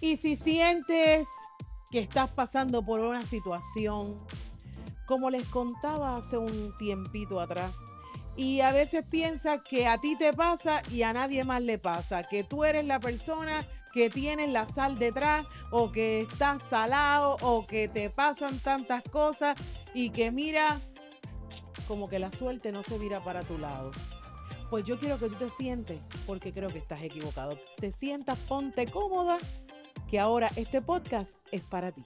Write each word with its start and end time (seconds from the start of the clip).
Y 0.00 0.16
si 0.16 0.36
sientes 0.36 1.28
que 1.90 2.00
estás 2.00 2.30
pasando 2.30 2.84
por 2.84 3.00
una 3.00 3.24
situación, 3.24 4.18
como 5.06 5.30
les 5.30 5.46
contaba 5.48 6.16
hace 6.16 6.38
un 6.38 6.76
tiempito 6.78 7.40
atrás, 7.40 7.72
y 8.36 8.60
a 8.60 8.70
veces 8.70 9.04
piensas 9.04 9.62
que 9.68 9.88
a 9.88 9.98
ti 9.98 10.14
te 10.16 10.32
pasa 10.32 10.82
y 10.92 11.02
a 11.02 11.12
nadie 11.12 11.44
más 11.44 11.60
le 11.60 11.78
pasa, 11.78 12.22
que 12.22 12.44
tú 12.44 12.64
eres 12.64 12.84
la 12.84 13.00
persona 13.00 13.66
que 13.92 14.10
tienes 14.10 14.50
la 14.50 14.66
sal 14.68 14.98
detrás 14.98 15.44
o 15.72 15.90
que 15.90 16.20
estás 16.20 16.62
salado 16.62 17.36
o 17.40 17.66
que 17.66 17.88
te 17.88 18.10
pasan 18.10 18.60
tantas 18.60 19.02
cosas 19.02 19.56
y 19.94 20.10
que 20.10 20.30
mira 20.30 20.78
como 21.88 22.08
que 22.08 22.20
la 22.20 22.30
suerte 22.30 22.70
no 22.70 22.84
se 22.84 22.98
vira 22.98 23.24
para 23.24 23.42
tu 23.42 23.58
lado. 23.58 23.90
Pues 24.70 24.84
yo 24.84 25.00
quiero 25.00 25.18
que 25.18 25.28
tú 25.28 25.34
te 25.34 25.50
sientes, 25.50 25.98
porque 26.26 26.52
creo 26.52 26.68
que 26.68 26.78
estás 26.78 27.02
equivocado. 27.02 27.58
Te 27.78 27.90
sientas, 27.90 28.38
ponte 28.40 28.86
cómoda, 28.86 29.38
que 30.08 30.18
ahora 30.18 30.50
este 30.56 30.80
podcast 30.80 31.32
es 31.52 31.62
para 31.62 31.92
ti. 31.92 32.02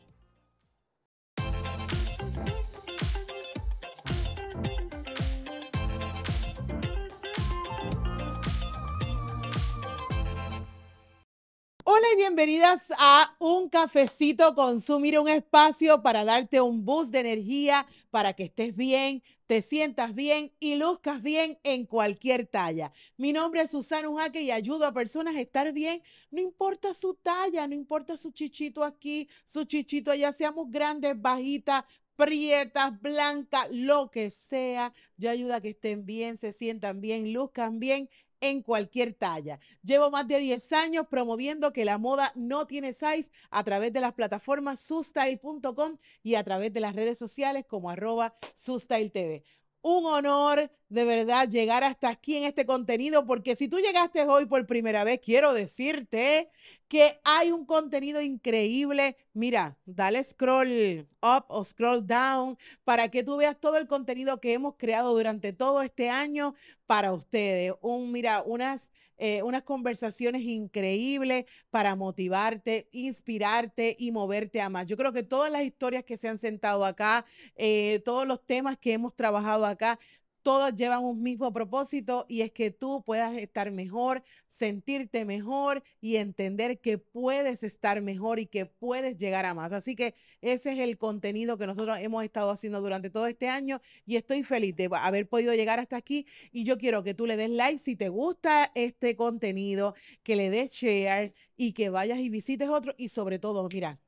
Hola 11.85 12.07
y 12.13 12.17
bienvenidas 12.17 12.83
a 12.99 13.37
Un 13.39 13.69
Cafecito 13.69 14.55
con 14.55 14.81
Sumir, 14.81 15.19
un 15.21 15.29
espacio 15.29 16.03
para 16.03 16.25
darte 16.25 16.61
un 16.61 16.85
boost 16.85 17.11
de 17.11 17.21
energía 17.21 17.87
para 18.11 18.33
que 18.33 18.45
estés 18.45 18.75
bien, 18.75 19.23
te 19.53 19.61
sientas 19.61 20.15
bien 20.15 20.51
y 20.61 20.77
luzcas 20.77 21.23
bien 21.23 21.59
en 21.63 21.85
cualquier 21.85 22.47
talla. 22.47 22.91
Mi 23.19 23.35
nombre 23.35 23.61
es 23.61 23.71
Susana 23.71 24.09
Ujaque 24.09 24.41
y 24.41 24.51
ayudo 24.51 24.87
a 24.87 24.95
personas 24.95 25.37
a 25.37 25.43
estar 25.43 25.75
bien, 25.75 26.03
no 26.31 26.41
importa 26.41 26.95
su 26.95 27.13
talla, 27.13 27.69
no 27.69 27.75
importa 27.75 28.17
su 28.17 28.31
chichito 28.31 28.83
aquí, 28.83 29.29
su 29.45 29.67
chichito 29.67 30.11
allá, 30.11 30.33
seamos 30.33 30.71
grandes, 30.71 31.21
bajitas, 31.21 31.85
prietas, 32.17 32.99
blancas, 33.03 33.69
lo 33.71 34.11
que 34.11 34.31
sea. 34.31 34.95
Yo 35.19 35.29
ayudo 35.29 35.55
a 35.55 35.61
que 35.61 35.69
estén 35.69 36.07
bien, 36.07 36.39
se 36.39 36.55
sientan 36.55 37.03
bien, 37.03 37.35
luzcan 37.35 37.79
bien 37.79 38.09
en 38.43 38.61
cualquier 38.61 39.15
talla. 39.15 39.59
Llevo 39.83 40.11
más 40.11 40.29
de 40.29 40.39
10 40.39 40.73
años 40.73 41.07
promoviendo 41.09 41.73
que 41.73 41.87
la 41.87 41.97
moda 41.97 42.33
no 42.35 42.67
tiene 42.67 42.93
size 42.93 43.31
a 43.51 43.65
través 43.65 43.93
de 43.95 44.01
las 44.01 44.13
plataformas 44.13 44.81
sustyle.com 44.81 45.97
y 46.23 46.35
a 46.35 46.45
través 46.45 46.73
de 46.75 46.81
las 46.81 46.95
redes 46.95 47.19
sociales 47.19 47.65
como 47.67 47.89
arroba 47.89 48.35
TV 48.67 49.45
un 49.83 50.07
honor 50.07 50.71
de 50.89 51.05
verdad 51.05 51.49
llegar 51.49 51.85
hasta 51.85 52.09
aquí 52.11 52.37
en 52.37 52.45
este 52.45 52.67
contenido, 52.67 53.27
porque 53.27 53.57
si 53.57 53.67
tú 53.69 53.79
llegaste 53.81 54.23
hoy 54.25 54.47
por 54.47 54.67
primera 54.67 55.05
vez, 55.05 55.21
quiero 55.21 55.55
decirte 55.55 56.51
que 56.87 57.19
hay 57.25 57.51
un 57.51 57.65
contenido 57.65 58.21
increíble. 58.21 59.17
Mira, 59.33 59.79
dale 59.87 60.23
scroll 60.23 61.09
up 61.23 61.45
o 61.49 61.65
scroll 61.65 62.07
down 62.07 62.59
para 62.85 63.09
que 63.09 63.25
tú 63.25 63.39
veas 63.39 63.59
todo 63.59 63.79
el 63.79 63.87
contenido 63.87 64.41
que 64.41 64.53
hemos 64.53 64.77
creado 64.77 65.15
durante 65.15 65.53
todo 65.53 65.83
este 65.83 66.11
año 66.11 66.55
para 66.87 67.13
ustedes. 67.13 67.73
Un, 67.81 68.13
mira, 68.13 68.43
unas 68.43 68.91
eh, 69.25 69.41
unas 69.45 69.63
conversaciones 69.63 70.43
increíbles 70.43 71.45
para 71.71 71.95
motivarte, 71.95 72.89
inspirarte 72.91 73.95
y 73.97 74.11
moverte 74.11 74.61
a 74.61 74.69
más. 74.69 74.89
Yo 74.89 74.97
creo 74.97 75.13
que 75.13 75.23
todas 75.23 75.49
las 75.53 75.63
historias 75.63 76.03
que 76.03 76.17
se 76.17 76.27
han 76.27 76.39
sentado 76.39 76.85
acá, 76.85 77.25
eh, 77.55 78.03
todos 78.05 78.27
los 78.27 78.45
temas 78.45 78.77
que 78.79 78.95
hemos 78.95 79.15
trabajado 79.15 79.65
acá, 79.65 80.01
todos 80.43 80.75
llevan 80.75 81.05
un 81.05 81.23
mismo 81.23 81.53
propósito 81.53 82.27
y 82.29 82.43
es 82.43 82.53
que 82.53 82.71
tú 82.71 83.03
puedas 83.05 83.37
estar 83.37 83.71
mejor, 83.71 84.23
sentirte 84.49 85.25
mejor 85.25 85.83
y 86.01 86.17
entender 86.17 86.81
que 86.81 86.99
puedes 86.99 87.63
estar 87.63 88.01
mejor 88.03 88.39
y 88.39 88.47
que 88.47 88.67
puedes 88.67 89.17
llegar 89.17 89.47
a 89.47 89.55
más. 89.55 89.73
Así 89.73 89.95
que 89.95 90.15
ese 90.41 90.73
es 90.73 90.79
el 90.81 90.99
contenido 90.99 91.57
que 91.57 91.67
nosotros 91.67 91.99
hemos 91.99 92.25
estado 92.25 92.51
haciendo 92.51 92.81
durante 92.81 93.11
todo 93.11 93.27
este 93.27 93.49
año 93.49 93.81
y 94.05 94.17
estoy 94.17 94.43
feliz 94.43 94.75
de 94.77 94.89
haber 94.93 95.29
podido 95.29 95.55
llegar 95.55 95.79
hasta 95.79 95.97
aquí 95.97 96.27
y 96.51 96.65
yo 96.65 96.79
quiero 96.79 97.03
que 97.03 97.15
tú 97.15 97.27
le 97.27 97.37
des 97.37 97.51
like 97.51 97.79
si 97.79 97.97
te 97.97 98.09
gusta 98.09 98.71
este 98.75 99.17
contenido, 99.17 99.95
que 100.23 100.37
le 100.37 100.51
des 100.51 100.73
share 100.73 101.33
y 101.57 101.73
que 101.73 101.91
vayas 101.91 102.19
y 102.19 102.29
visites 102.29 102.69
otro 102.69 102.95
y 102.97 103.09
sobre 103.09 103.39
todo, 103.39 103.69
mira, 103.69 104.01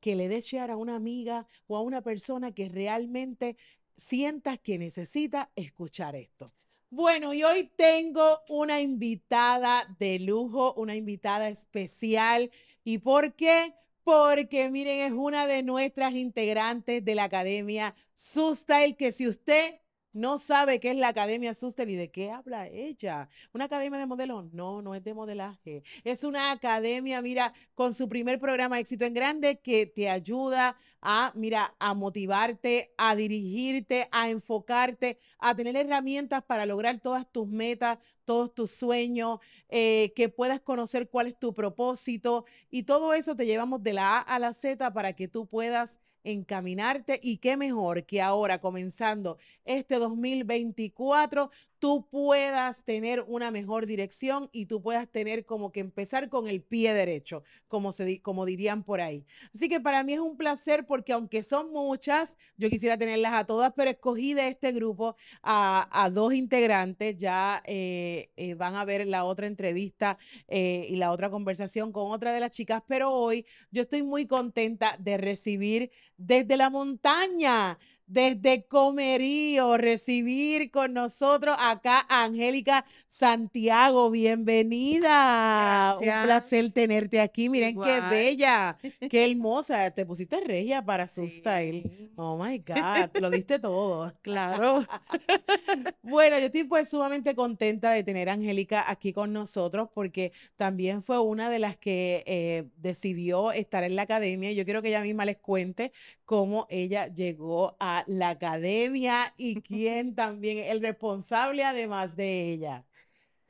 que 0.00 0.16
le 0.16 0.28
des 0.28 0.44
share 0.44 0.70
a 0.70 0.76
una 0.76 0.96
amiga 0.96 1.46
o 1.66 1.76
a 1.76 1.82
una 1.82 2.02
persona 2.02 2.52
que 2.52 2.68
realmente 2.68 3.56
sientas 4.00 4.58
que 4.58 4.78
necesita 4.78 5.50
escuchar 5.54 6.16
esto. 6.16 6.52
Bueno, 6.90 7.32
y 7.32 7.44
hoy 7.44 7.70
tengo 7.76 8.40
una 8.48 8.80
invitada 8.80 9.86
de 10.00 10.18
lujo, 10.18 10.74
una 10.74 10.96
invitada 10.96 11.48
especial. 11.48 12.50
¿Y 12.82 12.98
por 12.98 13.34
qué? 13.34 13.74
Porque 14.02 14.70
miren, 14.70 15.00
es 15.00 15.12
una 15.12 15.46
de 15.46 15.62
nuestras 15.62 16.14
integrantes 16.14 17.04
de 17.04 17.14
la 17.14 17.24
Academia 17.24 17.94
Sustail, 18.16 18.96
que 18.96 19.12
si 19.12 19.28
usted 19.28 19.80
no 20.12 20.38
sabe 20.38 20.80
qué 20.80 20.90
es 20.90 20.96
la 20.96 21.08
Academia 21.08 21.54
Suster 21.54 21.88
y 21.88 21.94
de 21.94 22.10
qué 22.10 22.30
habla 22.30 22.66
ella. 22.66 23.28
¿Una 23.52 23.66
academia 23.66 23.98
de 23.98 24.06
modelos? 24.06 24.52
No, 24.52 24.82
no 24.82 24.94
es 24.94 25.04
de 25.04 25.14
modelaje. 25.14 25.84
Es 26.02 26.24
una 26.24 26.50
academia, 26.50 27.22
mira, 27.22 27.52
con 27.74 27.94
su 27.94 28.08
primer 28.08 28.40
programa 28.40 28.80
Éxito 28.80 29.04
en 29.04 29.14
Grande 29.14 29.60
que 29.60 29.86
te 29.86 30.08
ayuda 30.08 30.76
a, 31.02 31.32
mira, 31.34 31.74
a 31.78 31.94
motivarte, 31.94 32.92
a 32.96 33.14
dirigirte, 33.14 34.08
a 34.12 34.28
enfocarte, 34.28 35.18
a 35.38 35.54
tener 35.54 35.76
herramientas 35.76 36.42
para 36.42 36.66
lograr 36.66 37.00
todas 37.00 37.30
tus 37.30 37.48
metas, 37.48 37.98
todos 38.24 38.54
tus 38.54 38.70
sueños, 38.70 39.38
eh, 39.68 40.12
que 40.14 40.28
puedas 40.28 40.60
conocer 40.60 41.08
cuál 41.08 41.26
es 41.28 41.38
tu 41.38 41.54
propósito. 41.54 42.44
Y 42.70 42.84
todo 42.84 43.14
eso 43.14 43.34
te 43.34 43.46
llevamos 43.46 43.82
de 43.82 43.94
la 43.94 44.18
A 44.18 44.20
a 44.20 44.38
la 44.38 44.54
Z 44.54 44.92
para 44.92 45.14
que 45.14 45.28
tú 45.28 45.46
puedas 45.46 45.98
encaminarte. 46.24 47.18
Y 47.22 47.38
qué 47.38 47.56
mejor 47.56 48.04
que 48.04 48.20
ahora 48.20 48.60
comenzando 48.60 49.38
este 49.64 49.96
2024 49.96 51.50
tú 51.80 52.06
puedas 52.10 52.84
tener 52.84 53.24
una 53.26 53.50
mejor 53.50 53.86
dirección 53.86 54.50
y 54.52 54.66
tú 54.66 54.82
puedas 54.82 55.08
tener 55.08 55.46
como 55.46 55.72
que 55.72 55.80
empezar 55.80 56.28
con 56.28 56.46
el 56.46 56.62
pie 56.62 56.92
derecho, 56.92 57.42
como, 57.68 57.90
se, 57.92 58.20
como 58.20 58.44
dirían 58.44 58.84
por 58.84 59.00
ahí. 59.00 59.24
Así 59.54 59.68
que 59.68 59.80
para 59.80 60.04
mí 60.04 60.12
es 60.12 60.20
un 60.20 60.36
placer 60.36 60.86
porque 60.86 61.14
aunque 61.14 61.42
son 61.42 61.72
muchas, 61.72 62.36
yo 62.58 62.68
quisiera 62.68 62.98
tenerlas 62.98 63.32
a 63.32 63.46
todas, 63.46 63.72
pero 63.74 63.90
escogí 63.90 64.34
de 64.34 64.48
este 64.48 64.72
grupo 64.72 65.16
a, 65.42 66.10
dos 66.12 66.34
integrantes, 66.34 67.16
ya 67.16 67.62
eh, 67.66 68.30
eh, 68.36 68.54
van 68.54 68.74
a 68.74 68.84
ver 68.84 69.06
la 69.06 69.24
otra 69.24 69.46
entrevista 69.46 70.18
eh, 70.48 70.86
y 70.88 70.96
la 70.96 71.12
otra 71.12 71.30
conversación 71.30 71.92
con 71.92 72.12
otra 72.12 72.32
de 72.32 72.40
las 72.40 72.50
chicas, 72.50 72.82
pero 72.86 73.10
hoy 73.10 73.46
yo 73.70 73.82
estoy 73.82 74.02
muy 74.02 74.26
contenta 74.26 74.96
de 74.98 75.16
recibir 75.16 75.90
desde 76.18 76.58
la 76.58 76.68
montaña 76.68 77.78
desde 78.10 78.66
Comerío, 78.66 79.76
recibir 79.76 80.70
con 80.72 80.92
nosotros 80.92 81.56
acá 81.60 82.04
a 82.08 82.24
Angélica 82.24 82.84
Santiago, 83.20 84.10
bienvenida. 84.10 85.94
Un 85.98 86.24
placer 86.24 86.72
tenerte 86.72 87.20
aquí. 87.20 87.50
Miren 87.50 87.78
qué 87.78 88.00
bella, 88.00 88.78
qué 89.10 89.24
hermosa. 89.30 89.90
Te 89.90 90.06
pusiste 90.06 90.40
regia 90.40 90.82
para 90.82 91.06
su 91.06 91.28
style. 91.28 92.10
Oh 92.16 92.42
my 92.42 92.56
God, 92.66 93.20
lo 93.20 93.28
diste 93.28 93.58
todo. 93.58 94.10
Claro. 94.22 94.86
bueno, 96.02 96.38
yo 96.38 96.46
estoy 96.46 96.64
pues 96.64 96.88
sumamente 96.88 97.34
contenta 97.34 97.90
de 97.90 98.04
tener 98.04 98.30
a 98.30 98.32
Angélica 98.32 98.90
aquí 98.90 99.12
con 99.12 99.34
nosotros 99.34 99.90
porque 99.92 100.32
también 100.56 101.02
fue 101.02 101.18
una 101.18 101.50
de 101.50 101.58
las 101.58 101.76
que 101.76 102.24
eh, 102.26 102.70
decidió 102.78 103.52
estar 103.52 103.84
en 103.84 103.96
la 103.96 104.02
academia. 104.02 104.50
Yo 104.52 104.64
quiero 104.64 104.80
que 104.80 104.88
ella 104.88 105.02
misma 105.02 105.26
les 105.26 105.36
cuente 105.36 105.92
cómo 106.24 106.66
ella 106.70 107.08
llegó 107.08 107.76
a 107.80 108.02
la 108.06 108.30
academia 108.30 109.34
y 109.36 109.60
quién 109.60 110.14
también, 110.14 110.64
el 110.64 110.80
responsable 110.80 111.64
además 111.64 112.16
de 112.16 112.52
ella. 112.52 112.86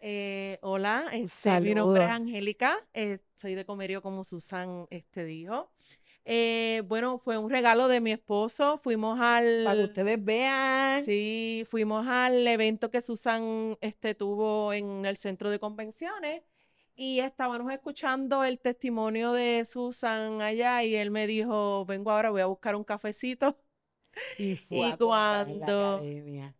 Eh, 0.02 0.58
hola, 0.62 1.08
este, 1.12 1.60
mi 1.60 1.74
nombre 1.74 2.02
es 2.02 2.08
Angélica, 2.08 2.78
eh, 2.94 3.18
soy 3.36 3.54
de 3.54 3.66
Comerio 3.66 4.00
como 4.00 4.24
Susan 4.24 4.86
este, 4.88 5.24
dijo. 5.26 5.70
Eh, 6.24 6.82
bueno, 6.86 7.18
fue 7.18 7.36
un 7.36 7.50
regalo 7.50 7.86
de 7.86 8.00
mi 8.00 8.12
esposo. 8.12 8.78
Fuimos 8.78 9.20
al. 9.20 9.64
Para 9.64 9.76
que 9.76 9.84
ustedes 9.84 10.24
vean. 10.24 11.04
Sí, 11.04 11.64
fuimos 11.66 12.06
al 12.06 12.46
evento 12.46 12.90
que 12.90 13.02
Susan 13.02 13.76
este, 13.80 14.14
tuvo 14.14 14.72
en 14.72 15.04
el 15.04 15.16
centro 15.18 15.50
de 15.50 15.58
convenciones 15.58 16.42
y 16.94 17.20
estábamos 17.20 17.70
escuchando 17.72 18.44
el 18.44 18.58
testimonio 18.58 19.32
de 19.32 19.64
Susan 19.66 20.40
allá 20.40 20.82
y 20.82 20.94
él 20.94 21.10
me 21.10 21.26
dijo: 21.26 21.84
Vengo 21.84 22.10
ahora, 22.10 22.30
voy 22.30 22.40
a 22.40 22.46
buscar 22.46 22.74
un 22.74 22.84
cafecito. 22.84 23.58
Y, 24.38 24.56
fue 24.56 24.96
cuando, 24.98 26.00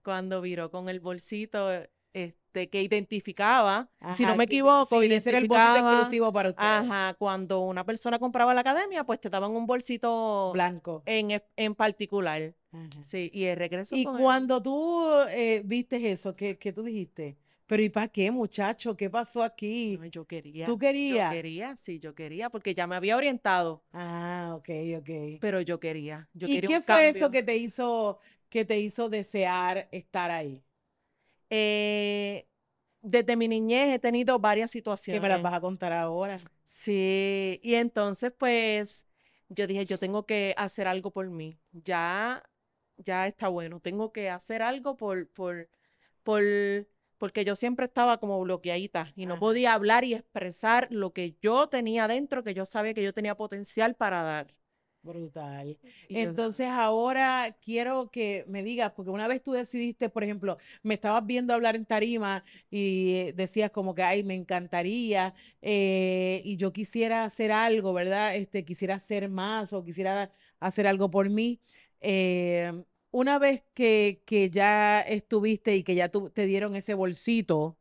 cuando 0.03 0.41
viró 0.41 0.71
con 0.71 0.89
el 0.89 1.01
bolsito, 1.01 1.71
este, 2.13 2.40
que 2.53 2.83
identificaba, 2.83 3.89
si 4.15 4.25
no 4.25 4.37
me 4.37 4.45
equivoco, 4.45 5.03
y 5.03 5.13
ese 5.13 5.31
era 5.31 5.39
el 5.39 5.49
bolsito 5.49 5.79
exclusivo 5.79 6.33
para 6.33 6.51
usted. 6.51 6.63
Ajá, 6.63 7.15
cuando 7.15 7.61
una 7.61 7.85
persona 7.85 8.19
compraba 8.19 8.55
la 8.55 8.61
academia, 8.63 9.05
pues 9.05 9.21
te 9.21 9.31
daban 9.31 9.53
un 9.53 9.67
bolsito 9.67 10.51
blanco 10.53 11.03
en, 11.07 11.43
en 11.57 11.75
particular. 11.75 12.55
Sí, 13.03 13.31
y 13.33 13.45
el 13.45 13.57
regreso. 13.57 13.97
Y 13.97 14.05
cuando 14.05 14.63
tú 14.63 15.03
eh, 15.31 15.63
viste 15.65 16.11
eso, 16.11 16.35
¿qué, 16.35 16.57
¿qué, 16.57 16.73
tú 16.73 16.83
dijiste? 16.83 17.37
Pero 17.67 17.83
¿y 17.83 17.89
para 17.89 18.09
qué, 18.09 18.31
muchacho? 18.31 18.97
¿Qué 18.97 19.09
pasó 19.09 19.43
aquí? 19.43 19.97
No, 19.99 20.07
yo 20.07 20.25
quería. 20.25 20.67
¿Tú 20.67 20.79
querías? 20.79 21.31
Yo 21.31 21.37
quería, 21.37 21.77
sí, 21.77 21.99
yo 22.01 22.15
quería, 22.15 22.51
porque 22.51 22.75
ya 22.75 22.87
me 22.87 22.97
había 22.97 23.17
orientado, 23.17 23.83
Ah, 23.93 24.55
ok, 24.57 24.69
ok. 24.99 25.39
pero 25.41 25.61
yo 25.61 25.79
quería. 25.79 26.29
Yo 26.35 26.49
¿Y 26.49 26.55
quería 26.55 26.69
qué 26.69 26.77
un 26.77 26.83
fue 26.83 27.09
eso 27.09 27.31
que 27.31 27.43
te 27.43 27.57
hizo, 27.57 28.19
que 28.49 28.65
te 28.65 28.79
hizo 28.81 29.09
desear 29.09 29.89
estar 29.93 30.31
ahí? 30.31 30.63
Eh, 31.51 32.47
desde 33.03 33.37
mi 33.37 33.49
niñez 33.49 33.95
he 33.95 33.99
tenido 33.99 34.39
varias 34.39 34.73
Que 35.09 35.21
me 35.21 35.29
las 35.29 35.41
situaciones. 35.41 35.43
vas 35.43 35.55
a 35.55 35.61
contar 35.61 35.93
ahora. 35.93 36.37
Sí, 36.65 37.61
y 37.63 37.75
entonces 37.75 38.33
pues 38.37 39.07
yo 39.49 39.67
dije, 39.67 39.85
yo 39.87 39.99
tengo 39.99 40.25
que 40.27 40.55
hacer 40.57 40.87
algo 40.87 41.11
por 41.11 41.29
mí. 41.31 41.59
Ya, 41.73 42.43
ya 42.97 43.27
está 43.27 43.49
bueno. 43.49 43.81
Tengo 43.81 44.13
que 44.13 44.31
hacer 44.31 44.63
algo 44.63 44.97
por, 44.97 45.29
por, 45.31 45.69
por, 46.23 46.43
porque 47.19 47.45
yo 47.45 47.57
siempre 47.57 47.87
estaba 47.87 48.19
como 48.21 48.41
bloqueadita 48.43 49.13
y 49.17 49.27
no 49.27 49.35
Ajá. 49.35 49.41
podía 49.41 49.75
hablar 49.75 50.05
y 50.05 50.15
expresar 50.15 50.89
lo 50.91 51.13
que 51.13 51.37
yo 51.41 51.69
tenía 51.69 52.07
dentro, 52.09 52.45
que 52.45 52.55
yo 52.55 52.67
sabía 52.67 52.95
que 52.95 53.03
yo 53.03 53.13
tenía 53.13 53.37
potencial 53.37 53.97
para 53.97 54.23
dar. 54.23 54.55
Brutal. 55.03 55.79
Entonces 56.11 56.67
ahora 56.69 57.57
quiero 57.65 58.11
que 58.11 58.45
me 58.49 58.63
digas, 58.63 58.93
porque 58.93 59.11
una 59.11 59.29
vez 59.29 59.43
tú 59.43 59.53
decidiste, 59.53 60.11
por 60.11 60.25
ejemplo, 60.25 60.59
me 60.83 60.95
estabas 60.95 61.25
viendo 61.25 61.55
hablar 61.55 61.75
en 61.75 61.87
tarima 61.87 62.45
y 62.71 63.15
eh, 63.15 63.33
decías 63.35 63.71
como 63.71 63.95
que, 63.95 64.03
ay, 64.03 64.23
me 64.25 64.35
encantaría 64.35 65.33
eh, 65.63 66.43
y 66.45 66.57
yo 66.57 66.73
quisiera 66.73 67.25
hacer 67.25 67.51
algo, 67.51 67.95
¿verdad? 67.95 68.37
Este, 68.37 68.65
quisiera 68.65 68.97
hacer 68.97 69.31
más 69.31 69.73
o 69.73 69.83
quisiera 69.83 70.33
hacer 70.61 70.87
algo 70.87 71.11
por 71.11 71.31
mí. 71.31 71.61
Eh, 72.01 72.71
una 73.11 73.39
vez 73.39 73.63
que, 73.73 74.23
que 74.27 74.51
ya 74.51 75.01
estuviste 75.01 75.77
y 75.77 75.83
que 75.83 75.95
ya 75.95 76.11
tú, 76.11 76.29
te 76.29 76.45
dieron 76.45 76.77
ese 76.77 76.93
bolsito, 76.93 77.79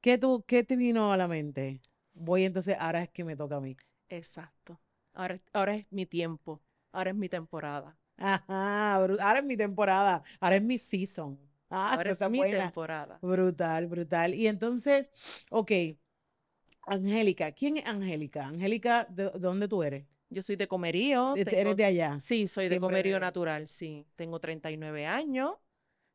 ¿qué, 0.00 0.18
tú, 0.18 0.44
¿qué 0.46 0.64
te 0.64 0.76
vino 0.76 1.12
a 1.12 1.16
la 1.16 1.28
mente? 1.28 1.80
Voy 2.14 2.44
entonces, 2.44 2.76
ahora 2.80 3.02
es 3.04 3.10
que 3.10 3.24
me 3.24 3.36
toca 3.36 3.56
a 3.56 3.60
mí. 3.60 3.76
Exacto. 4.08 4.80
Ahora, 5.14 5.34
es- 5.34 5.42
ahora 5.52 5.74
es 5.76 5.86
mi 5.90 6.06
tiempo, 6.06 6.60
ahora 6.92 7.10
es 7.10 7.16
mi 7.16 7.28
temporada, 7.28 7.96
Ajá, 8.16 8.94
ahora 8.94 9.38
es 9.38 9.44
mi 9.44 9.56
temporada, 9.56 10.22
ahora 10.40 10.56
es 10.56 10.62
mi 10.62 10.78
season. 10.78 11.38
Ah, 11.70 11.94
ahora 11.96 12.10
es 12.12 12.20
mi 12.30 12.38
buena. 12.38 12.64
temporada. 12.66 13.18
Brutal, 13.22 13.86
brutal. 13.86 14.34
Y 14.34 14.46
entonces, 14.46 15.10
ok, 15.50 15.72
Angélica, 16.86 17.52
¿quién 17.52 17.76
es 17.78 17.86
Angélica? 17.86 18.46
Angélica, 18.46 19.06
¿de, 19.10 19.24
de 19.24 19.38
dónde 19.38 19.68
tú 19.68 19.82
eres? 19.82 20.04
Yo 20.30 20.42
soy 20.42 20.56
de 20.56 20.66
Comerío, 20.66 21.34
tengo- 21.34 21.50
¿Eres 21.50 21.76
de 21.76 21.84
allá? 21.84 22.20
Sí, 22.20 22.46
soy 22.46 22.68
de 22.68 22.80
Comerío 22.80 23.20
Natural, 23.20 23.68
sí. 23.68 24.06
Tengo 24.16 24.40
39 24.40 25.06
años, 25.06 25.54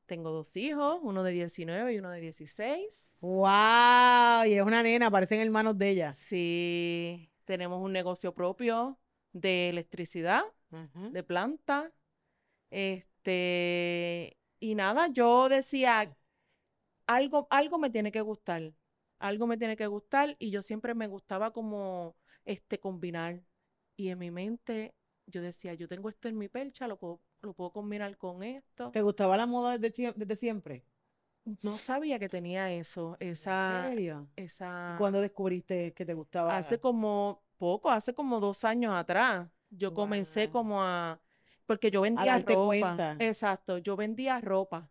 tengo 0.05 0.31
dos 0.31 0.55
hijos, 0.57 0.99
uno 1.03 1.23
de 1.23 1.31
19 1.31 1.93
y 1.93 1.99
uno 1.99 2.09
de 2.11 2.19
16. 2.21 3.11
¡Wow! 3.21 4.45
Y 4.45 4.53
es 4.53 4.61
una 4.63 4.81
nena, 4.83 5.11
parecen 5.11 5.41
hermanos 5.41 5.77
de 5.77 5.89
ella. 5.89 6.13
Sí, 6.13 7.29
tenemos 7.47 7.81
un 7.81 7.93
negocio 7.93 8.33
propio 8.35 8.99
de 9.31 9.69
electricidad, 9.69 10.43
de 10.69 11.23
planta. 11.23 11.93
Este, 12.69 14.37
y 14.59 14.75
nada, 14.75 15.07
yo 15.07 15.47
decía, 15.47 16.13
algo, 17.07 17.47
algo 17.49 17.77
me 17.79 17.89
tiene 17.89 18.11
que 18.11 18.19
gustar, 18.19 18.73
algo 19.17 19.47
me 19.47 19.57
tiene 19.57 19.77
que 19.77 19.87
gustar, 19.87 20.35
y 20.39 20.51
yo 20.51 20.61
siempre 20.61 20.93
me 20.93 21.07
gustaba 21.07 21.51
como 21.51 22.17
este 22.43 22.79
combinar. 22.79 23.41
Y 23.95 24.09
en 24.09 24.19
mi 24.19 24.29
mente 24.29 24.93
yo 25.25 25.41
decía, 25.41 25.73
yo 25.73 25.87
tengo 25.87 26.09
esto 26.09 26.27
en 26.27 26.37
mi 26.37 26.49
percha, 26.49 26.85
lo 26.85 26.97
puedo, 26.97 27.21
lo 27.41 27.53
puedo 27.53 27.71
combinar 27.71 28.17
con 28.17 28.43
esto. 28.43 28.91
¿Te 28.91 29.01
gustaba 29.01 29.37
la 29.37 29.45
moda 29.45 29.77
desde, 29.77 30.13
desde 30.17 30.35
siempre? 30.35 30.83
No 31.63 31.77
sabía 31.77 32.19
que 32.19 32.29
tenía 32.29 32.71
eso, 32.71 33.17
¿En 33.19 33.31
esa, 33.31 33.89
serio? 33.89 34.27
esa. 34.35 34.95
¿Cuándo 34.97 35.21
descubriste 35.21 35.93
que 35.93 36.05
te 36.05 36.13
gustaba? 36.13 36.57
Hace 36.57 36.79
como 36.79 37.41
poco, 37.57 37.89
hace 37.89 38.13
como 38.13 38.39
dos 38.39 38.63
años 38.63 38.93
atrás, 38.93 39.47
yo 39.69 39.93
comencé 39.93 40.49
como 40.49 40.83
a, 40.83 41.19
porque 41.65 41.91
yo 41.91 42.01
A 42.01 42.03
vendía 42.03 42.33
darte 42.33 42.53
ropa, 42.55 42.67
cuenta. 42.67 43.17
exacto, 43.19 43.77
yo 43.79 43.95
vendía 43.95 44.39
ropa 44.41 44.89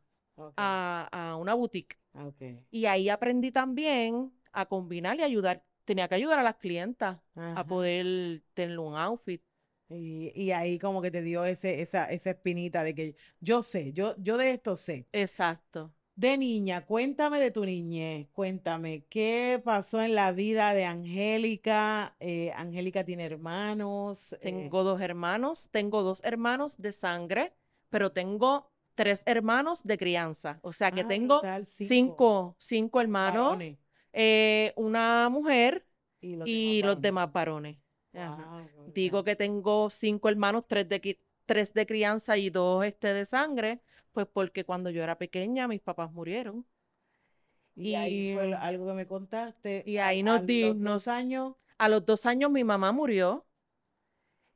a, 0.56 1.08
a 1.12 1.36
una 1.36 1.54
boutique 1.54 1.96
ah, 2.14 2.30
y 2.70 2.86
ahí 2.86 3.08
aprendí 3.08 3.52
también 3.52 4.32
a 4.52 4.66
combinar 4.66 5.18
y 5.18 5.22
ayudar, 5.22 5.62
tenía 5.84 6.08
que 6.08 6.14
ayudar 6.16 6.38
a 6.38 6.42
las 6.42 6.56
clientas 6.56 7.18
a 7.34 7.66
poder 7.66 8.42
tener 8.54 8.78
un 8.78 8.94
outfit. 8.96 9.42
Y, 9.88 10.32
y 10.34 10.50
ahí 10.50 10.78
como 10.78 11.00
que 11.00 11.10
te 11.12 11.22
dio 11.22 11.44
ese, 11.44 11.80
esa, 11.80 12.06
esa 12.10 12.30
espinita 12.30 12.82
de 12.82 12.94
que 12.94 13.16
yo 13.40 13.62
sé, 13.62 13.92
yo, 13.92 14.14
yo 14.18 14.36
de 14.36 14.50
esto 14.50 14.76
sé. 14.76 15.06
Exacto. 15.12 15.92
De 16.16 16.38
niña, 16.38 16.86
cuéntame 16.86 17.38
de 17.38 17.50
tu 17.50 17.64
niñez, 17.66 18.26
cuéntame, 18.32 19.04
¿qué 19.10 19.60
pasó 19.62 20.00
en 20.00 20.14
la 20.14 20.32
vida 20.32 20.72
de 20.72 20.86
Angélica? 20.86 22.16
Eh, 22.20 22.52
Angélica 22.56 23.04
tiene 23.04 23.26
hermanos. 23.26 24.32
eh, 24.32 24.38
Tengo 24.40 24.82
dos 24.82 25.02
hermanos, 25.02 25.68
tengo 25.70 26.02
dos 26.02 26.22
hermanos 26.24 26.78
de 26.78 26.92
sangre, 26.92 27.52
pero 27.90 28.12
tengo 28.12 28.70
tres 28.94 29.24
hermanos 29.26 29.82
de 29.84 29.98
crianza, 29.98 30.58
o 30.62 30.72
sea 30.72 30.90
que 30.90 31.02
ah, 31.02 31.06
tengo 31.06 31.42
cinco, 31.66 32.56
cinco 32.58 33.02
hermanos, 33.02 33.42
varones 33.58 33.76
eh, 34.14 34.72
una 34.76 35.28
mujer 35.28 35.84
y 36.22 36.36
los 36.36 36.48
y 36.48 36.80
demás 37.02 37.30
varones. 37.30 37.76
Ajá. 38.14 38.36
Guau, 38.74 38.92
Digo 38.94 39.22
que 39.22 39.36
tengo 39.36 39.90
cinco 39.90 40.30
hermanos, 40.30 40.64
tres 40.66 40.88
de, 40.88 41.02
qui- 41.02 41.18
tres 41.44 41.74
de 41.74 41.86
crianza 41.86 42.38
y 42.38 42.48
dos 42.48 42.84
este, 42.86 43.12
de 43.12 43.26
sangre, 43.26 43.80
pues 44.16 44.26
porque 44.32 44.64
cuando 44.64 44.88
yo 44.88 45.02
era 45.02 45.18
pequeña 45.18 45.68
mis 45.68 45.82
papás 45.82 46.10
murieron. 46.10 46.64
Y 47.74 47.94
ahí 47.94 48.34
fue 48.34 48.48
y- 48.48 48.52
algo 48.54 48.86
que 48.86 48.92
me 48.94 49.06
contaste. 49.06 49.82
y 49.86 49.98
ahí 49.98 50.22
nos 50.22 50.46
di- 50.46 50.62
los 50.62 50.76
nos- 50.78 51.04
dos 51.04 51.08
años 51.08 51.54
A 51.76 51.90
los 51.90 52.06
dos 52.06 52.24
años 52.24 52.50
mi 52.50 52.64
mamá 52.64 52.92
murió 52.92 53.44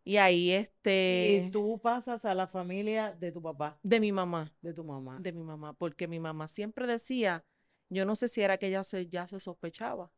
y 0.03 0.17
ahí 0.17 0.49
y 0.49 0.53
este, 0.53 1.51
tú 1.53 1.79
pasas 1.83 2.25
a 2.25 2.35
la 2.35 2.47
familia 2.47 3.13
de 3.21 3.31
tu 3.33 3.43
papá, 3.43 3.79
de 3.83 4.01
mi 4.01 4.13
mamá, 4.13 4.51
de 4.63 4.73
tu 4.73 4.83
mamá. 4.83 5.19
de 5.21 5.33
mi 5.33 5.43
mamá, 5.43 5.75
porque 5.75 6.09
mi 6.09 6.19
mamá 6.19 6.49
siempre 6.49 6.87
decía, 6.87 7.45
yo 7.91 8.07
no 8.07 8.17
sé 8.17 8.29
si 8.29 8.41
era 8.41 8.57
que 8.57 8.69
ella 8.69 8.83
se, 8.85 9.07
ya 9.09 9.27
se 9.27 9.39
sospechaba, 9.39 10.11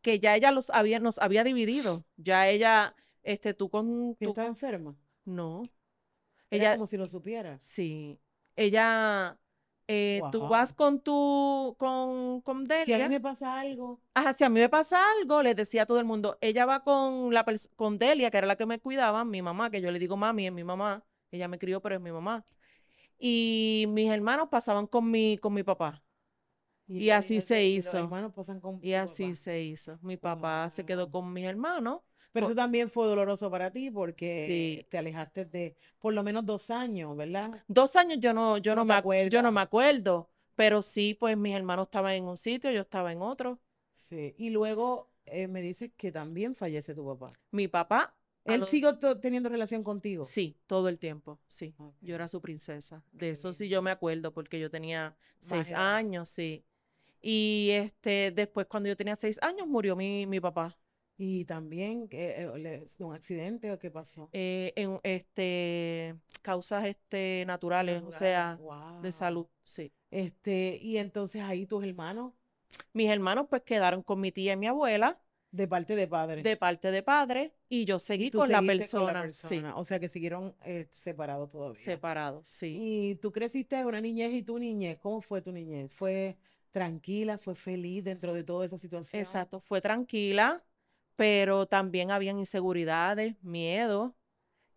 que 0.00 0.20
ya 0.20 0.36
ella 0.36 0.52
los 0.52 0.70
había, 0.70 1.00
nos 1.00 1.18
había 1.18 1.42
dividido, 1.42 2.04
ya 2.16 2.48
ella, 2.48 2.94
este, 3.24 3.54
tú 3.54 3.68
con, 3.68 4.14
¿Que 4.14 4.26
tú 4.26 4.34
con- 4.34 4.46
enferma? 4.46 4.94
no, 5.24 5.62
Era 6.50 6.64
ella, 6.64 6.76
como 6.76 6.86
si 6.86 6.96
lo 6.96 7.06
supieras. 7.06 7.62
Sí, 7.64 8.18
ella, 8.58 9.38
eh, 9.88 10.28
tú 10.30 10.48
vas 10.48 10.72
con 10.74 11.00
tu, 11.02 11.76
con, 11.78 12.42
con 12.42 12.64
Si 12.78 12.92
a 12.92 12.98
mí 12.98 13.08
Delia, 13.08 13.08
me 13.08 13.20
pasa 13.20 13.58
algo, 13.60 14.00
ajá, 14.14 14.32
si 14.34 14.44
a 14.44 14.48
mí 14.50 14.60
me 14.60 14.68
pasa 14.68 14.98
algo, 15.20 15.42
le 15.42 15.54
decía 15.54 15.82
a 15.84 15.86
todo 15.86 15.98
el 16.00 16.04
mundo, 16.06 16.38
ella 16.40 16.66
va 16.66 16.82
con 16.84 17.32
la 17.34 17.44
con 17.76 17.98
Delia, 17.98 18.30
que 18.30 18.38
era 18.38 18.46
la 18.46 18.56
que 18.56 18.66
me 18.66 18.80
cuidaba, 18.80 19.24
mi 19.24 19.42
mamá, 19.42 19.70
que 19.70 19.80
yo 19.80 19.90
le 19.90 19.98
digo 19.98 20.16
mami, 20.16 20.46
es 20.46 20.52
mi 20.52 20.64
mamá, 20.64 21.04
ella 21.30 21.48
me 21.48 21.58
crió, 21.58 21.80
pero 21.82 21.96
es 21.96 22.00
mi 22.00 22.12
mamá. 22.12 22.46
Y 23.18 23.86
mis 23.90 24.10
hermanos 24.10 24.48
pasaban 24.50 24.86
con 24.86 25.10
mi, 25.10 25.38
con 25.38 25.54
mi 25.54 25.62
papá, 25.64 26.04
Y 26.86 27.10
así 27.10 27.40
se 27.40 27.64
los 27.74 27.76
hizo. 27.76 27.98
pasan 28.34 28.60
con 28.60 28.80
y 28.80 28.90
tu 28.90 28.94
así 28.94 29.24
papá. 29.24 29.34
se 29.34 29.62
hizo. 29.62 29.98
Mi 30.02 30.16
papá 30.16 30.70
se 30.70 30.84
quedó 30.84 31.10
con 31.10 31.32
mis 31.32 31.44
hermanos, 31.46 32.00
Pero 32.32 32.46
eso 32.46 32.54
también 32.54 32.88
fue 32.90 33.06
doloroso 33.06 33.50
para 33.50 33.70
ti 33.70 33.90
porque 33.90 34.44
Sí. 34.46 34.86
te 34.90 34.98
alejaste 34.98 35.44
de 35.44 35.76
por 35.98 36.12
lo 36.14 36.22
menos 36.22 36.44
dos 36.46 36.70
años, 36.70 37.16
¿verdad? 37.16 37.62
Dos 37.68 37.96
años 37.96 38.18
yo 38.20 38.32
no, 38.34 38.58
yo 38.58 38.74
No 38.74 38.84
me, 38.84 38.94
ac- 38.94 39.28
yo 39.30 39.42
no 39.42 39.50
me 39.50 39.60
acuerdo, 39.60 40.28
pero 40.54 40.82
sí, 40.82 41.14
pues 41.18 41.36
mis 41.36 41.54
hermanos 41.54 41.86
estaban 41.86 42.12
en 42.14 42.24
un 42.24 42.36
sitio, 42.36 42.70
yo 42.70 42.82
estaba 42.82 43.12
en 43.12 43.22
otro. 43.22 43.58
Sí. 43.96 44.34
Y 44.38 44.50
luego 44.50 45.08
eh, 45.26 45.46
me 45.48 45.60
dices 45.62 45.90
que 45.96 46.10
también 46.12 46.54
fallece 46.54 46.94
tu 46.94 47.04
papá. 47.04 47.30
Mi 47.50 47.68
papá, 47.68 48.14
¿Él 48.44 48.60
los- 48.60 48.68
siguió 48.70 48.98
to- 48.98 49.18
teniendo 49.20 49.48
relación 49.50 49.82
contigo? 49.84 50.24
Sí, 50.24 50.56
todo 50.66 50.88
el 50.88 50.98
tiempo, 50.98 51.38
sí. 51.46 51.74
Yo 52.00 52.14
era 52.14 52.28
su 52.28 52.40
princesa. 52.40 53.02
De 53.12 53.18
Qué 53.26 53.30
eso 53.32 53.52
sí 53.52 53.68
yo 53.68 53.82
me 53.82 53.90
acuerdo 53.90 54.32
porque 54.32 54.58
yo 54.58 54.70
tenía 54.70 55.16
seis 55.40 55.70
años, 55.72 56.28
sí. 56.30 56.64
Y 57.20 57.70
este, 57.72 58.30
después 58.30 58.66
cuando 58.66 58.88
yo 58.88 58.96
tenía 58.96 59.16
seis 59.16 59.38
años 59.42 59.66
murió 59.66 59.96
mi, 59.96 60.26
mi 60.26 60.40
papá 60.40 60.76
Y 61.20 61.44
también 61.46 62.08
eh, 62.12 62.48
un 63.00 63.14
accidente 63.14 63.72
o 63.72 63.78
qué 63.78 63.90
pasó. 63.90 64.28
eh, 64.32 64.72
en 64.76 65.00
este 65.02 66.14
causas 66.42 66.86
este 66.86 67.44
naturales, 67.44 68.02
o 68.04 68.12
sea, 68.12 68.58
de 69.02 69.10
salud, 69.12 69.46
sí. 69.62 69.92
Este, 70.10 70.78
y 70.80 70.96
entonces 70.98 71.42
ahí 71.42 71.66
tus 71.66 71.84
hermanos, 71.84 72.32
Mis 72.92 73.10
hermanos 73.10 73.46
pues 73.50 73.62
quedaron 73.62 74.02
con 74.02 74.20
mi 74.20 74.30
tía 74.30 74.52
y 74.52 74.56
mi 74.56 74.66
abuela 74.68 75.20
de 75.50 75.66
parte 75.66 75.96
de 75.96 76.06
padre. 76.06 76.42
de 76.42 76.56
parte 76.56 76.90
de 76.90 77.02
padre 77.02 77.54
y 77.68 77.84
yo 77.84 77.98
seguí 77.98 78.30
con 78.30 78.50
la 78.50 78.58
seguiste 78.58 78.96
con 78.96 79.06
la 79.06 79.22
persona, 79.22 79.32
sí, 79.32 79.62
O 79.76 79.84
sea 79.84 79.98
que 79.98 80.08
siguieron 80.08 80.54
eh, 80.64 80.86
separados 80.92 81.50
todavía. 81.50 81.74
separados, 81.74 82.46
sí. 82.48 82.76
Y 82.80 83.14
tú 83.16 83.32
creciste 83.32 83.84
una 83.84 84.00
niñez 84.00 84.32
y 84.34 84.42
tu 84.42 84.58
niñez, 84.58 84.98
¿cómo 84.98 85.20
fue 85.20 85.42
tu 85.42 85.50
niñez? 85.50 85.90
¿Fue 85.92 86.36
tranquila, 86.70 87.38
fue 87.38 87.54
feliz 87.54 88.04
dentro 88.04 88.34
de 88.34 88.44
toda 88.44 88.66
esa 88.66 88.78
situación? 88.78 89.20
Exacto, 89.20 89.58
fue 89.58 89.80
tranquila, 89.80 90.62
pero 91.18 91.66
también 91.66 92.12
habían 92.12 92.38
inseguridades, 92.38 93.34
miedo 93.42 94.14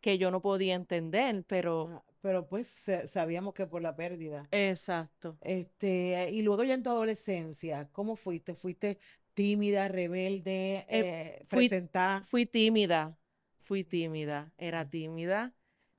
que 0.01 0.17
yo 0.17 0.31
no 0.31 0.41
podía 0.41 0.73
entender, 0.73 1.43
pero 1.47 1.87
Ah, 1.89 2.03
pero 2.21 2.47
pues 2.47 2.67
sa- 2.67 3.07
sabíamos 3.07 3.53
que 3.53 3.67
por 3.67 3.83
la 3.83 3.95
pérdida. 3.95 4.47
Exacto. 4.51 5.37
Este, 5.41 6.31
y 6.31 6.41
luego 6.41 6.63
ya 6.63 6.73
en 6.73 6.81
tu 6.81 6.89
adolescencia, 6.89 7.87
¿cómo 7.91 8.15
fuiste? 8.15 8.55
¿Fuiste 8.55 8.97
tímida, 9.35 9.87
rebelde, 9.87 10.77
Eh, 10.79 10.85
eh, 10.89 11.41
fui- 11.47 11.69
presentada? 11.69 12.23
Fui 12.23 12.47
tímida, 12.47 13.15
fui 13.59 13.83
tímida, 13.83 14.51
era 14.57 14.89
tímida, 14.89 15.53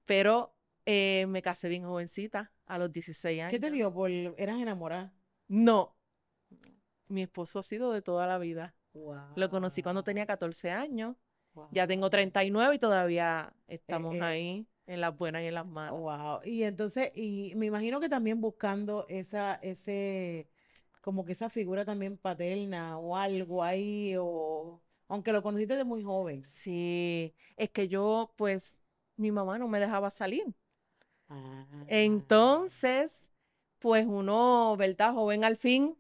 pero 0.07 0.57
eh, 0.85 1.27
me 1.29 1.41
casé 1.41 1.69
bien 1.69 1.85
jovencita, 1.85 2.53
a 2.67 2.79
los 2.79 2.91
16 2.93 3.41
años. 3.41 3.53
¿Qué 3.53 3.61
te 3.61 3.71
dio 3.71 3.93
por, 3.95 4.11
eras 4.11 4.61
enamorada? 4.61 5.15
No, 5.47 5.95
mi 7.07 7.23
esposo 7.23 7.61
ha 7.61 7.63
sido 7.63 7.93
de 7.93 8.03
toda 8.03 8.27
la 8.27 8.39
vida. 8.39 8.75
Lo 9.37 9.51
conocí 9.51 9.83
cuando 9.83 10.05
tenía 10.05 10.27
14 10.27 10.71
años, 10.71 11.17
wow, 11.55 11.69
ya 11.71 11.87
tengo 11.87 12.11
39 12.11 12.75
y 12.75 12.79
todavía 12.79 13.53
estamos 13.67 14.15
eh, 14.15 14.23
ahí, 14.23 14.67
en 14.87 15.01
las 15.01 15.17
buenas 15.17 15.43
y 15.43 15.47
en 15.47 15.55
las 15.55 15.67
malas. 15.67 15.93
Wow. 15.93 16.41
Y 16.45 16.65
entonces, 16.65 17.11
y 17.15 17.55
me 17.57 17.67
imagino 17.67 18.01
que 18.01 18.09
también 18.09 18.41
buscando 18.41 19.07
esa, 19.09 19.55
ese, 19.63 20.49
como 21.01 21.25
que 21.25 21.33
esa 21.33 21.49
figura 21.49 21.85
también 21.85 22.17
paterna 22.17 22.99
o 22.99 23.17
algo 23.17 23.63
ahí, 23.63 24.15
o 24.19 24.81
aunque 25.09 25.33
lo 25.33 25.43
conociste 25.43 25.77
de 25.77 25.85
muy 25.85 26.03
joven. 26.03 26.45
Sí, 26.45 27.35
es 27.57 27.71
que 27.71 27.89
yo, 27.89 28.33
pues, 28.37 28.77
mi 29.17 29.31
mamá 29.31 29.59
no 29.59 29.69
me 29.69 29.81
dejaba 29.81 30.11
salir. 30.11 30.45
Ah, 31.29 31.67
Entonces, 31.89 33.25
pues 33.79 34.07
uno, 34.07 34.77
¿verdad? 34.77 35.15
Joven 35.15 35.45
al 35.45 35.57
fin, 35.57 35.97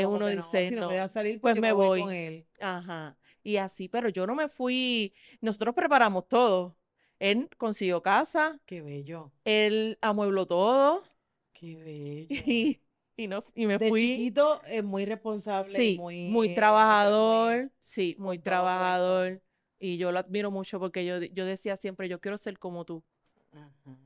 como 0.00 0.16
uno 0.16 0.26
que 0.26 0.34
no, 0.36 0.42
dice, 0.42 0.68
si 0.68 0.74
no 0.74 0.88
me 0.88 1.08
salir, 1.08 1.40
pues 1.40 1.56
me 1.56 1.72
voy 1.72 2.00
con 2.02 2.12
él. 2.12 2.46
Ajá. 2.60 3.16
Y 3.42 3.56
así, 3.56 3.88
pero 3.88 4.08
yo 4.08 4.26
no 4.26 4.34
me 4.34 4.48
fui, 4.48 5.12
nosotros 5.40 5.74
preparamos 5.74 6.28
todo. 6.28 6.76
Él 7.18 7.48
consiguió 7.58 8.02
casa, 8.02 8.60
Qué 8.66 8.80
bello, 8.82 9.32
él 9.44 9.98
amuebló 10.02 10.46
todo 10.46 11.04
qué 11.52 11.76
bello. 11.76 12.42
y, 12.46 12.80
y, 13.16 13.26
no, 13.28 13.44
y 13.54 13.66
me 13.66 13.78
De 13.78 13.88
fui. 13.88 14.00
chiquito 14.16 14.62
es 14.66 14.84
muy 14.84 15.04
responsable 15.04 15.78
Sí, 15.78 15.96
muy, 15.96 16.16
muy 16.26 16.48
muy, 16.48 16.54
trabajador, 16.54 17.70
sí, 17.80 18.16
muy 18.18 18.38
trabajador. 18.38 19.42
Y 19.78 19.98
yo 19.98 20.12
lo 20.12 20.18
admiro 20.20 20.50
mucho 20.50 20.80
porque 20.80 21.04
yo, 21.04 21.20
yo 21.20 21.44
decía 21.44 21.76
siempre, 21.76 22.08
yo 22.08 22.20
quiero 22.20 22.38
ser 22.38 22.58
como 22.58 22.84
tú. 22.84 23.04
Ajá. 23.52 23.96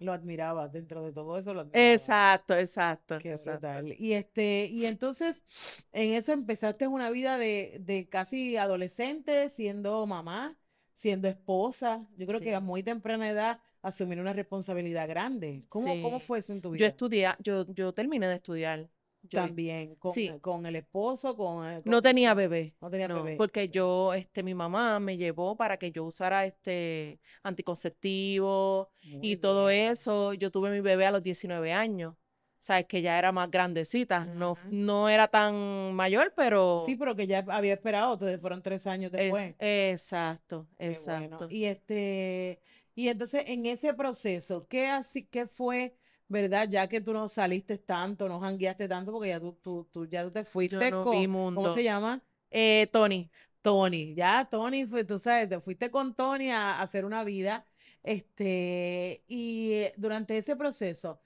Lo 0.00 0.12
admiraba, 0.12 0.68
dentro 0.68 1.04
de 1.04 1.12
todo 1.12 1.38
eso 1.38 1.54
lo 1.54 1.60
admiraba. 1.60 1.92
Exacto, 1.92 2.54
exacto, 2.54 3.16
Qué 3.16 3.30
exacto. 3.30 3.68
brutal. 3.68 3.94
Y 3.98 4.12
este, 4.14 4.66
y 4.66 4.86
entonces 4.86 5.44
en 5.92 6.14
eso 6.14 6.32
empezaste 6.32 6.86
una 6.88 7.10
vida 7.10 7.38
de, 7.38 7.78
de 7.80 8.08
casi 8.08 8.56
adolescente, 8.56 9.48
siendo 9.50 10.06
mamá, 10.06 10.56
siendo 10.94 11.28
esposa. 11.28 12.06
Yo 12.16 12.26
creo 12.26 12.40
que 12.40 12.54
a 12.54 12.60
muy 12.60 12.82
temprana 12.82 13.28
edad 13.30 13.60
asumir 13.82 14.20
una 14.20 14.32
responsabilidad 14.32 15.08
grande. 15.08 15.64
¿Cómo, 15.68 16.00
cómo 16.02 16.18
fue 16.20 16.38
eso 16.38 16.52
en 16.52 16.60
tu 16.62 16.70
Yo 16.70 16.74
vida? 16.76 16.88
estudié, 16.88 17.28
yo, 17.40 17.66
yo 17.74 17.92
terminé 17.92 18.26
de 18.26 18.36
estudiar. 18.36 18.88
También, 19.28 19.94
con, 19.96 20.12
sí, 20.14 20.30
con 20.40 20.64
el 20.66 20.76
esposo, 20.76 21.36
con, 21.36 21.66
eh, 21.66 21.82
no 21.84 21.96
con- 21.96 22.02
tenía 22.02 22.34
bebé, 22.34 22.74
no 22.80 22.90
tenía 22.90 23.06
no, 23.08 23.22
bebé. 23.22 23.36
porque 23.36 23.68
yo, 23.68 24.14
este, 24.14 24.42
mi 24.42 24.54
mamá 24.54 24.98
me 25.00 25.16
llevó 25.16 25.56
para 25.56 25.76
que 25.76 25.92
yo 25.92 26.04
usara 26.04 26.46
este 26.46 27.20
anticonceptivo 27.42 28.90
Muy 29.02 29.32
y 29.32 29.36
todo 29.36 29.70
eso. 29.70 30.32
Yo 30.34 30.50
tuve 30.50 30.70
mi 30.70 30.80
bebé 30.80 31.06
a 31.06 31.10
los 31.10 31.22
19 31.22 31.72
años, 31.72 32.14
sabes 32.58 32.86
que 32.86 33.02
ya 33.02 33.18
era 33.18 33.32
más 33.32 33.50
grandecita, 33.50 34.24
no, 34.26 34.56
no 34.70 35.08
era 35.08 35.28
tan 35.28 35.94
mayor, 35.94 36.32
Sí, 36.76 36.96
pero 36.96 36.96
pero 36.98 37.14
que 37.16 37.26
ya 37.26 37.44
había 37.48 37.74
esperado, 37.74 38.14
entonces 38.14 38.40
fueron 38.40 38.62
tres 38.62 38.86
años 38.86 39.12
es, 39.14 39.18
después. 39.18 39.54
exacto, 39.58 40.66
bueno. 40.78 40.92
exacto. 40.92 41.46
Y 41.50 41.64
este, 41.66 42.60
y 42.94 43.08
entonces 43.08 43.44
en 43.46 43.66
ese 43.66 43.94
proceso, 43.94 44.66
¿qué 44.68 44.88
así, 44.88 45.24
qué 45.26 45.46
fue, 45.46 45.94
verdad? 46.30 46.68
Ya 46.70 46.88
que 46.88 47.02
tú 47.02 47.12
no 47.14 47.28
saliste 47.28 47.78
tanto, 47.78 48.28
no 48.28 48.40
jangueaste 48.40 48.88
tanto, 48.88 49.12
porque 49.12 49.30
ya 49.30 49.40
tú, 49.40 49.54
tú, 49.62 49.88
tú- 49.92 50.06
ya 50.08 50.24
tú 50.24 50.32
te 50.32 50.44
fuiste 50.44 50.98
no 50.98 51.00
con, 51.00 51.06
vi 51.06 51.28
¿cómo 51.52 51.70
se 51.70 51.82
mundo. 51.82 51.84
llama? 51.84 52.22
Eh, 52.50 52.88
Tony, 52.92 53.30
Tony, 53.62 54.14
ya 54.14 54.48
Tony, 54.50 54.86
fue, 54.86 55.04
tú 55.04 55.18
sabes, 55.18 55.48
te 55.48 55.60
fuiste 55.60 55.90
con 55.90 56.14
Tony 56.14 56.50
a, 56.50 56.76
a 56.78 56.82
hacer 56.82 57.04
una 57.04 57.24
vida, 57.24 57.66
este, 58.02 59.24
y 59.28 59.72
eh, 59.74 59.94
durante 59.96 60.38
ese 60.38 60.56
proceso, 60.56 61.20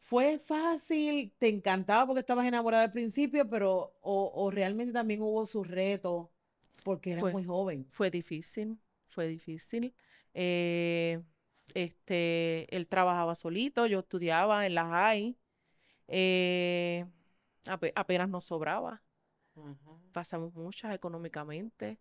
¿fue 0.00 0.38
fácil? 0.38 1.34
¿Te 1.38 1.48
encantaba 1.48 2.06
porque 2.06 2.20
estabas 2.20 2.46
enamorada 2.46 2.84
al 2.84 2.92
principio, 2.92 3.48
pero, 3.50 3.94
o, 4.02 4.32
o 4.34 4.50
realmente 4.50 4.92
también 4.94 5.22
hubo 5.22 5.46
sus 5.46 5.66
retos 5.68 6.28
porque 6.84 7.12
eras 7.12 7.28
fue, 7.28 7.32
muy 7.32 7.44
joven? 7.44 7.90
fue 7.90 8.10
difícil, 8.10 8.78
fue 9.08 9.28
difícil. 9.28 9.94
Eh, 10.34 11.20
este, 11.74 12.74
él 12.76 12.86
trabajaba 12.88 13.34
solito, 13.34 13.86
yo 13.86 14.00
estudiaba 14.00 14.66
en 14.66 14.74
la 14.74 14.86
high, 14.88 15.36
eh, 16.08 17.06
ape- 17.66 17.92
apenas 17.96 18.28
nos 18.30 18.44
sobraba, 18.46 19.02
pasamos 20.12 20.54
muchas 20.54 20.94
económicamente, 20.94 21.98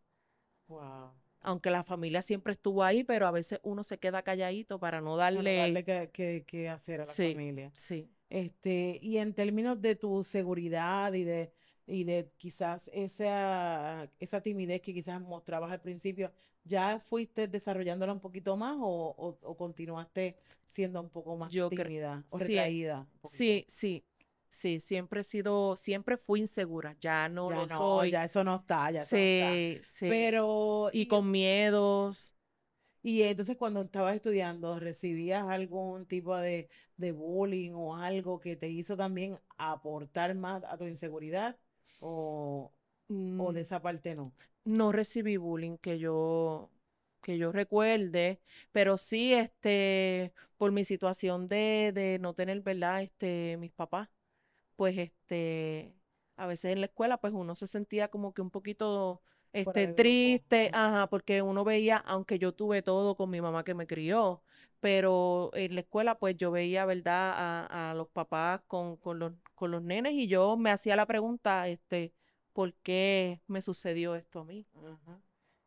wow. 0.68 1.12
aunque 1.42 1.70
la 1.72 1.84
familia 1.84 2.22
siempre 2.22 2.54
estuvo 2.54 2.84
ahí, 2.84 3.04
pero 3.04 3.28
a 3.28 3.32
veces 3.32 3.60
uno 3.64 3.84
se 3.84 3.98
queda 4.00 4.22
calladito 4.24 4.80
para 4.80 5.02
no 5.02 5.16
Para 5.32 5.54
darle, 5.54 5.54
darle 5.54 5.84
que, 5.86 6.10
que- 6.12 6.44
que 6.46 6.68
hacer 6.70 7.00
a 7.02 7.06
la 7.06 7.16
sí, 7.16 7.18
familia. 7.18 7.72
sí, 7.74 8.12
Este, 8.30 9.00
y 9.02 9.18
en 9.20 9.34
términos 9.34 9.82
de 9.82 9.96
tu 9.96 10.24
seguridad 10.24 11.14
y 11.14 11.24
de, 11.24 11.54
y 11.88 12.04
de 12.06 12.32
quizás 12.38 12.90
esa, 12.94 14.12
esa 14.20 14.42
timidez 14.42 14.82
que 14.82 14.94
quizás 14.94 15.22
mostrabas 15.22 15.72
al 15.72 15.82
principio, 15.82 16.34
¿ya 16.68 17.00
fuiste 17.00 17.48
desarrollándola 17.48 18.14
un 18.14 18.20
poquito 18.22 18.58
más 18.58 18.76
o, 18.80 19.16
o- 19.18 19.40
o 19.42 19.58
continuaste 19.58 20.38
siendo 20.68 21.02
un 21.02 21.10
poco 21.10 21.38
más 21.38 21.54
yo 21.54 21.70
tímida 21.70 22.24
o 22.30 22.40
sí, 22.40 22.60
poquito? 23.22 23.52
sí, 23.52 23.66
sí, 23.68 24.06
sí, 24.50 24.80
siempre 24.80 25.22
he 25.22 25.24
sido, 25.24 25.76
siempre 25.76 26.18
fui 26.18 26.40
insegura, 26.42 26.96
ya 27.00 27.30
no 27.30 27.52
Ya 27.52 27.52
lo 27.52 27.68
no, 27.68 28.06
soy, 28.08 28.12
ya 28.12 28.24
eso 28.26 28.44
no 28.44 28.56
está, 28.58 28.92
ya 28.92 29.04
eso 29.04 29.20
no 29.20 29.28
está. 29.28 29.64
sí, 29.64 29.82
sí, 29.84 30.06
Pero, 30.06 30.90
y 30.92 31.06
y, 31.06 31.08
con 31.08 31.32
miedos. 31.32 32.36
y 33.04 33.24
entonces 33.24 33.58
cuando 33.58 33.82
estabas 33.82 34.16
estudiando, 34.16 34.80
¿recibías 34.80 35.48
algún 35.48 36.06
tipo 36.08 36.36
de, 36.38 36.70
de 36.98 37.12
bullying 37.12 37.72
o 37.74 37.96
algo 37.96 38.40
que 38.40 38.56
te 38.56 38.70
hizo 38.70 38.98
también 38.98 39.40
aportar 39.58 40.36
más 40.36 40.64
a 40.66 40.78
tu 40.78 40.86
inseguridad? 40.86 41.58
¿O, 42.00 42.74
o 43.38 43.54
de 43.54 43.62
Mm, 43.62 43.64
esa 43.64 43.82
parte 43.82 44.16
no? 44.16 44.34
No 44.68 44.92
recibí 44.92 45.38
bullying 45.38 45.78
que 45.78 45.98
yo, 46.00 46.70
que 47.22 47.38
yo 47.38 47.52
recuerde, 47.54 48.42
pero 48.74 48.98
sí, 48.98 49.34
este, 49.34 50.34
por 50.58 50.72
mi 50.74 50.84
situación 50.84 51.48
de, 51.48 51.92
de 51.94 52.20
no 52.20 52.34
tener, 52.34 52.62
¿verdad? 52.62 53.02
Este, 53.04 53.56
mis 53.58 53.72
papás, 53.72 54.10
pues, 54.76 54.98
este, 54.98 55.96
a 56.38 56.48
veces 56.48 56.72
en 56.74 56.82
la 56.82 56.88
escuela, 56.88 57.18
pues 57.20 57.34
uno 57.34 57.56
se 57.56 57.68
sentía 57.68 58.10
como 58.10 58.34
que 58.34 58.42
un 58.42 58.52
poquito, 58.52 59.22
este, 59.54 59.88
triste, 59.88 60.70
Ajá. 60.74 60.98
ajá, 61.00 61.08
porque 61.10 61.42
uno 61.42 61.64
veía, 61.64 61.98
aunque 61.98 62.40
yo 62.40 62.54
tuve 62.54 62.82
todo 62.84 63.16
con 63.16 63.30
mi 63.30 63.42
mamá 63.42 63.64
que 63.64 63.74
me 63.76 63.88
crió, 63.88 64.44
pero 64.82 65.52
en 65.54 65.76
la 65.76 65.82
escuela, 65.82 66.20
pues 66.20 66.38
yo 66.38 66.52
veía, 66.52 66.86
¿verdad? 66.86 67.34
A, 67.36 67.92
a 67.92 67.96
los 67.96 68.10
papás 68.10 68.62
con, 68.68 68.98
con 68.98 69.20
los, 69.20 69.34
con 69.56 69.72
los 69.72 69.82
nenes 69.84 70.14
y 70.14 70.28
yo 70.28 70.58
me 70.58 70.72
hacía 70.72 70.96
la 70.98 71.06
pregunta, 71.08 71.68
este, 71.70 72.14
¿por 72.58 72.74
qué 72.74 73.40
me 73.46 73.62
sucedió 73.62 74.16
esto 74.16 74.40
a 74.40 74.44
mí? 74.44 74.66
Ajá. 74.74 75.22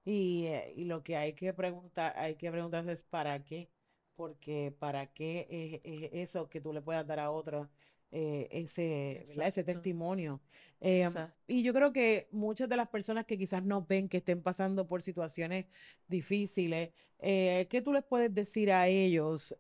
Y, 0.05 0.47
eh, 0.47 0.73
y 0.75 0.87
lo 0.87 1.05
que 1.05 1.17
hay 1.17 1.35
que 1.35 1.55
preguntar, 1.55 2.13
hay 2.17 2.35
que 2.35 2.51
preguntarse 2.51 2.91
es 2.91 3.05
¿para 3.05 3.45
qué? 3.45 3.71
Porque 4.17 4.75
¿para 4.77 5.07
qué 5.07 5.47
es, 5.49 5.81
es 5.85 6.11
eso 6.29 6.49
que 6.49 6.61
tú 6.61 6.73
le 6.73 6.83
puedas 6.83 7.07
dar 7.07 7.21
a 7.21 7.31
otro 7.31 7.71
eh, 8.11 8.49
ese. 8.51 9.23
Ese 9.23 9.63
testimonio? 9.63 10.41
Eh, 10.81 11.05
exacto. 11.05 11.33
y 11.47 11.63
yo 11.63 11.73
creo 11.73 11.93
que 11.93 12.27
muchas 12.33 12.69
de 12.69 12.77
las 12.77 12.89
personas 12.89 13.25
que 13.25 13.39
quizás 13.39 13.63
no 13.63 13.87
ven 13.87 14.09
que 14.09 14.17
estén 14.17 14.43
pasando 14.43 14.89
por 14.89 15.01
situaciones 15.01 15.67
difíciles, 16.09 16.91
eh, 17.21 17.69
¿qué 17.71 17.83
tú 17.83 17.93
les 17.93 18.03
puedes 18.03 18.35
decir 18.35 18.73
a 18.73 18.89
ellos? 18.89 19.57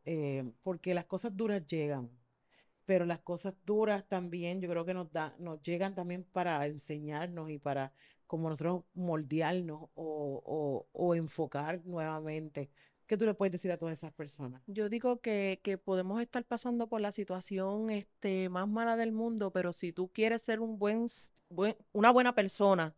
Porque 0.64 0.94
las 0.94 1.04
cosas 1.04 1.36
duras 1.36 1.64
llegan 1.64 2.10
pero 2.90 3.04
las 3.06 3.20
cosas 3.20 3.54
duras 3.64 4.04
también 4.08 4.60
yo 4.60 4.68
creo 4.68 4.84
que 4.84 4.94
nos 4.94 5.12
da, 5.12 5.32
nos 5.38 5.62
llegan 5.62 5.94
también 5.94 6.24
para 6.24 6.66
enseñarnos 6.66 7.48
y 7.50 7.58
para 7.58 7.92
como 8.26 8.48
nosotros 8.48 8.82
moldearnos 8.94 9.82
o, 9.94 10.42
o, 10.44 10.88
o 10.92 11.14
enfocar 11.14 11.80
nuevamente. 11.84 12.68
¿Qué 13.06 13.16
tú 13.16 13.26
le 13.26 13.34
puedes 13.34 13.52
decir 13.52 13.70
a 13.70 13.76
todas 13.76 13.96
esas 13.96 14.12
personas? 14.12 14.60
Yo 14.66 14.88
digo 14.88 15.20
que, 15.20 15.60
que 15.62 15.78
podemos 15.78 16.20
estar 16.20 16.44
pasando 16.44 16.88
por 16.88 17.00
la 17.00 17.12
situación 17.12 17.90
este, 17.90 18.48
más 18.48 18.66
mala 18.66 18.96
del 18.96 19.12
mundo, 19.12 19.52
pero 19.52 19.72
si 19.72 19.92
tú 19.92 20.08
quieres 20.12 20.42
ser 20.42 20.58
un 20.58 20.76
buen, 20.76 21.06
una 21.92 22.10
buena 22.10 22.34
persona 22.34 22.96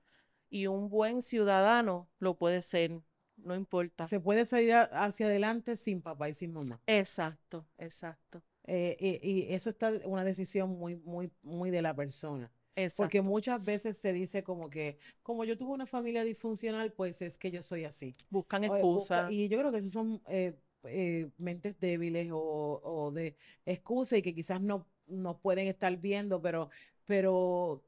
y 0.49 0.69
un 0.69 0.89
buen 0.89 1.21
ciudadano, 1.21 2.09
lo 2.19 2.39
puedes 2.39 2.65
ser, 2.65 3.03
no 3.37 3.55
importa. 3.55 4.07
Se 4.07 4.21
puede 4.21 4.47
salir 4.47 4.73
a- 4.73 4.85
hacia 4.85 5.27
adelante 5.27 5.77
sin 5.77 6.01
papá 6.01 6.31
y 6.31 6.35
sin 6.35 6.55
mamá. 6.55 6.81
Exacto, 6.87 7.67
exacto, 7.77 8.43
Eh, 8.65 8.97
y, 9.23 9.31
y 9.31 9.53
eso 9.55 9.71
está 9.71 9.93
una 10.05 10.25
decisión 10.25 10.71
muy, 10.71 10.97
muy, 10.97 11.31
muy 11.43 11.71
de 11.71 11.83
la 11.83 11.95
persona. 11.95 12.51
Porque 12.97 13.19
exacto. 13.19 13.23
muchas 13.23 13.65
veces 13.65 13.99
se 13.99 14.13
dice 14.13 14.43
como 14.43 14.71
que, 14.71 14.99
como 15.23 15.45
yo 15.45 15.59
tuve 15.59 15.73
una 15.73 15.87
familia 15.87 16.25
disfuncional, 16.25 16.93
pues 16.93 17.21
es 17.21 17.37
que 17.37 17.51
yo 17.51 17.63
soy 17.63 17.85
así. 17.85 18.15
Buscan 18.31 18.63
busca- 18.63 18.77
excusas. 18.79 19.33
y 19.33 19.49
yo 19.49 19.59
creo 19.59 19.71
que 19.73 19.79
esos 19.79 19.93
son 19.93 20.23
eh, 20.29 20.55
eh, 20.85 21.29
mentes 21.37 21.79
débiles 21.79 22.31
o, 22.33 22.81
o 22.83 23.11
de 23.11 23.37
excusa 23.67 24.17
y 24.17 24.23
que 24.23 24.35
quizás 24.35 24.61
no, 24.61 24.87
no 25.07 25.39
pueden 25.39 25.67
estar 25.67 25.95
viendo, 25.99 26.41
pero, 26.41 26.71
pero 27.05 27.85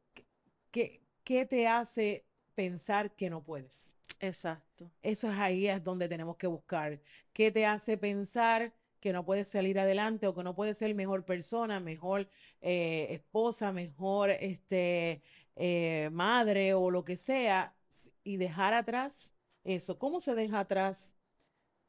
¿qué, 0.71 1.00
¿qué 1.25 1.47
te 1.47 1.66
hace 1.66 2.26
pensar 2.54 3.14
que 3.14 3.31
no 3.31 3.43
puedes? 3.43 3.90
Exacto. 4.21 4.90
Eso 5.02 5.31
es 5.31 5.38
ahí 5.38 5.66
es 5.66 5.83
donde 5.83 6.09
tenemos 6.09 6.37
que 6.37 6.47
buscar. 6.47 7.00
¿Qué 7.33 7.50
te 7.50 7.64
hace 7.66 7.97
pensar 7.97 8.73
que 9.04 9.12
no 9.12 9.26
puedes 9.26 9.49
salir 9.49 9.78
adelante 9.78 10.26
o 10.26 10.34
que 10.34 10.42
no 10.42 10.54
puedes 10.54 10.78
ser 10.78 10.94
mejor 10.94 11.26
persona, 11.26 11.78
mejor 11.78 12.26
eh, 12.62 13.08
esposa, 13.11 13.70
mejor 13.70 14.30
este, 14.30 15.20
eh, 15.56 16.08
madre 16.11 16.73
o 16.73 16.90
lo 16.90 17.04
que 17.04 17.18
sea 17.18 17.76
y 18.23 18.38
dejar 18.38 18.73
atrás 18.73 19.30
eso? 19.62 19.99
¿Cómo 19.99 20.23
se 20.23 20.34
deja 20.34 20.61
atrás 20.61 21.14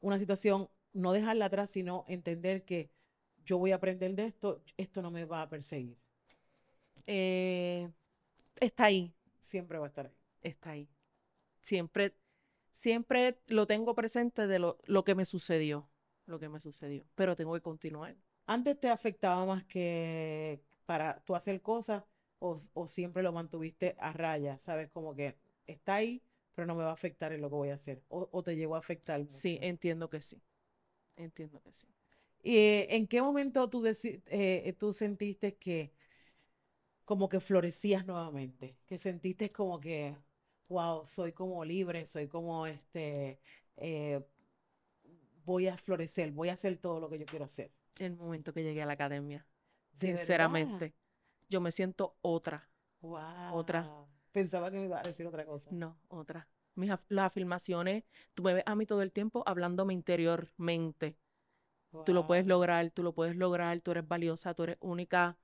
una 0.00 0.18
situación? 0.18 0.68
No 0.92 1.12
dejarla 1.12 1.46
atrás, 1.46 1.70
sino 1.70 2.04
entender 2.06 2.66
que 2.66 2.90
yo 3.46 3.56
voy 3.56 3.72
a 3.72 3.76
aprender 3.76 4.14
de 4.14 4.26
esto, 4.26 4.62
esto 4.76 5.00
no 5.00 5.10
me 5.10 5.24
va 5.24 5.40
a 5.40 5.48
perseguir. 5.48 5.96
Eh, 7.06 7.88
está 8.60 8.84
ahí. 8.84 9.14
Siempre 9.40 9.78
va 9.78 9.86
a 9.86 9.88
estar 9.88 10.06
ahí. 10.06 10.12
Está 10.42 10.70
ahí. 10.72 10.88
Siempre, 11.62 12.14
siempre 12.72 13.38
lo 13.46 13.66
tengo 13.66 13.94
presente 13.94 14.46
de 14.46 14.58
lo, 14.58 14.76
lo 14.84 15.02
que 15.04 15.14
me 15.14 15.24
sucedió. 15.24 15.88
Lo 16.26 16.38
que 16.38 16.48
me 16.48 16.60
sucedió. 16.60 17.04
Pero 17.14 17.36
tengo 17.36 17.54
que 17.54 17.60
continuar. 17.60 18.16
¿Antes 18.46 18.78
te 18.80 18.88
afectaba 18.88 19.44
más 19.46 19.64
que 19.64 20.60
para 20.84 21.20
tú 21.24 21.34
hacer 21.34 21.60
cosas 21.62 22.04
o, 22.38 22.56
o 22.74 22.88
siempre 22.88 23.22
lo 23.22 23.32
mantuviste 23.32 23.96
a 23.98 24.12
raya? 24.12 24.58
¿Sabes? 24.58 24.90
Como 24.90 25.14
que 25.14 25.36
está 25.66 25.96
ahí, 25.96 26.22
pero 26.54 26.66
no 26.66 26.74
me 26.74 26.84
va 26.84 26.90
a 26.90 26.92
afectar 26.94 27.32
en 27.32 27.40
lo 27.40 27.48
que 27.48 27.54
voy 27.56 27.70
a 27.70 27.74
hacer. 27.74 28.02
O, 28.08 28.28
o 28.32 28.42
te 28.42 28.56
llegó 28.56 28.74
a 28.76 28.78
afectar. 28.78 29.20
Mucho? 29.20 29.30
Sí, 29.32 29.58
entiendo 29.62 30.08
que 30.10 30.20
sí. 30.20 30.40
Entiendo 31.16 31.60
que 31.62 31.72
sí. 31.72 31.86
¿Y 32.42 32.56
eh, 32.58 32.96
en 32.96 33.06
qué 33.06 33.22
momento 33.22 33.68
tú, 33.68 33.84
eh, 33.86 34.76
tú 34.78 34.92
sentiste 34.92 35.56
que 35.56 35.92
como 37.04 37.28
que 37.28 37.40
florecías 37.40 38.06
nuevamente? 38.06 38.76
Que 38.86 38.98
sentiste 38.98 39.52
como 39.52 39.80
que, 39.80 40.16
wow, 40.68 41.04
soy 41.06 41.32
como 41.32 41.64
libre, 41.64 42.06
soy 42.06 42.28
como 42.28 42.66
este, 42.66 43.40
eh, 43.76 44.22
voy 45.46 45.68
a 45.68 45.78
florecer, 45.78 46.32
voy 46.32 46.50
a 46.50 46.54
hacer 46.54 46.78
todo 46.78 47.00
lo 47.00 47.08
que 47.10 47.18
yo 47.18 47.26
quiero 47.26 47.46
hacer. 47.46 47.72
El 47.98 48.16
momento 48.16 48.52
que 48.54 48.62
llegué 48.62 48.82
a 48.82 48.86
la 48.86 48.94
academia. 48.94 49.46
¿De 50.00 50.12
verdad? 50.14 50.46
Sinceramente. 50.46 50.94
Yo 51.48 51.60
me 51.60 51.72
siento 51.72 52.16
otra. 52.22 52.68
Wow. 53.00 53.54
Otra. 53.54 53.92
Pensaba 54.32 54.70
que 54.70 54.76
me 54.78 54.84
iba 54.84 55.00
a 55.00 55.02
decir 55.02 55.26
otra 55.26 55.44
cosa. 55.46 55.70
No, 55.70 55.98
otra. 56.08 56.48
Mis 56.74 56.90
af- 56.90 57.06
las 57.08 57.26
afirmaciones, 57.26 58.04
tú 58.34 58.42
me 58.42 58.54
ves 58.54 58.62
a 58.66 58.74
mí 58.74 58.86
todo 58.86 59.02
el 59.02 59.12
tiempo 59.12 59.42
hablándome 59.46 59.94
interiormente. 59.94 61.16
Tú 62.04 62.14
lo 62.14 62.26
puedes 62.26 62.46
Wow, 62.46 62.48
lograr, 62.48 62.90
tú 62.92 63.02
lo 63.04 63.14
puedes 63.14 63.36
lograr, 63.36 63.80
tú 63.82 63.92
eres 63.92 64.08
valiosa, 64.08 64.54
tú 64.54 64.64
eres 64.64 64.78
única. 64.80 65.38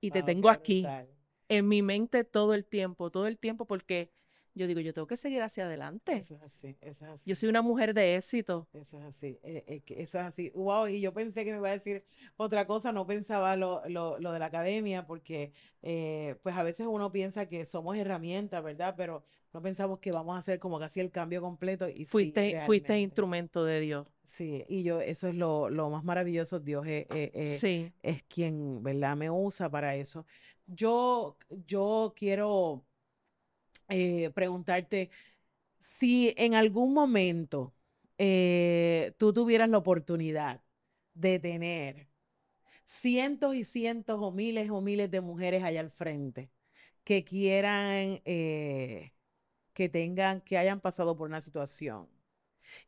Y 0.00 0.10
te 0.10 0.22
wow, 0.22 0.22
tengo 0.22 0.48
qué 0.48 0.50
aquí, 0.50 0.92
brutal. 0.92 1.08
en 1.48 1.68
mi 1.68 1.82
mente 1.82 2.24
todo 2.24 2.54
el 2.54 2.66
tiempo, 2.66 3.10
todo 3.10 3.26
el 3.26 3.38
tiempo, 3.38 3.66
porque 3.66 4.12
yo 4.54 4.66
digo, 4.66 4.80
yo 4.80 4.92
tengo 4.92 5.06
que 5.06 5.16
seguir 5.16 5.42
hacia 5.42 5.64
adelante. 5.66 6.12
Eso 6.16 6.34
es 6.34 6.42
así, 6.42 6.76
eso 6.80 7.04
es 7.04 7.10
así. 7.12 7.30
Yo 7.30 7.36
soy 7.36 7.48
una 7.48 7.62
mujer 7.62 7.94
de 7.94 8.16
éxito. 8.16 8.66
Eso 8.72 8.98
es 8.98 9.04
así, 9.04 9.38
eh, 9.42 9.64
eh, 9.66 9.82
eso 9.88 10.18
es 10.18 10.24
así. 10.24 10.50
Wow, 10.54 10.88
y 10.88 11.00
yo 11.00 11.12
pensé 11.12 11.44
que 11.44 11.52
me 11.52 11.58
iba 11.58 11.68
a 11.68 11.72
decir 11.72 12.04
otra 12.36 12.66
cosa, 12.66 12.92
no 12.92 13.06
pensaba 13.06 13.56
lo, 13.56 13.82
lo, 13.88 14.18
lo 14.18 14.32
de 14.32 14.38
la 14.38 14.46
academia, 14.46 15.06
porque 15.06 15.52
eh, 15.82 16.36
pues 16.42 16.56
a 16.56 16.62
veces 16.62 16.86
uno 16.88 17.10
piensa 17.12 17.46
que 17.46 17.64
somos 17.66 17.96
herramientas, 17.96 18.62
¿verdad? 18.62 18.94
Pero 18.96 19.24
no 19.52 19.62
pensamos 19.62 19.98
que 19.98 20.12
vamos 20.12 20.36
a 20.36 20.38
hacer 20.38 20.58
como 20.58 20.78
casi 20.78 21.00
el 21.00 21.10
cambio 21.10 21.40
completo 21.40 21.88
y 21.88 21.98
sí, 21.98 22.06
Fuiste, 22.06 22.60
fuiste 22.66 22.98
instrumento 22.98 23.64
de 23.64 23.80
Dios. 23.80 24.06
Sí, 24.28 24.64
y 24.68 24.84
yo, 24.84 25.00
eso 25.00 25.26
es 25.26 25.34
lo, 25.34 25.68
lo 25.70 25.90
más 25.90 26.04
maravilloso, 26.04 26.60
Dios 26.60 26.86
es, 26.86 27.06
es- 27.10 27.30
es- 27.34 27.60
Sí. 27.60 27.92
es 28.02 28.22
quien, 28.22 28.80
¿verdad? 28.82 29.16
Me 29.16 29.28
usa 29.28 29.68
para 29.68 29.96
eso. 29.96 30.24
Yo, 30.68 31.36
yo 31.66 32.14
quiero 32.16 32.84
eh, 33.90 34.30
preguntarte 34.34 35.10
si 35.80 36.34
en 36.38 36.54
algún 36.54 36.94
momento 36.94 37.74
eh, 38.18 39.14
tú 39.18 39.32
tuvieras 39.32 39.68
la 39.70 39.78
oportunidad 39.78 40.62
de 41.14 41.38
tener 41.40 42.08
cientos 42.86 43.54
y 43.54 43.64
cientos 43.64 44.18
o 44.22 44.32
miles 44.32 44.70
o 44.70 44.80
miles 44.80 45.10
de 45.10 45.20
mujeres 45.20 45.62
allá 45.64 45.80
al 45.80 45.90
frente 45.90 46.50
que 47.04 47.24
quieran, 47.24 48.20
eh, 48.24 49.12
que 49.74 49.88
tengan, 49.88 50.40
que 50.42 50.58
hayan 50.58 50.80
pasado 50.80 51.16
por 51.16 51.28
una 51.28 51.40
situación 51.42 52.08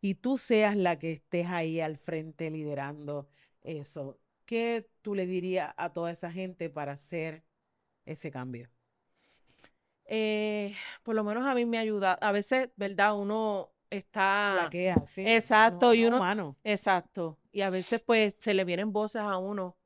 y 0.01 0.15
tú 0.17 0.39
seas 0.39 0.77
la 0.77 0.99
que 0.99 1.13
estés 1.13 1.47
ahí 1.49 1.81
al 1.81 1.97
frente 1.99 2.51
liderando 2.51 3.29
eso, 3.63 4.19
¿qué 4.47 4.89
tú 5.03 5.15
le 5.15 5.27
dirías 5.27 5.75
a 5.77 5.93
toda 5.93 6.11
esa 6.13 6.31
gente 6.33 6.71
para 6.71 6.93
hacer 6.93 7.45
ese 8.07 8.31
cambio? 8.31 8.71
Eh, 10.07 10.75
por 11.03 11.15
lo 11.15 11.25
menos 11.25 11.47
a 11.47 11.55
mí 11.55 11.65
me 11.65 11.79
ayuda. 11.79 12.13
A 12.15 12.33
veces, 12.33 12.71
¿verdad? 12.77 13.17
Uno 13.17 13.71
está... 13.91 14.57
Flaquea, 14.61 14.97
sí, 15.07 15.23
Exacto, 15.27 15.87
no, 15.87 15.95
y 15.95 16.03
no 16.03 16.09
uno- 16.09 16.17
humano. 16.19 16.57
Exacto. 16.65 17.39
Y 17.53 17.61
a 17.63 17.71
veces 17.71 18.01
pues 18.01 18.35
se 18.41 18.55
le 18.55 18.65
vienen 18.65 18.93
voces 18.93 19.23
a 19.23 19.39
uno. 19.39 19.77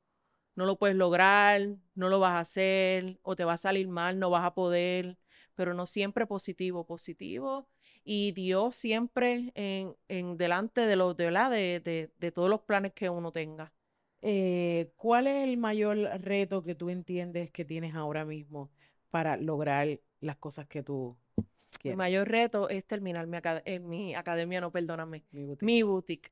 No 0.55 0.65
lo 0.65 0.77
puedes 0.77 0.95
lograr, 0.95 1.61
no 1.95 2.09
lo 2.09 2.19
vas 2.19 2.33
a 2.33 2.39
hacer, 2.39 3.19
o 3.23 3.35
te 3.35 3.43
va 3.45 3.53
a 3.53 3.57
salir 3.57 3.87
mal, 3.87 4.17
no 4.19 4.29
vas 4.31 4.43
a 4.43 4.53
poder, 4.55 5.17
pero 5.55 5.73
no 5.73 5.85
siempre 5.85 6.25
positivo, 6.25 6.85
positivo. 6.85 7.67
Y 8.03 8.31
Dios 8.31 8.75
siempre 8.75 9.51
en, 9.55 9.95
en 10.07 10.37
delante 10.37 10.81
de 10.81 10.95
los, 10.95 11.15
de, 11.15 11.25
¿verdad? 11.25 11.51
De, 11.51 11.79
de, 11.83 12.11
de 12.19 12.31
todos 12.31 12.49
los 12.49 12.61
planes 12.61 12.93
que 12.93 13.09
uno 13.09 13.31
tenga. 13.31 13.71
Eh, 14.21 14.91
¿cuál 14.95 15.27
es 15.27 15.47
el 15.47 15.57
mayor 15.57 15.97
reto 16.21 16.63
que 16.63 16.75
tú 16.75 16.89
entiendes 16.89 17.51
que 17.51 17.65
tienes 17.65 17.93
ahora 17.95 18.25
mismo 18.25 18.71
para 19.09 19.37
lograr 19.37 19.99
las 20.21 20.37
cosas 20.37 20.67
que 20.67 20.83
tú 20.83 21.17
Mi 21.37 21.45
quieres? 21.79 21.97
mayor 21.97 22.27
reto 22.27 22.69
es 22.69 22.85
terminar 22.85 23.27
mi, 23.27 23.37
acad- 23.37 23.61
eh, 23.65 23.79
mi 23.79 24.15
academia, 24.15 24.61
no, 24.61 24.71
perdóname, 24.71 25.23
Mi 25.31 25.43
boutique. 25.45 25.65
mi 25.65 25.83
boutique. 25.83 26.31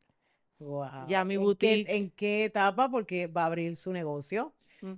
Wow. 0.58 1.08
ya 1.08 1.26
mi 1.26 1.34
¿En 1.36 1.40
qué, 1.40 1.44
boutique. 1.44 1.96
en 1.96 2.10
qué 2.12 2.46
etapa? 2.46 2.90
Porque 2.90 3.28
va 3.28 3.44
a 3.44 3.46
abrir 3.48 3.76
su 3.76 3.92
negocio. 3.92 4.54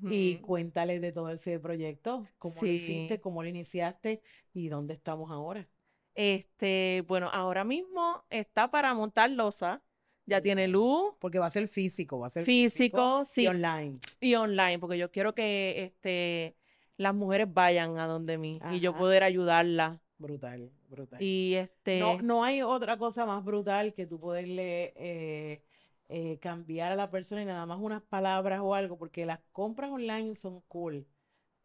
Y 0.10 0.36
Ujú. 0.36 0.46
cuéntale 0.46 1.00
de 1.00 1.12
todo 1.12 1.30
ese 1.30 1.60
proyecto, 1.60 2.28
cómo 2.40 2.62
lo 2.62 2.68
hiciste, 2.68 3.16
Sí. 3.16 3.22
cómo 3.22 3.42
lo 3.42 3.50
iniciaste 3.50 4.22
y 4.54 4.68
dónde 4.70 4.94
estamos 4.94 5.32
ahora. 5.32 5.68
Este, 6.14 7.04
bueno, 7.08 7.30
ahora 7.32 7.64
mismo 7.64 8.24
está 8.30 8.70
para 8.70 8.94
montar 8.94 9.30
losa. 9.32 9.82
Ya 10.26 10.42
tiene 10.42 10.68
luz, 10.68 11.14
Porque 11.20 11.40
va 11.40 11.46
a 11.46 11.52
ser 11.52 11.68
físico, 11.70 12.20
va 12.20 12.28
a 12.28 12.30
ser 12.30 12.44
físico, 12.44 13.22
y 13.22 13.26
sí, 13.26 13.48
online. 13.48 13.98
y 14.20 14.36
online, 14.36 14.78
porque 14.78 14.98
yo 14.98 15.10
quiero 15.10 15.34
que 15.34 15.84
este, 15.86 16.58
las 16.98 17.14
mujeres 17.16 17.52
vayan 17.54 17.98
a 18.00 18.08
donde 18.08 18.38
mí 18.38 18.60
y 18.72 18.80
yo 18.80 18.94
poder 18.94 19.24
ayudarlas. 19.24 20.00
Brutal, 20.18 20.72
brutal. 20.90 21.22
Y 21.22 21.54
No, 21.56 21.64
este, 21.64 22.24
no 22.24 22.44
hay 22.44 22.62
otra 22.62 22.98
cosa 22.98 23.26
más 23.26 23.44
brutal 23.44 23.94
que 23.94 24.06
tú 24.08 24.20
poderle 24.20 24.94
eh, 24.96 25.64
eh, 26.10 26.38
cambiar 26.40 26.92
a 26.92 26.96
la 26.96 27.10
persona 27.10 27.42
y 27.44 27.46
nada 27.46 27.66
más 27.66 27.80
unas 27.80 28.02
palabras 28.02 28.60
o 28.62 28.74
algo, 28.76 28.98
porque 28.98 29.26
las 29.26 29.40
compras 29.52 29.92
online 29.92 30.36
son 30.36 30.62
cool, 30.68 31.08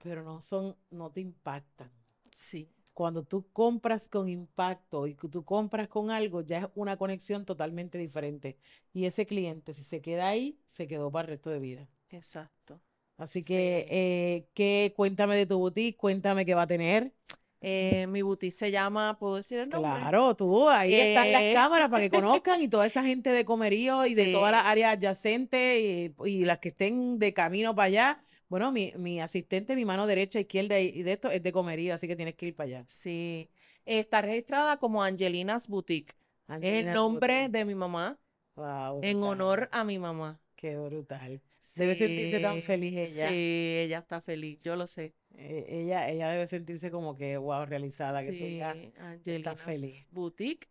pero 0.02 0.22
no 0.22 0.40
son, 0.42 0.76
no 0.90 1.10
te 1.10 1.20
impactan. 1.20 1.90
sí, 2.32 2.68
Cuando 2.94 3.22
tú 3.24 3.46
compras 3.52 4.08
con 4.08 4.28
impacto 4.28 5.06
y 5.06 5.14
tú 5.14 5.44
compras 5.44 5.88
con 5.88 6.10
algo, 6.10 6.42
ya 6.42 6.58
es 6.58 6.66
una 6.74 6.96
conexión 6.98 7.44
totalmente 7.46 7.98
diferente. 7.98 8.58
Y 8.92 9.06
ese 9.06 9.26
cliente, 9.26 9.72
si 9.72 9.82
se 9.82 10.02
queda 10.02 10.28
ahí, 10.28 10.58
se 10.68 10.86
quedó 10.86 11.10
para 11.10 11.26
el 11.26 11.30
resto 11.30 11.50
de 11.50 11.58
vida. 11.58 11.88
exacto. 12.10 12.80
Así 13.22 13.42
que, 13.44 13.86
Sí. 13.88 13.88
eh, 13.90 14.48
¿qué, 14.54 14.92
cuéntame 14.96 15.36
de 15.36 15.46
tu 15.46 15.58
boutique, 15.58 15.96
cuéntame 15.96 16.44
qué 16.44 16.54
va 16.54 16.62
a 16.62 16.66
tener. 16.66 17.12
Eh, 17.60 18.06
mi 18.08 18.22
boutique 18.22 18.52
se 18.52 18.70
llama, 18.72 19.16
¿puedo 19.18 19.36
decir 19.36 19.58
el 19.58 19.68
nombre? 19.68 19.90
Claro, 20.00 20.34
tú, 20.36 20.68
ahí 20.68 20.92
están 20.94 21.30
las 21.32 21.42
Eh, 21.42 21.52
cámaras 21.54 21.88
para 21.88 22.02
que 22.02 22.10
conozcan 22.10 22.60
y 22.62 22.68
toda 22.68 22.86
esa 22.86 23.02
gente 23.04 23.30
de 23.30 23.44
comerío 23.44 24.04
y 24.06 24.14
de 24.14 24.32
todas 24.32 24.50
las 24.52 24.64
áreas 24.66 24.92
adyacentes 24.94 25.80
y, 25.80 26.14
y 26.28 26.44
las 26.44 26.58
que 26.58 26.68
estén 26.68 27.18
de 27.18 27.32
camino 27.32 27.74
para 27.74 27.86
allá. 27.86 28.24
Bueno, 28.48 28.70
mi, 28.72 28.92
mi 28.96 29.20
asistente, 29.20 29.76
mi 29.76 29.84
mano 29.84 30.06
derecha, 30.06 30.40
izquierda 30.40 30.78
y, 30.80 31.02
de 31.02 31.12
esto 31.12 31.30
es 31.30 31.42
de 31.42 31.52
comerío, 31.52 31.94
así 31.94 32.06
que 32.08 32.16
tienes 32.16 32.34
que 32.34 32.46
ir 32.46 32.56
para 32.56 32.66
allá. 32.68 32.86
Sí. 32.86 33.50
Está 33.84 34.22
registrada 34.22 34.76
como 34.78 35.02
Angelina's 35.02 35.66
Boutique. 35.68 36.12
Es 36.12 36.16
el 36.48 36.54
Angelina's 36.54 36.94
nombre 36.94 37.34
Boutique. 37.34 37.58
de 37.58 37.64
mi 37.64 37.74
mamá 37.74 38.18
Wow, 38.56 39.00
en 39.02 39.22
honor 39.22 39.68
a 39.72 39.84
mi 39.84 39.98
mamá. 39.98 40.40
Qué 40.56 40.76
brutal. 40.78 41.40
Debe 41.76 41.94
sentirse 41.94 42.40
tan 42.40 42.62
feliz 42.62 42.92
ella. 42.96 43.28
Sí, 43.28 43.74
ella 43.78 43.98
está 43.98 44.20
feliz, 44.20 44.60
yo 44.62 44.76
lo 44.76 44.86
sé. 44.86 45.14
Eh, 45.36 45.66
ella, 45.68 46.08
ella 46.10 46.30
debe 46.30 46.46
sentirse 46.46 46.90
como 46.90 47.16
que, 47.16 47.36
wow, 47.36 47.64
realizada, 47.64 48.24
que 48.24 48.38
su 48.38 48.44
hija 48.44 48.76
Angelina's 48.98 49.58
feliz. 49.60 50.06
Boutique. 50.10 50.68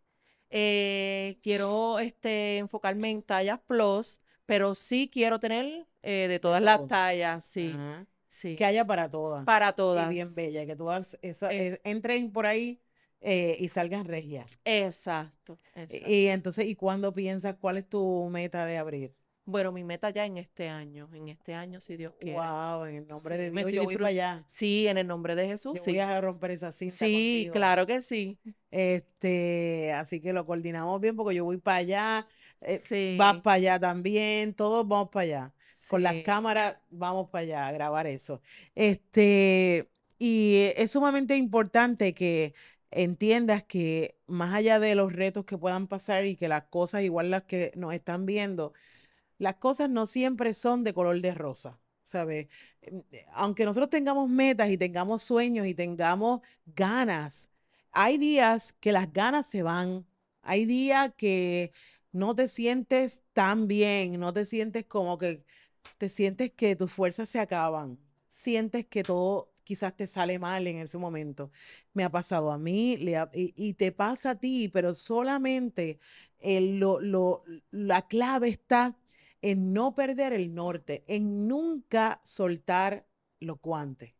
Eh, 0.50 1.38
quiero 1.42 1.98
este, 1.98 2.58
enfocarme 2.58 3.10
en 3.10 3.22
tallas 3.22 3.58
plus, 3.66 4.20
pero 4.44 4.74
sí 4.74 5.08
quiero 5.12 5.40
tener 5.40 5.86
eh, 6.02 6.26
de 6.28 6.38
todas 6.38 6.62
las 6.62 6.86
tallas, 6.86 7.44
sí, 7.44 7.70
Ajá. 7.74 8.06
sí, 8.28 8.54
Que 8.56 8.64
haya 8.66 8.86
para 8.86 9.08
todas. 9.10 9.44
para 9.46 9.70
Y 9.70 9.76
todas. 9.76 10.10
bien 10.10 10.34
bella, 10.34 10.66
que 10.66 10.76
todas 10.76 11.18
esa- 11.22 11.52
Eh, 11.52 11.68
eh, 11.68 11.80
entren 11.84 12.30
por 12.30 12.44
ahí 12.44 12.80
eh, 13.22 13.56
y 13.58 13.68
salgan 13.70 14.04
regias. 14.04 14.58
Exacto, 14.64 15.58
exacto. 15.74 16.08
Y 16.10 16.26
entonces, 16.26 16.66
¿y 16.66 16.74
cuándo 16.74 17.14
piensas 17.14 17.56
cuál 17.58 17.78
es 17.78 17.88
tu 17.88 18.28
meta 18.30 18.66
de 18.66 18.76
abrir? 18.76 19.14
Bueno, 19.44 19.72
mi 19.72 19.82
meta 19.82 20.10
ya 20.10 20.24
en 20.24 20.36
este 20.38 20.68
año, 20.68 21.08
en 21.12 21.28
este 21.28 21.54
año, 21.54 21.80
si 21.80 21.96
Dios 21.96 22.14
quiere. 22.20 22.38
Wow, 22.38 22.84
en 22.84 22.94
el 22.96 23.08
nombre 23.08 23.36
Sí, 23.36 23.42
de 23.42 23.50
me 23.50 23.60
Dios, 23.64 23.70
estoy 23.70 23.74
yo 23.74 23.84
voy 23.84 23.96
para 23.96 24.08
allá. 24.08 24.44
Sí, 24.46 24.86
en 24.86 24.98
el 24.98 25.06
nombre 25.06 25.34
de 25.34 25.46
Jesús, 25.48 25.74
Yo 25.76 25.82
sí. 25.84 25.90
voy 25.92 26.00
a 26.00 26.20
romper 26.20 26.52
esa 26.52 26.70
cinta 26.72 26.94
Sí, 26.96 27.12
contigo. 27.12 27.52
claro 27.54 27.86
que 27.86 28.02
sí. 28.02 28.38
Este, 28.70 29.92
así 29.92 30.20
que 30.20 30.32
lo 30.32 30.46
coordinamos 30.46 31.00
bien 31.00 31.16
porque 31.16 31.34
yo 31.34 31.44
voy 31.44 31.58
para 31.58 31.78
allá, 31.78 32.26
eh, 32.60 32.78
Sí, 32.78 33.16
vas 33.18 33.40
para 33.42 33.54
allá 33.56 33.78
también, 33.80 34.54
todos 34.54 34.86
vamos 34.88 35.10
para 35.10 35.22
allá. 35.24 35.54
Con 35.88 36.02
las 36.02 36.14
sí. 36.14 36.22
cámaras 36.22 36.76
vamos 36.90 37.28
para 37.30 37.42
allá 37.42 37.66
a 37.66 37.72
grabar 37.72 38.06
eso. 38.06 38.40
Este, 38.74 39.90
y 40.18 40.70
es 40.76 40.90
sumamente 40.92 41.36
importante 41.36 42.14
que 42.14 42.54
entiendas 42.90 43.62
que 43.64 44.16
más 44.26 44.54
allá 44.54 44.78
de 44.78 44.94
los 44.94 45.12
retos 45.12 45.44
que 45.44 45.58
puedan 45.58 45.86
pasar 45.88 46.24
y 46.26 46.36
que 46.36 46.48
las 46.48 46.64
cosas, 46.64 47.02
igual 47.02 47.30
las 47.30 47.42
que 47.44 47.72
nos 47.76 47.92
están 47.94 48.24
viendo, 48.26 48.72
las 49.42 49.56
cosas 49.56 49.90
no 49.90 50.06
siempre 50.06 50.54
son 50.54 50.84
de 50.84 50.94
color 50.94 51.20
de 51.20 51.34
rosa, 51.34 51.78
¿sabes? 52.04 52.48
Em, 52.82 53.02
eh, 53.12 53.26
Aunque 53.32 53.64
nosotros 53.64 53.90
tengamos 53.90 54.28
metas 54.28 54.70
y 54.70 54.78
tengamos 54.78 55.22
sueños 55.22 55.66
y 55.66 55.74
tengamos 55.74 56.40
ganas, 56.66 57.48
hay 57.92 58.18
días 58.18 58.72
que 58.80 58.92
las 58.92 59.12
ganas 59.12 59.46
se 59.46 59.62
van, 59.62 60.06
hay 60.42 60.64
días 60.66 61.12
que 61.16 61.72
no 62.12 62.34
te 62.34 62.48
sientes 62.48 63.22
tan 63.32 63.68
bien, 63.68 64.18
no 64.20 64.32
te 64.32 64.44
sientes 64.46 64.84
como 64.86 65.18
que 65.18 65.44
te 65.98 66.08
sientes 66.08 66.50
que 66.52 66.76
tus 66.76 66.92
fuerzas 66.92 67.28
se 67.28 67.38
acaban, 67.40 67.98
sientes 68.30 68.86
que 68.86 69.04
todo 69.04 69.52
quizás 69.64 69.96
te 69.96 70.06
sale 70.06 70.38
mal 70.38 70.66
en 70.66 70.78
ese 70.78 70.98
momento. 70.98 71.50
Me 71.94 72.04
ha 72.04 72.10
pasado 72.10 72.50
a 72.52 72.58
mí 72.58 72.96
le 72.96 73.16
ha- 73.16 73.30
y, 73.34 73.54
y 73.56 73.74
te 73.74 73.92
pasa 73.92 74.30
a 74.30 74.34
ti, 74.38 74.68
pero 74.68 74.94
solamente 74.94 75.98
el- 76.40 76.78
lo- 76.80 77.00
lo- 77.00 77.44
la 77.70 78.02
clave 78.08 78.48
está 78.48 78.96
en 79.42 79.72
no 79.72 79.94
perder 79.94 80.32
el 80.32 80.54
norte, 80.54 81.04
en 81.06 81.48
nunca 81.48 82.20
soltar 82.24 83.06
los 83.40 83.60
guantes. 83.60 84.14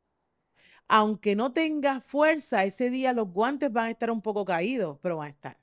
Aunque 0.89 1.37
no 1.37 1.53
tengas 1.53 2.05
fuerza, 2.05 2.65
ese 2.65 2.91
día 2.91 3.13
los 3.13 3.29
guantes 3.29 3.73
van 3.73 3.87
a 3.87 3.91
estar 3.91 4.11
un 4.11 4.21
poco 4.23 4.45
caídos, 4.45 4.99
pero 5.03 5.17
van 5.17 5.29
a 5.29 5.31
estar. 5.31 5.59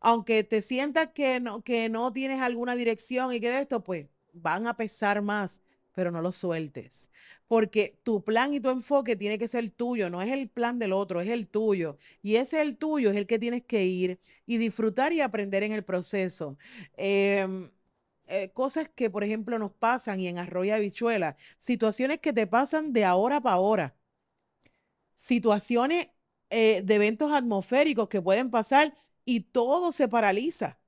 Aunque 0.00 0.44
te 0.44 0.62
sientas 0.62 1.10
que 1.14 1.40
no, 1.40 1.62
que 1.62 1.88
no 1.88 2.12
tienes 2.12 2.40
alguna 2.40 2.76
dirección 2.76 3.32
y 3.32 3.40
que 3.40 3.50
de 3.50 3.60
esto, 3.62 3.82
pues 3.82 4.06
van 4.32 4.66
a 4.66 4.76
pesar 4.76 5.22
más, 5.22 5.60
pero 5.94 6.10
no 6.10 6.22
los 6.22 6.36
sueltes. 6.36 7.10
Porque 7.48 7.98
tu 8.04 8.22
plan 8.24 8.54
y 8.54 8.60
tu 8.60 8.70
enfoque 8.70 9.16
tiene 9.16 9.38
que 9.38 9.48
ser 9.48 9.68
tuyo, 9.70 10.10
no 10.10 10.22
es 10.22 10.30
el 10.30 10.48
plan 10.48 10.78
del 10.78 10.92
otro, 10.92 11.20
es 11.20 11.28
el 11.28 11.48
tuyo. 11.48 11.98
Y 12.22 12.36
ese 12.36 12.60
el 12.60 12.76
tuyo 12.76 13.10
es 13.10 13.16
el 13.16 13.26
que 13.26 13.38
tienes 13.38 13.64
que 13.64 13.84
ir 13.84 14.20
y 14.46 14.58
disfrutar 14.58 15.12
y 15.12 15.20
aprender 15.20 15.62
en 15.62 15.72
el 15.72 15.84
proceso. 15.84 16.56
Em, 16.96 17.70
eh, 18.28 18.50
cosas 18.52 18.88
que, 18.94 19.10
por 19.10 19.24
ejemplo, 19.24 19.58
nos 19.58 19.72
pasan 19.72 20.20
y 20.20 20.28
en 20.28 20.38
Arroyo 20.38 20.74
Habichuela, 20.74 21.36
situaciones 21.58 22.18
que 22.18 22.32
te 22.32 22.46
pasan 22.46 22.92
de 22.92 23.04
ahora 23.04 23.40
para 23.40 23.56
ahora, 23.56 23.96
situaciones 25.16 26.08
eh, 26.50 26.82
de 26.82 26.94
eventos 26.94 27.32
atmosféricos 27.32 28.08
que 28.08 28.22
pueden 28.22 28.50
pasar 28.50 28.96
y 29.24 29.40
todo 29.40 29.92
se 29.92 30.08
paraliza. 30.08 30.80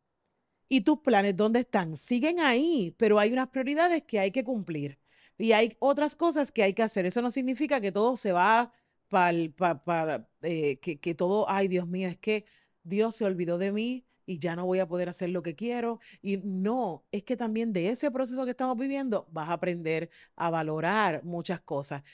¿Y 0.69 0.83
tus 0.83 1.01
planes 1.01 1.37
dónde 1.37 1.61
están? 1.61 1.97
Siguen 1.97 2.41
ahí, 2.41 2.95
pero 2.99 3.19
hay 3.19 3.33
unas 3.33 3.49
prioridades 3.49 4.03
que 4.05 4.21
hay 4.21 4.31
que 4.31 4.45
cumplir 4.45 4.99
y 5.39 5.53
hay 5.53 5.77
otras 5.81 6.17
cosas 6.17 6.53
que 6.53 6.63
hay 6.63 6.75
que 6.75 6.83
hacer. 6.83 7.07
Eso 7.07 7.23
no 7.23 7.31
significa 7.31 7.81
que 7.81 7.93
todo 7.93 8.17
se 8.17 8.33
va 8.33 8.73
para, 9.09 10.29
que, 10.41 10.79
que 11.01 11.15
todo, 11.15 11.49
ay 11.51 11.69
Dios 11.69 11.89
mío, 11.89 12.09
es 12.09 12.19
que 12.19 12.45
Dios 12.85 13.17
se 13.17 13.25
olvidó 13.25 13.59
de 13.59 13.73
mí 13.73 14.07
y 14.31 14.39
ya 14.39 14.55
no 14.55 14.65
voy 14.65 14.79
a 14.79 14.87
poder 14.87 15.09
hacer 15.09 15.31
lo 15.31 15.43
que 15.43 15.57
quiero. 15.57 15.99
Y 16.23 16.39
no, 16.39 17.05
es 17.11 17.25
que 17.25 17.37
también 17.37 17.73
de 17.73 17.89
ese 17.89 18.11
proceso 18.13 18.45
que 18.45 18.53
estamos 18.53 18.77
viviendo 18.77 19.27
vas 19.33 19.49
a 19.49 19.55
aprender 19.55 20.09
a 20.37 20.51
valorar 20.51 21.25
muchas 21.25 21.61
cosas. 21.61 22.05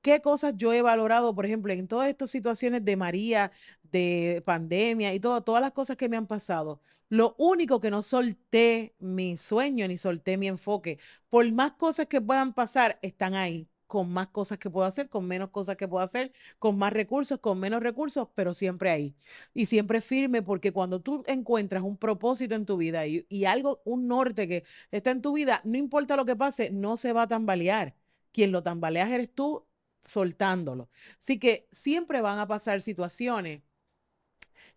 ¿Qué 0.00 0.22
cosas 0.22 0.54
yo 0.56 0.72
he 0.72 0.82
valorado, 0.82 1.34
por 1.34 1.44
ejemplo, 1.46 1.72
en 1.72 1.88
todas 1.88 2.08
estas 2.08 2.30
situaciones 2.30 2.84
de 2.84 2.96
María, 2.96 3.52
de 3.82 4.42
pandemia 4.46 5.12
y 5.14 5.20
todo, 5.20 5.42
todas 5.42 5.60
las 5.60 5.72
cosas 5.72 5.96
que 5.96 6.08
me 6.08 6.16
han 6.16 6.26
pasado? 6.26 6.80
Lo 7.08 7.34
único 7.38 7.78
que 7.80 7.90
no 7.90 8.02
solté 8.02 8.94
mi 8.98 9.36
sueño 9.36 9.86
ni 9.88 9.98
solté 9.98 10.38
mi 10.38 10.48
enfoque, 10.48 10.98
por 11.28 11.50
más 11.52 11.72
cosas 11.72 12.06
que 12.06 12.20
puedan 12.20 12.54
pasar, 12.54 12.98
están 13.02 13.34
ahí, 13.34 13.68
con 13.86 14.10
más 14.10 14.28
cosas 14.28 14.58
que 14.58 14.70
puedo 14.70 14.86
hacer, 14.86 15.08
con 15.08 15.26
menos 15.26 15.50
cosas 15.50 15.76
que 15.76 15.88
puedo 15.88 16.04
hacer, 16.04 16.32
con 16.58 16.78
más 16.78 16.92
recursos, 16.92 17.38
con 17.40 17.58
menos 17.60 17.82
recursos, 17.82 18.28
pero 18.34 18.54
siempre 18.54 18.90
ahí. 18.90 19.14
Y 19.54 19.66
siempre 19.66 20.00
firme, 20.00 20.42
porque 20.42 20.72
cuando 20.72 21.00
tú 21.00 21.24
encuentras 21.26 21.82
un 21.82 21.96
propósito 21.96 22.54
en 22.54 22.66
tu 22.66 22.76
vida 22.76 23.06
y, 23.06 23.44
algo, 23.44 23.82
un 23.84 24.08
norte 24.08 24.48
que 24.48 24.64
está 24.90 25.10
en 25.10 25.22
tu 25.22 25.32
vida, 25.32 25.60
no 25.64 25.78
importa 25.78 26.16
lo 26.16 26.24
que 26.24 26.36
pase, 26.36 26.70
no 26.70 26.96
se 26.96 27.12
va 27.12 27.22
a 27.22 27.28
tambalear. 27.28 27.96
Quien 28.32 28.52
lo 28.52 28.62
tambaleas 28.62 29.10
eres 29.10 29.32
tú 29.34 29.66
soltándolo. 30.04 30.90
Así 31.20 31.38
que 31.38 31.68
siempre 31.72 32.20
van 32.20 32.38
a 32.38 32.46
pasar 32.48 32.82
situaciones. 32.82 33.62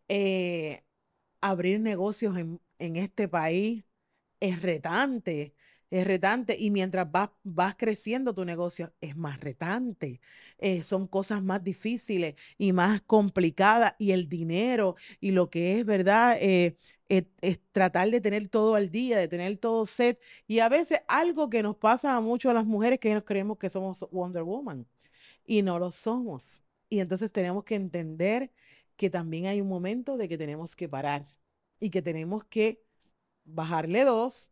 Eh, 0.08 0.84
abrir 1.42 1.80
negocios 1.80 2.38
en, 2.38 2.62
en, 2.80 2.96
este 2.98 3.28
país 3.28 3.86
es 4.40 4.62
retante, 4.62 5.56
es 5.90 6.06
retante. 6.06 6.56
Y 6.60 6.72
mientras 6.72 7.12
vas, 7.12 7.30
vas 7.44 7.76
creciendo 7.76 8.34
tu 8.34 8.46
negocio, 8.46 8.94
es 9.02 9.16
más 9.16 9.40
retante. 9.40 10.22
Eh, 10.58 10.84
son 10.84 11.08
cosas 11.08 11.44
más 11.44 11.64
difíciles 11.64 12.36
y 12.58 12.74
más 12.74 13.02
complicadas. 13.02 13.96
Y 14.00 14.12
el 14.12 14.30
dinero 14.30 14.96
y 15.20 15.32
lo 15.32 15.50
que 15.50 15.80
es, 15.80 15.86
¿verdad? 15.86 16.38
Eh, 16.42 16.78
es, 17.10 17.26
es, 17.42 17.60
tratar 17.72 18.10
de 18.12 18.22
tener 18.22 18.50
todo 18.50 18.76
al 18.76 18.90
día, 18.92 19.18
de 19.18 19.28
tener 19.28 19.58
todo 19.58 19.86
set. 19.86 20.20
Y 20.48 20.60
a 20.60 20.70
veces 20.70 21.02
algo 21.08 21.50
que 21.50 21.64
nos 21.64 21.76
pasa 21.78 22.16
a 22.16 22.22
mucho 22.22 22.50
a 22.50 22.54
las 22.54 22.66
mujeres 22.66 23.00
que 23.00 23.14
nos 23.14 23.24
creemos 23.24 23.58
que 23.58 23.70
somos 23.70 24.06
Wonder 24.12 24.44
Woman 24.44 24.88
y 25.46 25.64
no 25.64 25.80
lo 25.80 25.92
somos. 25.92 26.64
Y 26.90 27.00
entonces 27.00 27.32
tenemos 27.32 27.64
que 27.64 27.76
entender 27.76 28.52
que 28.96 29.10
también 29.10 29.48
hay 29.48 29.62
un 29.62 29.70
momento 29.70 30.18
de 30.18 30.28
que 30.30 30.38
tenemos 30.38 30.76
que 30.76 30.90
parar 30.90 31.26
y 31.80 31.90
que 31.90 32.02
tenemos 32.02 32.44
que 32.46 32.84
bajarle 33.46 34.04
dos, 34.06 34.52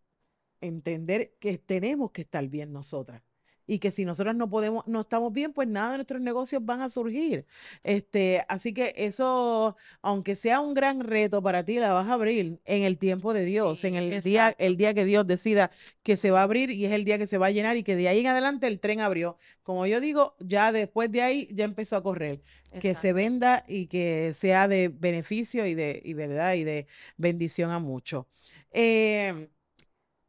entender 0.61 1.35
que 1.39 1.57
tenemos 1.57 2.11
que 2.11 2.21
estar 2.21 2.47
bien 2.47 2.71
nosotras 2.71 3.21
y 3.67 3.79
que 3.79 3.91
si 3.91 4.05
nosotros 4.05 4.33
no 4.35 4.49
podemos, 4.49 4.87
no 4.87 5.01
estamos 5.01 5.33
bien, 5.33 5.51
pues 5.51 5.67
nada 5.67 5.91
de 5.91 5.97
nuestros 5.97 6.21
negocios 6.21 6.65
van 6.65 6.81
a 6.81 6.89
surgir. 6.89 7.45
Este, 7.83 8.43
así 8.47 8.73
que 8.73 8.93
eso, 8.95 9.75
aunque 10.01 10.37
sea 10.37 10.61
un 10.61 10.73
gran 10.73 11.01
reto 11.01 11.41
para 11.43 11.63
ti, 11.65 11.77
la 11.77 11.91
vas 11.91 12.07
a 12.07 12.13
abrir 12.13 12.59
en 12.63 12.83
el 12.83 12.97
tiempo 12.97 13.33
de 13.33 13.43
Dios, 13.43 13.81
sí, 13.81 13.87
en 13.87 13.95
el 13.95 14.05
exacto. 14.05 14.29
día, 14.29 14.55
el 14.57 14.77
día 14.77 14.93
que 14.93 15.03
Dios 15.03 15.27
decida 15.27 15.69
que 16.01 16.15
se 16.15 16.31
va 16.31 16.39
a 16.39 16.43
abrir 16.43 16.71
y 16.71 16.85
es 16.85 16.93
el 16.93 17.03
día 17.03 17.17
que 17.17 17.27
se 17.27 17.37
va 17.37 17.47
a 17.47 17.51
llenar 17.51 17.75
y 17.75 17.83
que 17.83 17.97
de 17.97 18.07
ahí 18.07 18.21
en 18.21 18.27
adelante 18.27 18.67
el 18.67 18.79
tren 18.79 19.01
abrió. 19.01 19.37
Como 19.63 19.85
yo 19.85 19.99
digo, 19.99 20.35
ya 20.39 20.71
después 20.71 21.11
de 21.11 21.21
ahí 21.21 21.49
ya 21.51 21.65
empezó 21.65 21.97
a 21.97 22.03
correr. 22.03 22.41
Exacto. 22.67 22.79
Que 22.79 22.95
se 22.95 23.13
venda 23.13 23.65
y 23.67 23.87
que 23.87 24.33
sea 24.33 24.67
de 24.69 24.87
beneficio 24.87 25.65
y 25.65 25.73
de 25.73 26.01
y 26.03 26.13
verdad 26.13 26.53
y 26.53 26.63
de 26.63 26.87
bendición 27.17 27.71
a 27.71 27.79
muchos. 27.79 28.25
Eh, 28.71 29.49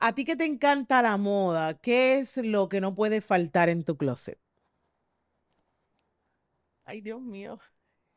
a 0.00 0.12
ti 0.14 0.24
que 0.24 0.36
te 0.36 0.44
encanta 0.44 1.02
la 1.02 1.16
moda, 1.16 1.74
¿qué 1.74 2.18
es 2.18 2.36
lo 2.38 2.68
que 2.68 2.80
no 2.80 2.94
puede 2.94 3.20
faltar 3.20 3.68
en 3.68 3.84
tu 3.84 3.96
closet? 3.96 4.38
Ay, 6.84 7.00
Dios 7.00 7.20
mío. 7.20 7.58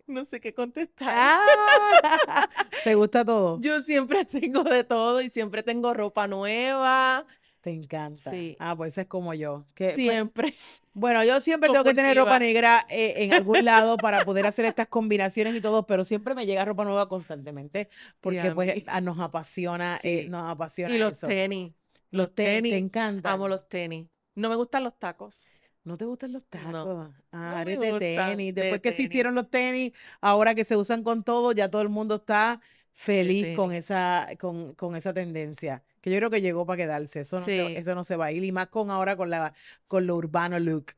No 0.08 0.26
sé 0.26 0.42
qué 0.42 0.54
contestar. 0.54 1.08
Ah, 1.10 2.50
¿Te 2.84 2.96
gusta 2.96 3.24
todo? 3.24 3.62
Yo 3.62 3.82
siempre 3.82 4.26
tengo 4.26 4.64
de 4.64 4.84
todo 4.84 5.22
y 5.22 5.30
siempre 5.30 5.64
tengo 5.64 5.94
ropa 5.94 6.28
nueva. 6.28 7.26
Te 7.62 7.70
encanta. 7.70 8.32
Sí. 8.32 8.56
Ah, 8.60 8.76
pues 8.76 8.98
es 8.98 9.06
como 9.06 9.34
yo. 9.36 9.66
Que, 9.76 9.92
siempre. 9.94 10.50
Pues, 10.52 10.56
bueno, 10.94 11.24
yo 11.24 11.40
siempre 11.42 11.70
tengo 11.70 11.84
que 11.84 11.94
tener 11.94 12.18
ropa 12.18 12.40
negra 12.40 12.86
eh, 12.90 13.14
en 13.18 13.34
algún 13.34 13.64
lado 13.64 13.98
para 13.98 14.26
poder 14.26 14.48
hacer 14.48 14.66
estas 14.66 14.88
combinaciones 14.88 15.54
y 15.56 15.62
todo, 15.62 15.86
pero 15.86 16.04
siempre 16.04 16.34
me 16.34 16.46
llega 16.48 16.66
ropa 16.66 16.84
nueva 16.84 17.08
constantemente 17.08 17.88
porque 18.20 18.52
pues 18.52 18.84
a 18.88 19.00
nos 19.00 19.20
apasiona, 19.20 20.00
sí. 20.00 20.10
eh, 20.10 20.28
nos 20.28 20.50
apasiona 20.50 20.94
Y 20.94 20.98
los 20.98 21.14
eso. 21.14 21.28
tenis. 21.28 21.72
Los 22.10 22.34
tenis, 22.36 22.72
te 22.72 22.78
encantan. 22.78 23.32
Amo 23.32 23.48
los 23.48 23.70
tenis. 23.70 24.08
No 24.36 24.50
me 24.50 24.56
gustan 24.56 24.84
los 24.84 24.98
tacos. 24.98 25.62
¿No 25.84 25.98
te 25.98 26.06
gustan 26.06 26.34
los 26.34 26.44
tacos? 26.46 26.72
No. 26.72 27.14
Ah, 27.32 27.54
No 27.56 27.60
eres 27.62 27.80
de 27.80 28.00
tenis. 28.00 28.54
de 28.56 28.62
Después 28.62 28.82
que 28.82 28.90
tenis. 28.90 29.00
existieron 29.00 29.36
los 29.36 29.50
tenis, 29.50 29.94
ahora 30.20 30.56
que 30.56 30.64
se 30.66 30.76
usan 30.76 31.04
con 31.04 31.24
todo, 31.24 31.52
ya 31.54 31.70
todo 31.70 31.82
el 31.84 31.90
mundo 31.90 32.16
está 32.16 32.60
feliz 32.94 33.56
con 33.56 33.70
tenis. 33.70 33.86
esa, 33.86 34.28
con, 34.40 34.74
con 34.76 34.96
esa 34.96 35.14
tendencia. 35.14 35.84
Que 36.02 36.10
yo 36.12 36.18
creo 36.18 36.30
que 36.30 36.42
llegó 36.42 36.66
para 36.66 36.78
quedarse. 36.78 37.22
Eso 37.22 37.40
no, 37.40 37.46
se, 37.46 37.78
eso 37.78 37.96
no 37.96 38.04
se 38.04 38.16
va 38.16 38.26
a 38.26 38.32
ir. 38.32 38.44
Y 38.44 38.52
más 38.52 38.68
con 38.68 38.90
ahora 38.90 39.16
con 39.16 39.30
la, 39.30 39.54
con 39.88 40.08
lo 40.08 40.16
urbano 40.16 40.60
look. 40.60 40.94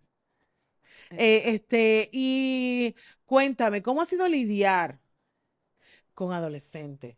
Eh, 1.12 1.44
este, 1.54 2.10
y 2.12 2.96
cuéntame, 3.26 3.82
¿cómo 3.82 4.02
ha 4.02 4.06
sido 4.06 4.28
lidiar 4.28 5.00
con 6.14 6.32
adolescentes? 6.32 7.18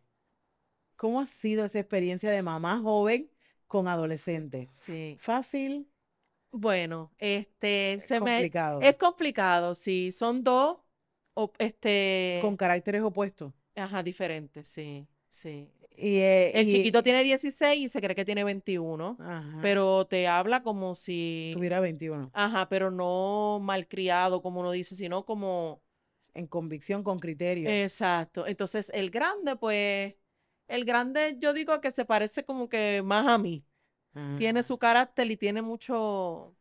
¿Cómo 0.96 1.20
ha 1.22 1.26
sido 1.26 1.66
esa 1.66 1.80
experiencia 1.80 2.32
de 2.32 2.42
mamá 2.42 2.80
joven 2.80 3.30
con 3.68 3.88
adolescentes? 3.88 4.70
Sí. 4.82 5.18
¿Fácil? 5.20 5.90
Bueno, 6.52 7.12
este, 7.18 8.00
se 8.00 8.20
me, 8.22 8.36
complicado. 8.36 8.82
es 8.82 8.96
complicado, 8.96 9.76
sí. 9.76 10.12
Son 10.12 10.44
dos 10.44 10.78
op- 11.34 11.56
este, 11.60 12.40
Con 12.42 12.56
caracteres 12.56 13.02
opuestos. 13.02 13.54
Ajá, 13.76 14.04
diferentes, 14.04 14.68
sí, 14.68 15.08
sí. 15.30 15.70
Y, 15.98 16.18
eh, 16.18 16.52
El 16.60 16.68
y- 16.68 16.72
chiquito 16.72 17.02
tiene 17.04 17.24
16 17.24 17.80
y 17.80 17.90
se 17.90 18.02
cree 18.02 18.16
que 18.16 18.26
tiene 18.26 18.44
21, 18.44 19.16
Ajá, 19.20 19.60
pero 19.62 20.06
te 20.06 20.28
habla 20.28 20.62
como 20.62 20.94
si, 20.96 21.52
tuviera 21.54 21.80
21. 21.80 22.30
ajá, 22.34 22.68
pero 22.68 22.92
no 22.92 23.60
malcriado, 23.62 24.42
como 24.42 24.60
uno 24.60 24.72
dice, 24.72 24.96
sino 24.96 25.26
como, 25.26 25.82
En 26.34 26.48
convicción, 26.48 27.02
con 27.04 27.18
criterio. 27.20 27.70
exacto. 27.70 28.46
Entonces, 28.46 28.92
el 28.94 29.10
grande, 29.10 29.56
pues, 29.56 30.16
el 30.68 30.84
grande 30.84 31.38
yo 31.40 31.54
digo 31.54 31.80
que 31.80 31.92
se 31.92 32.04
parece 32.04 32.44
como 32.44 32.68
que 32.68 33.02
más 33.06 33.26
a 33.28 33.38
mí. 33.38 33.66
Tiene 34.38 34.60
Ah. 34.62 34.64
su 34.64 34.78
carácter 34.78 35.30
y 35.32 35.38
tiene 35.38 35.62
mucho, 35.62 36.56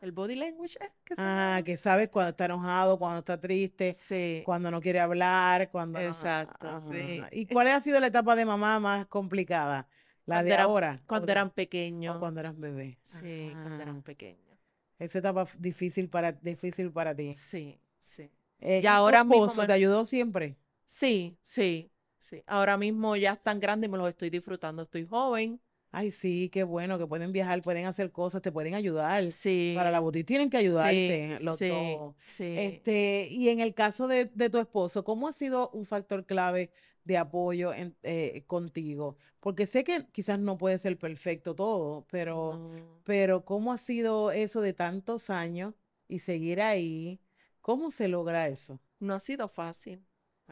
el 0.00 0.12
body 0.12 0.36
language, 0.36 0.78
¿eh? 0.80 0.90
que 1.04 1.14
Ah, 1.16 1.60
que 1.64 1.76
sabes 1.76 2.08
cuando 2.08 2.30
está 2.30 2.44
enojado, 2.46 2.98
cuando 2.98 3.18
está 3.20 3.38
triste, 3.40 3.94
Sí. 3.94 4.42
cuando 4.44 4.70
no 4.70 4.80
quiere 4.80 5.00
hablar, 5.00 5.70
cuando 5.70 5.98
no- 5.98 6.06
Exacto, 6.06 6.68
ajá, 6.68 6.80
sí. 6.80 7.18
ajá. 7.20 7.28
¿Y 7.32 7.46
cuál 7.46 7.68
ha 7.68 7.80
sido 7.80 7.98
la 8.00 8.06
etapa 8.08 8.36
de 8.36 8.44
mamá 8.44 8.78
más 8.80 9.06
complicada? 9.06 9.88
¿La 10.26 10.36
Cuando 10.36 10.44
de 10.48 10.52
eran- 10.54 10.66
ahora? 10.66 11.00
Cuando 11.06 11.32
eran 11.32 11.48
o 11.48 11.52
pequeños. 11.54 12.18
cuando 12.18 12.40
eras 12.40 12.58
bebé? 12.58 12.98
Sí, 13.02 13.48
cuando 13.52 13.76
Ah, 13.78 13.82
eran 13.82 14.02
pequeños. 14.02 14.58
Esa 14.98 15.18
etapa 15.20 15.46
difícil 15.58 16.08
para, 16.08 16.32
difícil 16.32 16.92
para 16.92 17.14
ti. 17.14 17.32
Sí, 17.34 17.80
sí. 17.98 18.30
Eh, 18.60 18.80
Ya 18.82 18.90
¿y 18.90 18.94
tu 18.94 18.98
ahora 18.98 19.24
mismo 19.24 19.44
esposo 19.46 19.60
me- 19.62 19.66
te 19.68 19.72
ayudó 19.72 20.04
siempre? 20.04 20.56
Sí, 20.86 21.38
sí, 21.40 21.90
sí. 22.18 22.42
Ahora 22.46 22.76
mismo 22.76 23.14
ya 23.16 23.32
están 23.34 23.60
grandes 23.60 23.88
y 23.88 23.90
me 23.92 23.98
los 23.98 24.08
estoy 24.08 24.30
disfrutando. 24.30 24.82
Estoy 24.82 25.06
joven. 25.06 25.60
Ay, 25.90 26.10
sí, 26.10 26.50
qué 26.50 26.64
bueno 26.64 26.98
que 26.98 27.06
pueden 27.06 27.32
viajar, 27.32 27.62
pueden 27.62 27.86
hacer 27.86 28.12
cosas, 28.12 28.42
te 28.42 28.52
pueden 28.52 28.74
ayudar. 28.74 29.32
Sí. 29.32 29.72
Para 29.74 29.90
la 29.90 30.00
boutique 30.00 30.26
tienen 30.26 30.50
que 30.50 30.58
ayudarte 30.58 31.38
sí, 31.38 31.44
los 31.44 31.58
sí, 31.58 31.68
dos. 31.68 32.14
sí. 32.16 32.44
Este, 32.58 33.28
y 33.30 33.48
en 33.48 33.60
el 33.60 33.74
caso 33.74 34.06
de, 34.06 34.26
de 34.26 34.50
tu 34.50 34.58
esposo, 34.58 35.02
¿cómo 35.04 35.28
ha 35.28 35.32
sido 35.32 35.70
un 35.70 35.86
factor 35.86 36.26
clave 36.26 36.70
de 37.04 37.16
apoyo 37.16 37.72
en- 37.72 37.96
eh, 38.02 38.44
contigo? 38.46 39.16
Porque 39.40 39.66
sé 39.66 39.82
que 39.82 40.06
quizás 40.12 40.38
no 40.38 40.58
puede 40.58 40.78
ser 40.78 40.98
perfecto 40.98 41.54
todo, 41.54 42.06
pero, 42.10 42.52
No. 42.58 43.00
pero 43.04 43.44
¿cómo 43.44 43.72
ha 43.72 43.78
sido 43.78 44.30
eso 44.30 44.60
de 44.60 44.74
tantos 44.74 45.30
años 45.30 45.74
y 46.06 46.18
seguir 46.18 46.60
ahí? 46.60 47.18
¿Cómo 47.62 47.90
se 47.90 48.08
logra 48.08 48.48
eso? 48.48 48.78
No 49.00 49.14
ha 49.14 49.20
sido 49.20 49.48
fácil. 49.48 50.04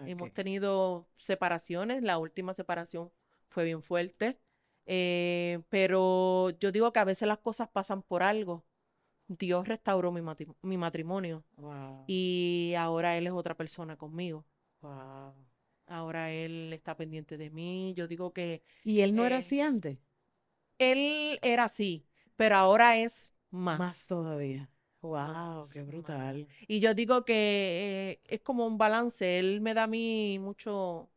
Hemos 0.07 0.29
Ok. 0.29 0.35
tenido 0.35 1.09
separaciones. 1.16 2.03
La 2.03 2.18
última 2.18 2.53
separación 2.55 3.11
fue 3.49 3.64
bien 3.64 3.83
fuerte. 3.83 4.38
Eh, 4.87 5.61
pero 5.68 6.51
yo 6.61 6.72
digo 6.72 6.92
que 6.92 7.01
a 7.01 7.05
veces 7.05 7.29
las 7.29 7.38
cosas 7.38 7.68
pasan 7.68 8.03
por 8.03 8.22
algo. 8.22 8.64
Dios 9.29 9.68
restauró 9.68 10.12
mi, 10.12 10.22
mati- 10.22 10.49
mi 10.62 10.79
matrimonio 10.79 11.44
Wow, 11.59 12.07
y 12.07 12.75
ahora 12.79 13.16
Él 13.18 13.27
es 13.29 13.33
otra 13.35 13.57
persona 13.57 13.96
conmigo. 13.96 14.46
wow. 14.83 15.35
Ahora 15.87 16.33
Él 16.33 16.72
está 16.72 16.96
pendiente 16.96 17.37
de 17.38 17.51
mí. 17.51 17.94
Yo 17.96 18.07
digo 18.09 18.33
que 18.33 18.62
¿Y 18.83 19.01
él 19.03 19.14
no 19.14 19.27
era 19.27 19.37
Eh, 19.37 19.38
así 19.38 19.61
antes? 19.61 19.99
Él 20.79 21.38
era 21.42 21.64
así, 21.64 22.07
pero 22.37 22.57
ahora 22.57 22.96
es 22.99 23.33
más. 23.51 23.79
Más 23.79 24.07
todavía. 24.09 24.68
Wow, 25.03 25.68
qué 25.70 25.83
brutal. 25.83 26.49
más. 26.49 26.66
Y 26.68 26.81
yo 26.81 26.94
digo 26.94 27.25
que 27.25 27.35
eh, 28.12 28.35
es 28.35 28.40
como 28.42 28.66
un 28.66 28.79
balance. 28.79 29.38
Él 29.38 29.61
me 29.61 29.75
da 29.75 29.85
a 29.85 29.87
mí 29.87 30.38
mucho 30.38 31.11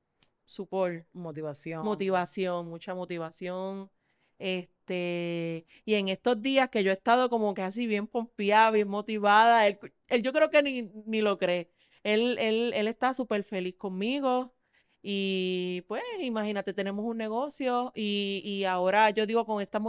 support, 0.50 1.06
Motivación. 1.14 1.82
motivación, 1.82 2.68
mucha 2.68 2.94
motivación. 2.96 3.90
Este, 4.38 5.66
y 5.86 5.96
en 5.96 6.10
estos 6.10 6.42
días 6.42 6.70
que 6.70 6.84
yo 6.84 6.92
he 6.92 6.94
estado 6.94 7.30
como 7.30 7.54
que 7.54 7.62
así 7.62 7.88
bien 7.88 8.08
pompeada, 8.08 8.72
bien 8.72 8.88
motivada, 8.88 9.68
él, 9.68 9.80
él 10.08 10.22
yo 10.24 10.34
creo 10.34 10.50
que 10.50 10.64
ni, 10.64 10.84
ni 11.06 11.22
lo 11.22 11.38
cree. 11.38 11.72
Él, 12.04 12.38
él, 12.40 12.72
él 12.74 12.88
está 12.88 13.14
súper 13.14 13.44
feliz 13.44 13.76
conmigo. 13.78 14.54
Y 15.02 15.84
pues 15.88 16.04
imagínate, 16.22 16.74
tenemos 16.74 17.06
un 17.06 17.18
negocio 17.18 17.92
y, 17.96 18.42
y 18.44 18.66
ahora 18.66 19.10
yo 19.12 19.26
digo 19.26 19.46
con 19.46 19.62
esta 19.62 19.80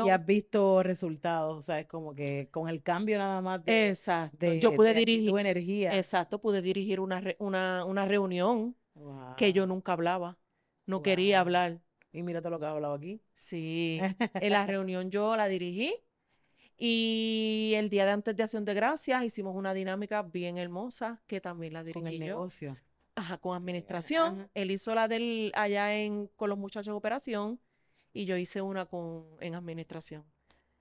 Y 0.00 0.08
motivación, 0.08 0.08
has 0.10 0.24
visto 0.24 0.82
resultados, 0.82 1.66
¿sabes? 1.66 1.86
Como 1.86 2.14
que 2.14 2.48
con 2.50 2.68
el 2.68 2.82
cambio 2.82 3.18
nada 3.18 3.40
más 3.40 3.64
de, 3.64 3.90
exacto, 3.90 4.38
de, 4.38 4.60
yo 4.60 4.74
pude 4.74 4.94
de 4.94 4.94
dirigir, 4.94 5.38
energía. 5.38 5.98
exacto, 5.98 6.40
pude 6.40 6.62
dirigir 6.62 7.00
una, 7.00 7.22
una, 7.38 7.84
una 7.84 8.06
reunión 8.06 8.76
que 9.36 9.52
yo 9.52 9.66
nunca 9.66 9.92
hablaba, 9.92 10.38
no 10.86 11.02
quería 11.02 11.40
hablar. 11.40 11.80
Y 12.12 12.22
mira 12.22 12.40
todo 12.40 12.50
lo 12.52 12.58
que 12.58 12.66
has 12.66 12.72
hablado 12.72 12.94
aquí. 12.94 13.20
Sí, 13.34 14.00
en 14.34 14.52
la 14.52 14.66
reunión 14.66 15.10
yo 15.10 15.36
la 15.36 15.48
dirigí 15.48 15.94
y 16.76 17.72
el 17.76 17.88
día 17.90 18.04
de 18.06 18.12
antes 18.12 18.36
de 18.36 18.42
Acción 18.42 18.64
de 18.64 18.74
Gracias 18.74 19.24
hicimos 19.24 19.54
una 19.56 19.74
dinámica 19.74 20.22
bien 20.22 20.58
hermosa 20.58 21.20
que 21.26 21.40
también 21.40 21.72
la 21.72 21.84
Con 21.92 22.06
el 22.06 22.12
dirigí 22.12 22.18
yo. 22.26 22.26
negocio. 22.26 22.76
Ajá, 23.16 23.38
con 23.38 23.56
administración. 23.56 24.40
Ajá. 24.42 24.50
Él 24.54 24.70
hizo 24.70 24.94
la 24.94 25.08
del 25.08 25.52
allá 25.54 25.94
en 25.96 26.28
con 26.36 26.48
los 26.50 26.58
muchachos 26.58 26.86
de 26.92 26.96
operación 26.98 27.60
y 28.12 28.24
yo 28.26 28.36
hice 28.36 28.62
una 28.62 28.86
con 28.86 29.26
en 29.40 29.54
administración. 29.54 30.24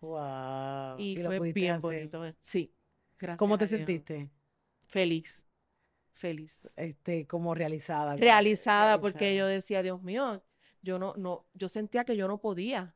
Wow. 0.02 1.00
Y 1.00 1.18
fue 1.18 1.40
bien 1.52 1.76
hacer. 1.76 1.82
bonito. 1.82 2.26
eh. 2.26 2.36
Sí, 2.42 2.72
gracias 3.18 3.38
¿Cómo 3.40 3.58
te 3.58 3.68
sentiste? 3.68 4.30
Feliz, 4.86 5.46
feliz. 6.18 6.74
Este, 6.76 7.26
como 7.26 7.56
realizada. 7.56 8.16
Realizada 8.16 9.00
porque 9.00 9.36
yo 9.36 9.48
decía, 9.48 9.82
Dios 9.84 10.02
mío, 10.02 10.44
yo 10.82 11.00
no, 11.00 11.14
no, 11.18 11.46
yo 11.54 11.70
sentía 11.70 12.04
que 12.04 12.18
yo 12.18 12.28
no 12.28 12.40
podía, 12.40 12.96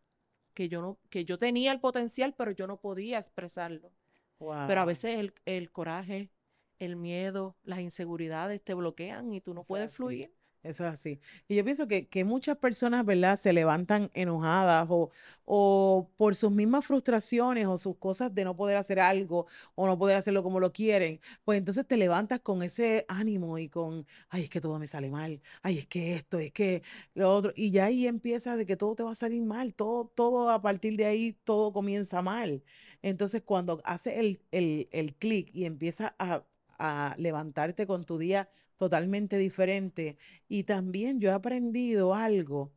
que 0.53 0.69
yo 0.69 0.81
no, 0.81 0.99
que 1.09 1.25
yo 1.25 1.37
tenía 1.37 1.71
el 1.71 1.79
potencial, 1.79 2.33
pero 2.37 2.51
yo 2.51 2.67
no 2.67 2.79
podía 2.79 3.19
expresarlo. 3.19 3.91
Pero 4.37 4.81
a 4.81 4.85
veces 4.85 5.19
el, 5.19 5.33
el 5.45 5.71
coraje, 5.71 6.31
el 6.79 6.95
miedo, 6.95 7.55
las 7.63 7.79
inseguridades 7.79 8.63
te 8.63 8.73
bloquean 8.73 9.33
y 9.33 9.41
tú 9.41 9.53
no 9.53 9.63
puedes 9.63 9.93
fluir. 9.93 10.33
Eso 10.63 10.85
es 10.85 10.93
así. 10.93 11.19
Y 11.47 11.55
yo 11.55 11.63
pienso 11.65 11.87
que, 11.87 12.07
que 12.07 12.23
muchas 12.23 12.55
personas, 12.55 13.03
¿verdad?, 13.03 13.35
se 13.37 13.51
levantan 13.51 14.11
enojadas 14.13 14.85
o, 14.91 15.09
o 15.43 16.07
por 16.17 16.35
sus 16.35 16.51
mismas 16.51 16.85
frustraciones 16.85 17.65
o 17.65 17.79
sus 17.79 17.97
cosas 17.97 18.33
de 18.35 18.43
no 18.45 18.55
poder 18.55 18.77
hacer 18.77 18.99
algo 18.99 19.47
o 19.73 19.87
no 19.87 19.97
poder 19.97 20.17
hacerlo 20.17 20.43
como 20.43 20.59
lo 20.59 20.71
quieren. 20.71 21.19
Pues 21.45 21.57
entonces 21.57 21.87
te 21.87 21.97
levantas 21.97 22.41
con 22.41 22.61
ese 22.61 23.05
ánimo 23.07 23.57
y 23.57 23.69
con, 23.69 24.05
ay, 24.29 24.43
es 24.43 24.49
que 24.51 24.61
todo 24.61 24.77
me 24.77 24.87
sale 24.87 25.09
mal, 25.09 25.41
ay, 25.63 25.79
es 25.79 25.87
que 25.87 26.13
esto, 26.13 26.37
es 26.37 26.51
que 26.51 26.83
lo 27.15 27.33
otro. 27.33 27.53
Y 27.55 27.71
ya 27.71 27.85
ahí 27.85 28.05
empieza 28.05 28.55
de 28.55 28.67
que 28.67 28.77
todo 28.77 28.93
te 28.95 29.01
va 29.03 29.13
a 29.13 29.15
salir 29.15 29.41
mal, 29.41 29.73
todo, 29.73 30.11
todo 30.15 30.51
a 30.51 30.61
partir 30.61 30.95
de 30.95 31.05
ahí, 31.05 31.33
todo 31.43 31.73
comienza 31.73 32.21
mal. 32.21 32.61
Entonces 33.01 33.41
cuando 33.43 33.81
haces 33.83 34.13
el, 34.17 34.41
el, 34.51 34.87
el 34.91 35.15
clic 35.15 35.49
y 35.55 35.65
empiezas 35.65 36.13
a, 36.19 36.43
a 36.77 37.15
levantarte 37.17 37.87
con 37.87 38.05
tu 38.05 38.19
día 38.19 38.47
totalmente 38.81 39.37
diferente, 39.37 40.17
y 40.49 40.63
también 40.63 41.19
yo 41.19 41.29
he 41.29 41.33
aprendido 41.33 42.15
algo 42.15 42.71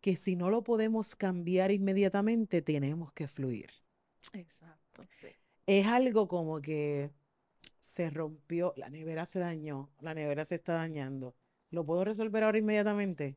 que 0.00 0.16
si 0.16 0.34
no 0.34 0.48
lo 0.48 0.64
podemos 0.64 1.14
cambiar 1.14 1.70
inmediatamente, 1.70 2.62
tenemos 2.62 3.12
que 3.12 3.28
fluir. 3.28 3.68
Exacto, 4.32 5.02
sí. 5.20 5.28
Es 5.66 5.86
algo 5.86 6.28
como 6.28 6.62
que 6.62 7.10
se 7.82 8.08
rompió, 8.08 8.72
la 8.78 8.88
nevera 8.88 9.26
se 9.26 9.38
dañó, 9.38 9.90
la 10.00 10.14
nevera 10.14 10.46
se 10.46 10.54
está 10.54 10.72
dañando. 10.72 11.36
¿Lo 11.70 11.84
puedo 11.84 12.04
resolver 12.04 12.42
ahora 12.42 12.56
inmediatamente? 12.56 13.36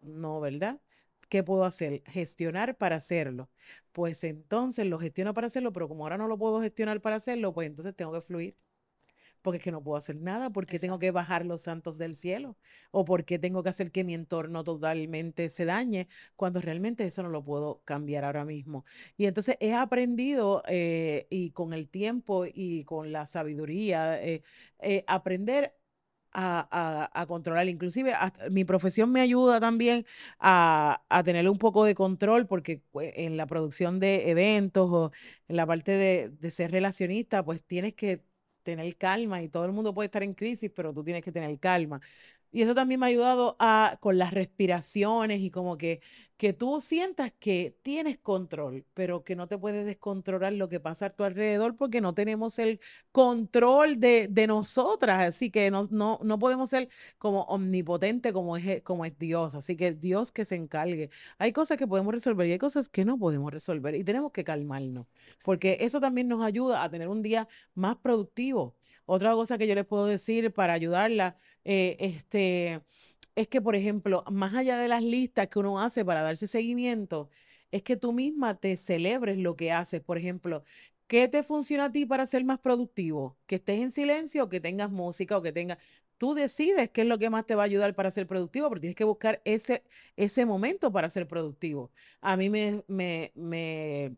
No, 0.00 0.40
¿verdad? 0.40 0.80
¿Qué 1.28 1.42
puedo 1.42 1.64
hacer? 1.64 2.02
Gestionar 2.06 2.78
para 2.78 2.96
hacerlo. 2.96 3.50
Pues 3.92 4.24
entonces 4.24 4.86
lo 4.86 4.98
gestiono 4.98 5.34
para 5.34 5.48
hacerlo, 5.48 5.74
pero 5.74 5.88
como 5.88 6.04
ahora 6.04 6.16
no 6.16 6.26
lo 6.26 6.38
puedo 6.38 6.62
gestionar 6.62 7.02
para 7.02 7.16
hacerlo, 7.16 7.52
pues 7.52 7.66
entonces 7.66 7.94
tengo 7.94 8.12
que 8.14 8.22
fluir. 8.22 8.56
Porque 9.44 9.58
es 9.58 9.64
que 9.64 9.72
no 9.72 9.82
puedo 9.84 9.98
hacer 9.98 10.16
nada, 10.16 10.50
porque 10.50 10.80
tengo 10.80 10.98
que 10.98 11.12
bajar 11.12 11.46
los 11.46 11.62
santos 11.62 11.98
del 11.98 12.16
cielo, 12.16 12.56
o 12.90 13.04
porque 13.04 13.38
tengo 13.38 13.62
que 13.62 13.68
hacer 13.70 13.92
que 13.92 14.04
mi 14.04 14.14
entorno 14.14 14.64
totalmente 14.64 15.50
se 15.50 15.66
dañe, 15.66 16.08
cuando 16.36 16.60
realmente 16.62 17.06
eso 17.06 17.22
no 17.22 17.28
lo 17.30 17.44
puedo 17.44 17.82
cambiar 17.84 18.24
ahora 18.24 18.44
mismo. 18.46 18.84
Y 19.18 19.26
entonces 19.26 19.56
he 19.60 19.74
aprendido, 19.74 20.62
eh, 20.68 21.26
y 21.30 21.50
con 21.52 21.74
el 21.74 21.88
tiempo 21.88 22.46
y 22.46 22.84
con 22.84 23.12
la 23.12 23.26
sabiduría, 23.26 24.22
eh, 24.22 24.42
eh, 24.80 25.04
aprender 25.06 25.74
a, 26.32 26.68
a- 27.14 27.20
a 27.22 27.26
controlar. 27.26 27.68
Inclusive 27.68 28.12
hasta- 28.12 28.50
mi 28.50 28.64
profesión 28.64 29.12
me 29.12 29.20
ayuda 29.20 29.60
también 29.60 30.04
a, 30.40 31.02
a 31.08 31.22
tener 31.24 31.48
un 31.48 31.58
poco 31.58 31.84
de 31.84 31.94
control 31.94 32.46
porque 32.46 32.82
pues, 32.92 33.12
en 33.16 33.36
la 33.36 33.46
producción 33.46 34.00
de 34.00 34.30
eventos 34.30 34.90
o 34.90 35.12
en 35.48 35.56
la 35.56 35.66
parte 35.66 35.92
de, 35.92 36.30
de 36.30 36.50
ser 36.50 36.72
relacionista, 36.72 37.44
pues 37.44 37.62
tienes 37.64 37.94
que 37.94 38.22
tener 38.64 38.96
calma 38.96 39.42
y 39.42 39.48
todo 39.48 39.64
el 39.66 39.72
mundo 39.72 39.94
puede 39.94 40.06
estar 40.08 40.22
en 40.24 40.34
crisis, 40.34 40.72
pero 40.74 40.92
tú 40.94 41.04
tienes 41.04 41.22
que 41.24 41.32
tener 41.32 41.58
calma. 41.60 42.00
Y 42.54 42.62
eso 42.62 42.72
también 42.74 43.00
me 43.00 43.06
ha 43.06 43.08
ayudado 43.08 43.56
a, 43.58 43.98
con 44.00 44.16
las 44.16 44.32
respiraciones 44.32 45.40
y 45.40 45.50
como 45.50 45.76
que, 45.76 46.00
que 46.36 46.52
tú 46.52 46.80
sientas 46.80 47.32
que 47.40 47.76
tienes 47.82 48.16
control, 48.16 48.84
pero 48.94 49.24
que 49.24 49.34
no 49.34 49.48
te 49.48 49.58
puedes 49.58 49.84
descontrolar 49.84 50.52
lo 50.52 50.68
que 50.68 50.78
pasa 50.78 51.06
a 51.06 51.10
tu 51.10 51.24
alrededor 51.24 51.74
porque 51.74 52.00
no 52.00 52.14
tenemos 52.14 52.60
el 52.60 52.78
control 53.10 53.98
de, 53.98 54.28
de 54.28 54.46
nosotras. 54.46 55.28
Así 55.28 55.50
que 55.50 55.72
no, 55.72 55.88
no, 55.90 56.20
no 56.22 56.38
podemos 56.38 56.70
ser 56.70 56.88
como 57.18 57.42
omnipotente 57.42 58.32
como 58.32 58.56
es, 58.56 58.82
como 58.82 59.04
es 59.04 59.18
Dios. 59.18 59.56
Así 59.56 59.76
que 59.76 59.92
Dios 59.92 60.30
que 60.30 60.44
se 60.44 60.54
encargue. 60.54 61.10
Hay 61.38 61.52
cosas 61.52 61.76
que 61.76 61.88
podemos 61.88 62.14
resolver 62.14 62.46
y 62.46 62.52
hay 62.52 62.58
cosas 62.58 62.88
que 62.88 63.04
no 63.04 63.18
podemos 63.18 63.52
resolver 63.52 63.96
y 63.96 64.04
tenemos 64.04 64.30
que 64.30 64.44
calmarnos 64.44 65.06
porque 65.44 65.78
eso 65.80 66.00
también 66.00 66.28
nos 66.28 66.42
ayuda 66.44 66.84
a 66.84 66.88
tener 66.90 67.08
un 67.08 67.22
día 67.22 67.48
más 67.74 67.96
productivo. 67.96 68.76
Otra 69.06 69.32
cosa 69.32 69.58
que 69.58 69.66
yo 69.66 69.74
les 69.74 69.84
puedo 69.84 70.06
decir 70.06 70.52
para 70.52 70.72
ayudarla 70.72 71.36
eh, 71.64 71.96
este, 72.00 72.82
es 73.36 73.48
que, 73.48 73.60
por 73.60 73.76
ejemplo, 73.76 74.24
más 74.30 74.54
allá 74.54 74.78
de 74.78 74.88
las 74.88 75.02
listas 75.02 75.48
que 75.48 75.58
uno 75.58 75.80
hace 75.80 76.04
para 76.04 76.22
darse 76.22 76.46
seguimiento, 76.46 77.30
es 77.70 77.82
que 77.82 77.96
tú 77.96 78.12
misma 78.12 78.54
te 78.58 78.76
celebres 78.76 79.38
lo 79.38 79.56
que 79.56 79.72
haces. 79.72 80.00
Por 80.00 80.18
ejemplo, 80.18 80.62
¿qué 81.06 81.28
te 81.28 81.42
funciona 81.42 81.86
a 81.86 81.92
ti 81.92 82.06
para 82.06 82.26
ser 82.26 82.44
más 82.44 82.58
productivo? 82.60 83.36
Que 83.46 83.56
estés 83.56 83.80
en 83.80 83.90
silencio 83.90 84.44
o 84.44 84.48
que 84.48 84.60
tengas 84.60 84.90
música 84.90 85.36
o 85.38 85.42
que 85.42 85.52
tengas... 85.52 85.78
Tú 86.18 86.34
decides 86.34 86.90
qué 86.90 87.02
es 87.02 87.08
lo 87.08 87.18
que 87.18 87.28
más 87.28 87.44
te 87.44 87.54
va 87.56 87.62
a 87.62 87.66
ayudar 87.66 87.94
para 87.94 88.10
ser 88.10 88.26
productivo, 88.26 88.68
pero 88.68 88.80
tienes 88.80 88.96
que 88.96 89.04
buscar 89.04 89.42
ese, 89.44 89.82
ese 90.16 90.46
momento 90.46 90.92
para 90.92 91.10
ser 91.10 91.26
productivo. 91.26 91.90
A 92.20 92.36
mí 92.36 92.48
me, 92.50 92.84
me, 92.88 93.32
me 93.34 94.16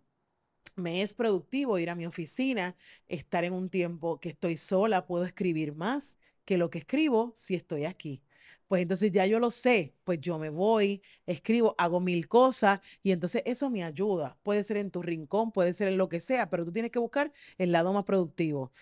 me 0.76 1.02
es 1.02 1.14
productivo 1.14 1.78
ir 1.78 1.90
a 1.90 1.94
mi 1.94 2.06
oficina, 2.06 2.76
estar 3.09 3.44
en 3.44 3.52
un 3.54 3.70
tiempo 3.70 4.20
que 4.20 4.30
estoy 4.30 4.56
sola, 4.56 5.06
puedo 5.06 5.24
escribir 5.24 5.74
más, 5.74 6.18
que 6.46 6.56
lo 6.56 6.70
que 6.70 6.78
escribo 6.78 7.35
si 7.37 7.54
estoy 7.54 7.85
aquí. 7.85 8.22
Pues 8.68 8.82
entonces 8.82 9.12
ya 9.12 9.26
yo 9.26 9.38
lo 9.38 9.50
sé, 9.50 9.94
pues 10.02 10.20
yo 10.20 10.38
me 10.38 10.48
voy, 10.48 11.02
escribo, 11.26 11.74
hago 11.78 12.00
mil 12.00 12.26
cosas 12.26 12.80
y 13.02 13.12
entonces 13.12 13.42
eso 13.44 13.70
me 13.70 13.85
ayuda. 13.85 14.37
Puede 14.42 14.64
ser 14.64 14.78
en 14.78 14.90
tu 14.90 15.02
rincón, 15.02 15.52
puede 15.52 15.72
ser 15.72 15.88
en 15.88 15.98
lo 15.98 16.09
que 16.09 16.20
sea, 16.20 16.50
pero 16.50 16.64
tú 16.64 16.72
tienes 16.72 16.90
que 16.90 16.98
buscar 16.98 17.32
el 17.59 17.70
lado 17.70 17.92
más 17.92 18.04
productivo. 18.04 18.72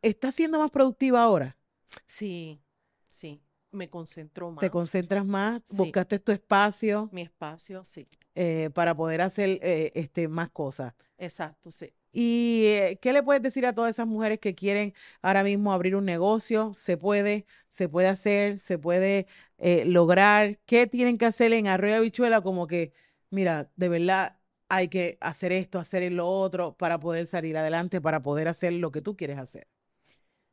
¿Estás 0.00 0.34
siendo 0.34 0.58
más 0.58 0.70
productiva 0.70 1.22
ahora? 1.22 1.56
Sí, 2.06 2.60
sí, 3.10 3.40
me 3.70 3.88
concentro 3.88 4.50
más. 4.50 4.60
Te 4.60 4.70
concentras 4.70 5.24
más, 5.24 5.62
buscaste 5.70 6.18
tu 6.18 6.32
espacio. 6.32 7.08
Mi 7.12 7.22
espacio, 7.22 7.84
sí. 7.84 8.08
Eh, 8.34 8.70
para 8.74 8.94
poder 8.94 9.20
hacer 9.20 9.60
eh, 9.62 9.92
este, 9.94 10.26
más 10.26 10.50
cosas. 10.50 10.94
Exacto, 11.16 11.70
sí. 11.70 11.92
¿Y 12.12 12.64
eh, 12.66 12.98
qué 13.00 13.12
le 13.12 13.22
puedes 13.22 13.42
decir 13.42 13.64
a 13.66 13.74
todas 13.74 13.90
esas 13.92 14.06
mujeres 14.06 14.38
que 14.38 14.54
quieren 14.54 14.94
ahora 15.22 15.42
mismo 15.42 15.72
abrir 15.72 15.96
un 15.96 16.04
negocio? 16.04 16.72
¿Se 16.74 16.96
puede? 16.98 17.46
¿Se 17.70 17.88
puede 17.88 18.08
hacer? 18.08 18.60
¿Se 18.60 18.78
puede 18.78 19.26
eh, 19.58 19.84
lograr? 19.86 20.58
¿Qué 20.66 20.86
tienen 20.86 21.16
que 21.18 21.24
hacer 21.26 21.52
en 21.54 21.68
Arroyo 21.68 22.02
Bichuela? 22.02 22.42
Como 22.42 22.66
que, 22.66 22.92
mira, 23.30 23.70
de 23.76 23.88
verdad 23.88 24.38
hay 24.68 24.88
que 24.88 25.18
hacer 25.20 25.52
esto, 25.52 25.78
hacer 25.78 26.10
lo 26.12 26.28
otro 26.28 26.76
para 26.76 27.00
poder 27.00 27.26
salir 27.26 27.56
adelante, 27.56 28.00
para 28.00 28.22
poder 28.22 28.48
hacer 28.48 28.74
lo 28.74 28.92
que 28.92 29.02
tú 29.02 29.16
quieres 29.16 29.38
hacer. 29.38 29.66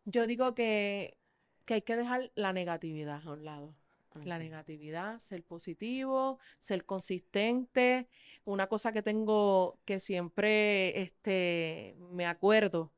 Yo 0.05 0.25
digo 0.27 0.55
que, 0.55 1.17
que 1.65 1.75
hay 1.75 1.81
que 1.81 1.95
dejar 1.97 2.31
la 2.35 2.53
negatividad 2.53 3.21
a 3.25 3.31
un 3.33 3.45
lado 3.45 3.75
la 4.23 4.39
negatividad, 4.39 5.19
ser 5.19 5.43
positivo, 5.43 6.39
ser 6.59 6.85
consistente. 6.85 8.07
Una 8.45 8.67
cosa 8.67 8.91
que 8.91 9.01
tengo 9.01 9.79
que 9.85 9.99
siempre 9.99 11.01
este, 11.01 11.95
me 12.11 12.25
acuerdo 12.25 12.91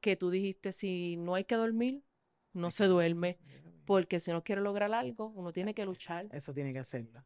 que 0.00 0.16
tú 0.16 0.30
dijiste, 0.30 0.72
si 0.72 1.16
no 1.16 1.34
hay 1.34 1.44
que 1.44 1.54
dormir, 1.54 2.02
no 2.52 2.70
se 2.70 2.84
duerme, 2.84 3.38
porque 3.84 4.20
si 4.20 4.30
uno 4.30 4.44
quiere 4.44 4.60
lograr 4.60 4.92
algo, 4.92 5.28
uno 5.34 5.52
tiene 5.52 5.74
que 5.74 5.84
luchar. 5.84 6.28
Eso 6.32 6.52
tiene 6.52 6.72
que 6.72 6.78
hacerlo. 6.78 7.24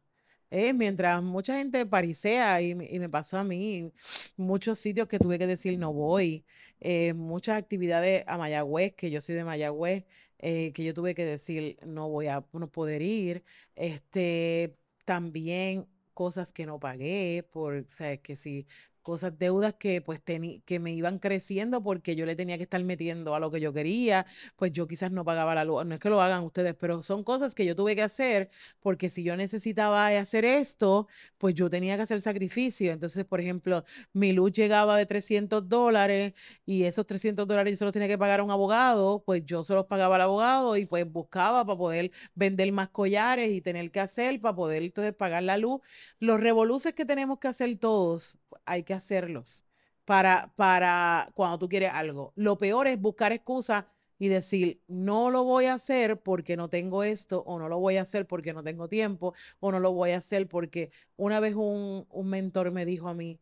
Eh, 0.51 0.73
mientras 0.73 1.21
mucha 1.21 1.57
gente 1.57 1.85
parisea, 1.85 2.61
y, 2.61 2.71
y, 2.71 2.99
me 2.99 3.07
pasó 3.07 3.37
a 3.37 3.43
mí, 3.43 3.91
muchos 4.35 4.79
sitios 4.79 5.07
que 5.07 5.19
tuve 5.19 5.37
que 5.37 5.45
decir 5.45 5.77
no 5.77 5.93
voy, 5.93 6.43
eh, 6.79 7.13
muchas 7.13 7.57
actividades 7.57 8.23
a 8.25 8.37
Mayagüez, 8.37 8.93
que 8.95 9.11
yo 9.11 9.21
soy 9.21 9.35
de 9.35 9.43
Mayagüez, 9.43 10.05
eh, 10.39 10.71
que 10.73 10.83
yo 10.83 10.93
tuve 10.93 11.15
que 11.15 11.25
decir 11.25 11.77
no 11.85 12.09
voy 12.09 12.27
a 12.27 12.41
no 12.53 12.67
poder 12.71 13.01
ir, 13.01 13.43
este, 13.75 14.75
también 15.05 15.87
cosas 16.13 16.51
que 16.51 16.65
no 16.65 16.79
pagué, 16.79 17.47
por, 17.51 17.75
o 17.75 17.91
que 18.21 18.35
si 18.35 18.67
cosas, 19.09 19.37
deudas 19.37 19.73
que 19.73 20.01
pues 20.01 20.21
que 20.21 20.79
me 20.79 20.91
iban 20.91 21.19
creciendo 21.19 21.81
porque 21.81 22.15
yo 22.15 22.25
le 22.25 22.35
tenía 22.35 22.57
que 22.57 22.63
estar 22.63 22.83
metiendo 22.83 23.35
a 23.35 23.39
lo 23.39 23.51
que 23.51 23.59
yo 23.59 23.73
quería, 23.73 24.25
pues 24.55 24.71
yo 24.71 24.87
quizás 24.87 25.11
no 25.11 25.25
pagaba 25.25 25.55
la 25.55 25.65
luz, 25.65 25.85
no 25.85 25.95
es 25.95 25.99
que 25.99 26.09
lo 26.09 26.21
hagan 26.21 26.43
ustedes, 26.43 26.75
pero 26.75 27.01
son 27.01 27.23
cosas 27.23 27.55
que 27.55 27.65
yo 27.65 27.75
tuve 27.75 27.95
que 27.95 28.03
hacer 28.03 28.49
porque 28.79 29.09
si 29.09 29.23
yo 29.23 29.35
necesitaba 29.35 30.07
hacer 30.07 30.45
esto, 30.45 31.07
pues 31.37 31.55
yo 31.55 31.69
tenía 31.69 31.95
que 31.95 32.03
hacer 32.03 32.21
sacrificio. 32.21 32.91
Entonces, 32.91 33.25
por 33.25 33.39
ejemplo, 33.41 33.83
mi 34.13 34.33
luz 34.33 34.51
llegaba 34.51 34.97
de 34.97 35.05
300 35.05 35.67
dólares 35.67 36.33
y 36.65 36.83
esos 36.83 37.05
300 37.07 37.47
dólares 37.47 37.73
yo 37.73 37.77
solo 37.77 37.91
tenía 37.91 38.07
que 38.07 38.17
pagar 38.17 38.39
a 38.41 38.43
un 38.43 38.51
abogado, 38.51 39.23
pues 39.25 39.43
yo 39.45 39.63
se 39.63 39.73
los 39.73 39.85
pagaba 39.85 40.15
al 40.15 40.21
abogado 40.21 40.77
y 40.77 40.85
pues 40.85 41.11
buscaba 41.11 41.65
para 41.65 41.77
poder 41.77 42.11
vender 42.35 42.71
más 42.71 42.89
collares 42.89 43.51
y 43.51 43.61
tener 43.61 43.91
que 43.91 43.99
hacer 43.99 44.39
para 44.41 44.55
poder 44.55 44.83
entonces 44.83 45.13
pagar 45.13 45.43
la 45.43 45.57
luz. 45.57 45.81
Los 46.19 46.39
revoluces 46.39 46.93
que 46.93 47.05
tenemos 47.05 47.39
que 47.39 47.47
hacer 47.47 47.77
todos, 47.79 48.37
hay 48.65 48.83
que 48.83 48.93
hacerlos 48.93 49.65
para, 50.05 50.51
para 50.55 51.29
cuando 51.35 51.59
tú 51.59 51.69
quieres 51.69 51.91
algo. 51.93 52.33
Lo 52.35 52.57
peor 52.57 52.87
es 52.87 52.99
buscar 52.99 53.31
excusas 53.31 53.85
y 54.19 54.27
decir, 54.27 54.81
no 54.87 55.31
lo 55.31 55.45
voy 55.45 55.65
a 55.65 55.75
hacer 55.75 56.21
porque 56.21 56.57
no 56.57 56.69
tengo 56.69 57.03
esto, 57.03 57.41
o 57.45 57.57
no 57.57 57.69
lo 57.69 57.79
voy 57.79 57.97
a 57.97 58.01
hacer 58.01 58.27
porque 58.27 58.53
no 58.53 58.63
tengo 58.63 58.89
tiempo, 58.89 59.33
o 59.61 59.71
no 59.71 59.79
lo 59.79 59.93
voy 59.93 60.11
a 60.11 60.17
hacer 60.17 60.47
porque 60.47 60.91
una 61.15 61.39
vez 61.39 61.55
un, 61.55 62.05
mentor 62.25 62.71
me 62.71 62.85
dijo 62.85 63.07
a 63.07 63.13
mí, 63.13 63.39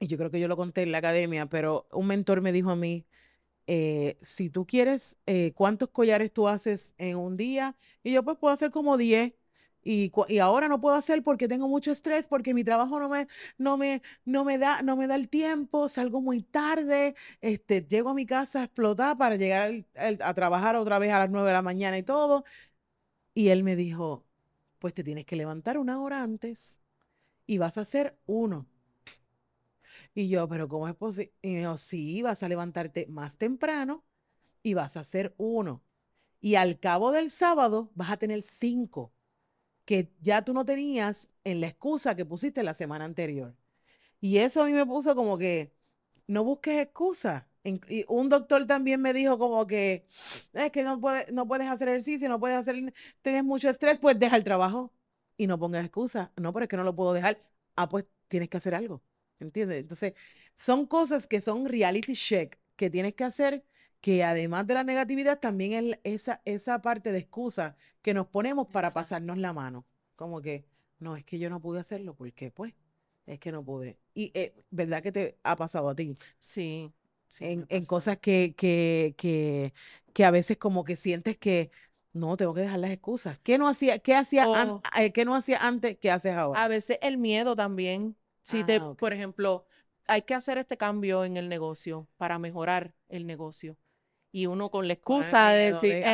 y 0.00 0.06
yo 0.06 0.18
creo 0.18 0.30
que 0.30 0.40
yo 0.40 0.48
lo 0.48 0.56
conté 0.56 0.82
en 0.82 0.92
la 0.92 0.98
academia, 0.98 1.46
pero 1.46 1.88
un 1.92 2.06
mentor 2.06 2.40
me 2.42 2.52
dijo 2.52 2.70
a 2.70 2.76
mí, 2.76 3.06
eh, 3.66 4.16
si 4.22 4.50
tú 4.50 4.66
quieres, 4.66 5.16
eh, 5.26 5.52
¿cuántos 5.54 5.90
collares 5.90 6.32
tú 6.32 6.48
haces 6.48 6.94
en 6.98 7.16
un 7.16 7.36
día? 7.36 7.76
Y 8.02 8.12
yo 8.12 8.24
pues 8.24 8.38
puedo 8.38 8.54
hacer 8.54 8.70
como 8.70 8.96
10. 8.96 9.34
Y, 9.90 10.12
y, 10.28 10.38
ahora 10.38 10.68
no 10.68 10.82
puedo 10.82 10.96
hacer 10.96 11.22
porque 11.22 11.48
tengo 11.48 11.66
mucho 11.66 11.90
estrés, 11.90 12.26
porque 12.26 12.52
mi 12.52 12.62
trabajo 12.62 13.00
no 13.00 13.08
me, 13.08 13.26
no 13.56 13.78
me, 13.78 14.02
no 14.26 14.44
me, 14.44 14.58
da, 14.58 14.82
no 14.82 14.96
me 14.96 15.06
da 15.06 15.14
el 15.14 15.30
tiempo, 15.30 15.88
salgo 15.88 16.20
muy 16.20 16.42
tarde, 16.42 17.14
este, 17.40 17.80
llego 17.86 18.10
a 18.10 18.14
mi 18.14 18.26
casa 18.26 18.60
a 18.60 18.64
explotar 18.64 19.16
para 19.16 19.36
llegar 19.36 19.86
a 19.96 20.34
trabajar 20.34 20.76
otra 20.76 20.98
vez 20.98 21.10
a 21.10 21.20
las 21.20 21.30
9 21.30 21.48
de 21.48 21.54
la 21.54 21.62
mañana 21.62 21.96
y 21.96 22.02
todo. 22.02 22.44
Y 23.34 23.48
él 23.48 23.64
me 23.64 23.76
dijo, 23.76 24.26
pues 24.78 24.94
te 24.94 25.04
tienes 25.04 25.24
que 25.26 25.36
levantar 25.36 25.78
una 25.78 26.00
hora 26.02 26.22
antes 26.22 26.78
y 27.46 27.58
vas 27.58 27.78
a 27.78 27.82
hacer 27.82 28.18
uno. 28.26 28.66
Y 30.14 30.28
yo, 30.28 30.48
pero 30.48 30.68
¿cómo 30.68 30.88
es 30.88 30.94
posible? 30.96 31.32
Y 31.42 31.54
me 31.54 31.78
sí, 31.78 32.22
vas 32.22 32.42
a 32.42 32.48
levantarte 32.48 33.06
más 33.08 33.38
temprano 33.38 34.04
y 34.62 34.74
vas 34.74 34.98
a 34.98 35.00
hacer 35.00 35.34
uno. 35.38 35.82
Y 36.40 36.56
al 36.56 36.78
cabo 36.80 37.12
del 37.12 37.30
sábado 37.30 37.90
vas 37.94 38.10
a 38.10 38.18
tener 38.18 38.42
cinco 38.42 39.12
que 39.88 40.12
ya 40.20 40.42
tú 40.42 40.52
no 40.52 40.66
tenías 40.66 41.30
en 41.44 41.62
la 41.62 41.68
excusa 41.68 42.14
que 42.14 42.26
pusiste 42.26 42.62
la 42.62 42.74
semana 42.74 43.06
anterior. 43.06 43.54
Y 44.20 44.36
eso 44.36 44.60
a 44.62 44.66
mí 44.66 44.72
me 44.72 44.84
puso 44.84 45.16
como 45.16 45.38
que 45.38 45.72
no 46.26 46.44
busques 46.44 46.78
excusas. 46.78 47.44
Y 47.64 48.04
un 48.06 48.28
doctor 48.28 48.66
también 48.66 49.00
me 49.00 49.14
dijo 49.14 49.38
como 49.38 49.66
que 49.66 50.06
es 50.52 50.70
que 50.72 50.82
no, 50.82 51.00
puedes 51.00 51.32
no 51.32 51.48
puedes 51.48 51.68
hacer 51.68 51.88
ejercicio, 51.88 52.28
no 52.28 52.38
puedes 52.38 52.58
hacer, 52.58 52.92
tienes 53.22 53.44
mucho 53.44 53.70
estrés, 53.70 53.98
pues 53.98 54.18
deja 54.18 54.36
el 54.36 54.44
trabajo 54.44 54.92
y 55.38 55.46
no 55.46 55.58
pongas 55.58 55.86
excusas. 55.86 56.28
No, 56.36 56.52
pero 56.52 56.64
es 56.64 56.68
que 56.68 56.76
no 56.76 56.84
lo 56.84 56.94
puedo 56.94 57.14
dejar. 57.14 57.42
Ah, 57.74 57.88
pues 57.88 58.04
tienes 58.28 58.50
que 58.50 58.58
hacer 58.58 58.74
algo. 58.74 59.00
¿Entiendes? 59.40 59.80
Entonces, 59.80 60.12
son 60.58 60.84
cosas 60.84 61.26
que 61.26 61.40
son 61.40 61.64
reality 61.64 62.12
check 62.12 62.58
que 62.76 62.90
tienes 62.90 63.14
que 63.14 63.24
hacer 63.24 63.64
que 64.00 64.22
además 64.24 64.66
de 64.66 64.74
la 64.74 64.84
negatividad 64.84 65.40
también 65.40 65.72
es 65.72 65.98
esa, 66.04 66.42
esa 66.44 66.80
parte 66.80 67.12
de 67.12 67.18
excusa 67.18 67.76
que 68.02 68.14
nos 68.14 68.26
ponemos 68.26 68.68
para 68.68 68.90
pasarnos 68.90 69.38
la 69.38 69.52
mano. 69.52 69.84
Como 70.16 70.40
que, 70.40 70.64
no, 70.98 71.16
es 71.16 71.24
que 71.24 71.38
yo 71.38 71.50
no 71.50 71.60
pude 71.60 71.80
hacerlo 71.80 72.14
porque 72.14 72.50
pues 72.50 72.74
es 73.26 73.38
que 73.38 73.52
no 73.52 73.64
pude. 73.64 73.98
Y 74.14 74.30
eh, 74.34 74.54
¿verdad 74.70 75.02
que 75.02 75.12
te 75.12 75.38
ha 75.42 75.56
pasado 75.56 75.88
a 75.88 75.94
ti? 75.94 76.14
Sí. 76.38 76.92
en, 77.40 77.66
en 77.68 77.84
cosas 77.84 78.18
que, 78.18 78.54
que, 78.56 79.14
que, 79.16 79.74
que 80.12 80.24
a 80.24 80.30
veces 80.30 80.56
como 80.56 80.84
que 80.84 80.96
sientes 80.96 81.36
que 81.36 81.70
no, 82.12 82.36
tengo 82.36 82.54
que 82.54 82.62
dejar 82.62 82.78
las 82.78 82.90
excusas. 82.90 83.38
¿Qué 83.42 83.58
no 83.58 83.68
hacía, 83.68 83.98
qué 83.98 84.14
hacía, 84.14 84.48
oh. 84.48 84.80
eh, 84.98 85.12
¿qué 85.12 85.24
no 85.24 85.34
hacía 85.34 85.58
antes? 85.58 85.98
¿Qué 85.98 86.10
haces 86.10 86.34
ahora? 86.34 86.64
A 86.64 86.68
veces 86.68 86.98
el 87.02 87.18
miedo 87.18 87.54
también. 87.54 88.16
Si 88.42 88.64
te, 88.64 88.76
ah, 88.76 88.94
por 88.98 89.12
ejemplo, 89.12 89.66
hay 90.06 90.22
que 90.22 90.34
hacer 90.34 90.56
este 90.56 90.78
cambio 90.78 91.24
en 91.24 91.36
el 91.36 91.50
negocio 91.50 92.08
para 92.16 92.38
mejorar 92.38 92.94
el 93.10 93.26
negocio 93.26 93.76
y 94.32 94.46
uno 94.46 94.70
con 94.70 94.86
la 94.86 94.94
excusa 94.94 95.50
de 95.50 95.72
decir, 95.72 96.04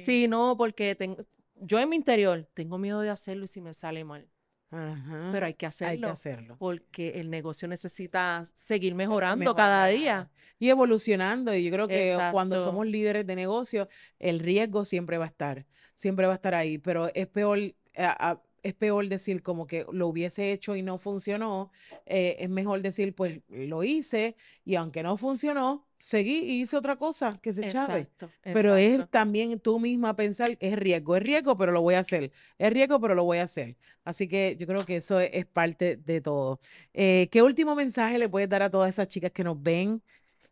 sí, 0.00 0.28
no, 0.28 0.56
porque 0.56 0.94
tengo, 0.94 1.24
yo 1.56 1.78
en 1.78 1.88
mi 1.88 1.96
interior 1.96 2.48
tengo 2.54 2.78
miedo 2.78 3.00
de 3.00 3.10
hacerlo 3.10 3.44
y 3.44 3.48
si 3.48 3.60
me 3.60 3.74
sale 3.74 4.04
mal. 4.04 4.28
Ajá. 4.68 5.28
pero 5.30 5.46
hay 5.46 5.54
que 5.54 5.64
Hay 5.66 5.70
que 5.70 5.84
hacerlo 5.84 6.10
hacerlo. 6.10 6.56
porque 6.58 7.20
el 7.20 7.30
negocio 7.30 7.68
necesita 7.68 8.44
seguir 8.56 8.96
mejorando 8.96 9.54
cada 9.54 9.86
día. 9.86 10.28
Y 10.58 10.70
evolucionando. 10.70 11.54
Y 11.54 11.62
yo 11.64 11.70
creo 11.70 11.86
que 11.86 12.16
cuando 12.32 12.62
somos 12.64 12.86
líderes 12.86 13.26
de 13.26 13.36
negocio, 13.36 13.88
el 14.18 14.40
riesgo 14.40 14.84
siempre 14.84 15.18
va 15.18 15.24
a 15.26 15.28
estar. 15.28 15.66
Siempre 15.94 16.26
va 16.26 16.32
a 16.32 16.36
estar 16.36 16.54
ahí. 16.54 16.78
Pero 16.78 17.10
es 17.14 17.26
peor, 17.28 17.58
a- 17.96 18.30
a- 18.32 18.42
es 18.66 18.74
peor 18.74 19.08
decir 19.08 19.42
como 19.42 19.66
que 19.66 19.86
lo 19.92 20.08
hubiese 20.08 20.52
hecho 20.52 20.76
y 20.76 20.82
no 20.82 20.98
funcionó. 20.98 21.70
eh, 22.04 22.36
es 22.40 22.48
mejor 22.50 22.82
decir, 22.82 23.14
pues 23.14 23.40
lo 23.48 23.84
hice 23.84 24.36
y 24.64 24.74
aunque 24.74 25.02
no 25.02 25.16
funcionó, 25.16 25.86
seguí 25.98 26.38
y 26.38 26.62
hice 26.62 26.76
otra 26.76 26.96
cosa 26.96 27.38
que 27.40 27.52
se 27.52 27.66
chave. 27.66 28.00
Exacto, 28.00 28.30
Pero 28.42 28.76
es 28.76 29.08
también 29.10 29.58
tú 29.60 29.78
misma 29.78 30.14
pensar, 30.16 30.56
es 30.60 30.76
riesgo, 30.76 31.16
es 31.16 31.22
riesgo, 31.22 31.56
pero 31.56 31.72
lo 31.72 31.80
voy 31.82 31.94
a 31.94 32.00
hacer. 32.00 32.32
Es 32.58 32.72
riesgo, 32.72 33.00
pero 33.00 33.14
lo 33.14 33.24
voy 33.24 33.38
a 33.38 33.44
hacer. 33.44 33.76
Así 34.04 34.28
que 34.28 34.56
yo 34.58 34.66
creo 34.66 34.84
que 34.84 34.96
eso 34.96 35.20
es, 35.20 35.30
es 35.32 35.46
parte 35.46 35.96
de 35.96 36.20
todo. 36.20 36.60
Eh, 36.92 37.28
¿qué 37.30 37.42
último 37.42 37.74
mensaje 37.74 38.18
le 38.18 38.28
puedes 38.28 38.48
dar 38.48 38.62
a 38.62 38.70
todas 38.70 38.90
esas 38.90 39.08
chicas 39.08 39.30
que 39.30 39.44
nos 39.44 39.60
ven 39.62 40.02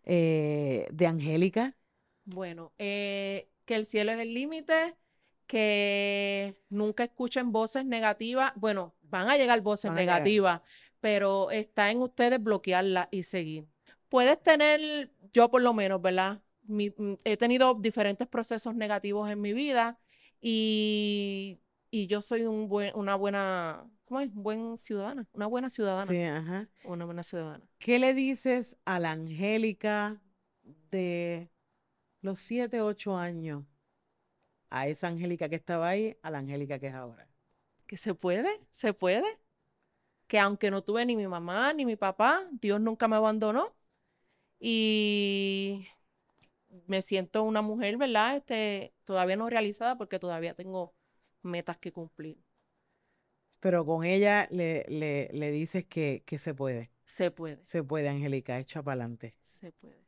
eh, 0.05 0.87
de 0.93 1.07
Angélica? 1.07 1.75
Bueno, 2.25 2.73
que 3.65 3.75
el 3.75 3.87
cielo 3.87 4.13
es 4.13 4.19
el 4.21 4.35
límite, 4.35 4.95
que 5.47 6.55
nunca 6.69 7.05
escuchen 7.05 7.53
voces 7.53 7.85
negativas. 7.85 8.53
Bueno, 8.57 8.95
van 9.03 9.29
a 9.29 9.37
llegar 9.37 9.61
voces 9.61 9.91
Van 9.91 9.99
a 9.99 10.01
llegar. 10.01 10.15
negativas, 10.17 10.61
pero 11.01 11.51
está 11.51 11.91
en 11.91 11.99
ustedes 12.03 12.43
bloquearlas 12.43 13.09
y 13.11 13.23
seguir. 13.23 13.67
Puedes 14.09 14.43
tener, 14.43 15.11
yo 15.33 15.51
por 15.51 15.63
lo 15.63 15.73
menos, 15.75 16.01
¿verdad? 16.01 16.41
Mi- 16.67 16.91
mm, 16.97 17.15
he 17.25 17.37
tenido 17.37 17.75
diferentes 17.75 18.27
procesos 18.29 18.75
negativos 18.75 19.29
en 19.31 19.41
mi 19.41 19.53
vida 19.53 19.99
y, 20.41 21.59
y 21.91 22.07
yo 22.07 22.21
soy 22.21 22.43
un 22.47 22.69
buen, 22.69 22.95
una 22.97 23.15
buena, 23.17 23.85
¿cómo 24.07 24.21
es? 24.21 24.33
Buen 24.33 24.77
ciudadana, 24.79 25.27
una 25.33 25.47
buena 25.47 25.69
ciudadana, 25.69 26.11
Sí, 26.11 26.23
ajá. 26.23 26.69
una 26.85 27.05
buena 27.05 27.23
ciudadana. 27.23 27.65
¿Qué 27.79 27.99
le 27.99 28.15
dices 28.15 28.77
a 28.85 28.99
la 28.99 29.13
Angélica 29.13 30.21
de 30.91 31.51
los 32.23 32.39
7, 32.39 32.81
8 32.81 33.17
años? 33.17 33.65
A 34.79 34.89
esa 34.93 35.09
Angélica 35.09 35.49
que 35.51 35.57
estaba 35.63 35.89
ahí, 35.89 36.17
a 36.23 36.31
la 36.31 36.39
Angélica 36.39 36.79
que 36.81 36.89
es 36.89 36.95
ahora. 36.95 37.29
que 37.87 37.97
se 37.97 38.15
puede, 38.15 38.49
se 38.71 38.95
puede. 38.95 39.25
Que 40.27 40.39
aunque 40.39 40.71
no 40.71 40.83
tuve 40.83 41.05
ni 41.07 41.17
mi 41.17 41.27
mamá 41.29 41.73
ni 41.73 41.85
mi 41.87 41.97
papá, 41.97 42.47
Dios 42.53 42.81
nunca 42.81 43.09
me 43.09 43.17
abandonó. 43.17 43.77
Y 44.61 45.87
me 46.87 47.03
siento 47.03 47.43
una 47.45 47.63
mujer, 47.63 47.97
¿verdad? 47.99 48.37
Este, 48.37 48.95
todavía 49.05 49.37
no 49.37 49.51
realizada 49.51 49.97
porque 49.99 50.19
todavía 50.19 50.55
tengo 50.55 50.95
metas 51.43 51.79
que 51.79 51.93
cumplir. 51.93 52.39
Pero 53.61 53.85
con 53.87 54.05
ella 54.05 54.47
le, 54.51 54.85
le, 54.89 55.29
le 55.33 55.51
dices 55.51 55.85
que, 55.87 56.23
que 56.27 56.39
se 56.39 56.55
puede. 56.55 56.91
Se 57.07 57.31
puede, 57.31 57.67
Se 57.67 57.83
puede, 57.85 58.09
Angélica, 58.11 58.59
echa 58.61 58.83
para 58.83 59.03
adelante. 59.05 59.37
se 59.43 59.71
puede. 59.73 60.04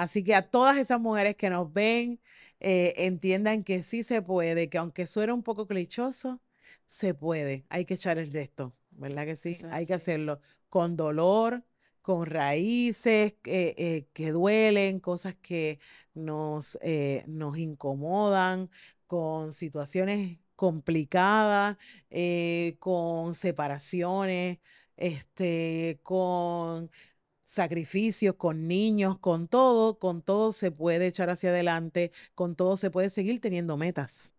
Así 0.00 0.24
que 0.24 0.34
a 0.34 0.48
todas 0.48 0.78
esas 0.78 0.98
mujeres 0.98 1.36
que 1.36 1.50
nos 1.50 1.70
ven, 1.74 2.20
eh, 2.58 2.94
entiendan 2.96 3.64
que 3.64 3.82
sí 3.82 4.02
se 4.02 4.22
puede, 4.22 4.70
que 4.70 4.78
aunque 4.78 5.06
suene 5.06 5.34
un 5.34 5.42
poco 5.42 5.66
clichoso, 5.66 6.40
se 6.88 7.12
puede. 7.12 7.66
Hay 7.68 7.84
que 7.84 7.94
echar 7.94 8.16
el 8.16 8.32
resto, 8.32 8.74
¿verdad 8.92 9.26
que 9.26 9.36
sí? 9.36 9.50
Es 9.50 9.64
Hay 9.64 9.84
que 9.84 9.92
hacerlo 9.92 10.40
con 10.70 10.96
dolor, 10.96 11.64
con 12.00 12.24
raíces 12.24 13.34
eh, 13.44 13.74
eh, 13.76 14.06
que 14.14 14.32
duelen, 14.32 15.00
cosas 15.00 15.34
que 15.42 15.78
nos, 16.14 16.78
nos 17.26 17.58
incomodan, 17.58 18.70
con 19.06 19.52
situaciones 19.52 20.38
complicadas, 20.56 21.76
con 22.78 23.34
separaciones, 23.34 24.60
este, 24.96 26.00
con 26.02 26.90
sacrificios, 27.50 28.36
con 28.36 28.68
niños, 28.68 29.18
con 29.18 29.48
todo, 29.48 29.98
con 29.98 30.22
todo 30.22 30.52
se 30.52 30.70
puede 30.70 31.06
echar 31.08 31.30
hacia 31.30 31.50
adelante, 31.50 32.12
con 32.34 32.54
todo 32.56 32.76
se 32.76 32.90
puede 32.90 33.10
seguir 33.10 33.40
teniendo 33.40 33.76
metas. 33.76 34.32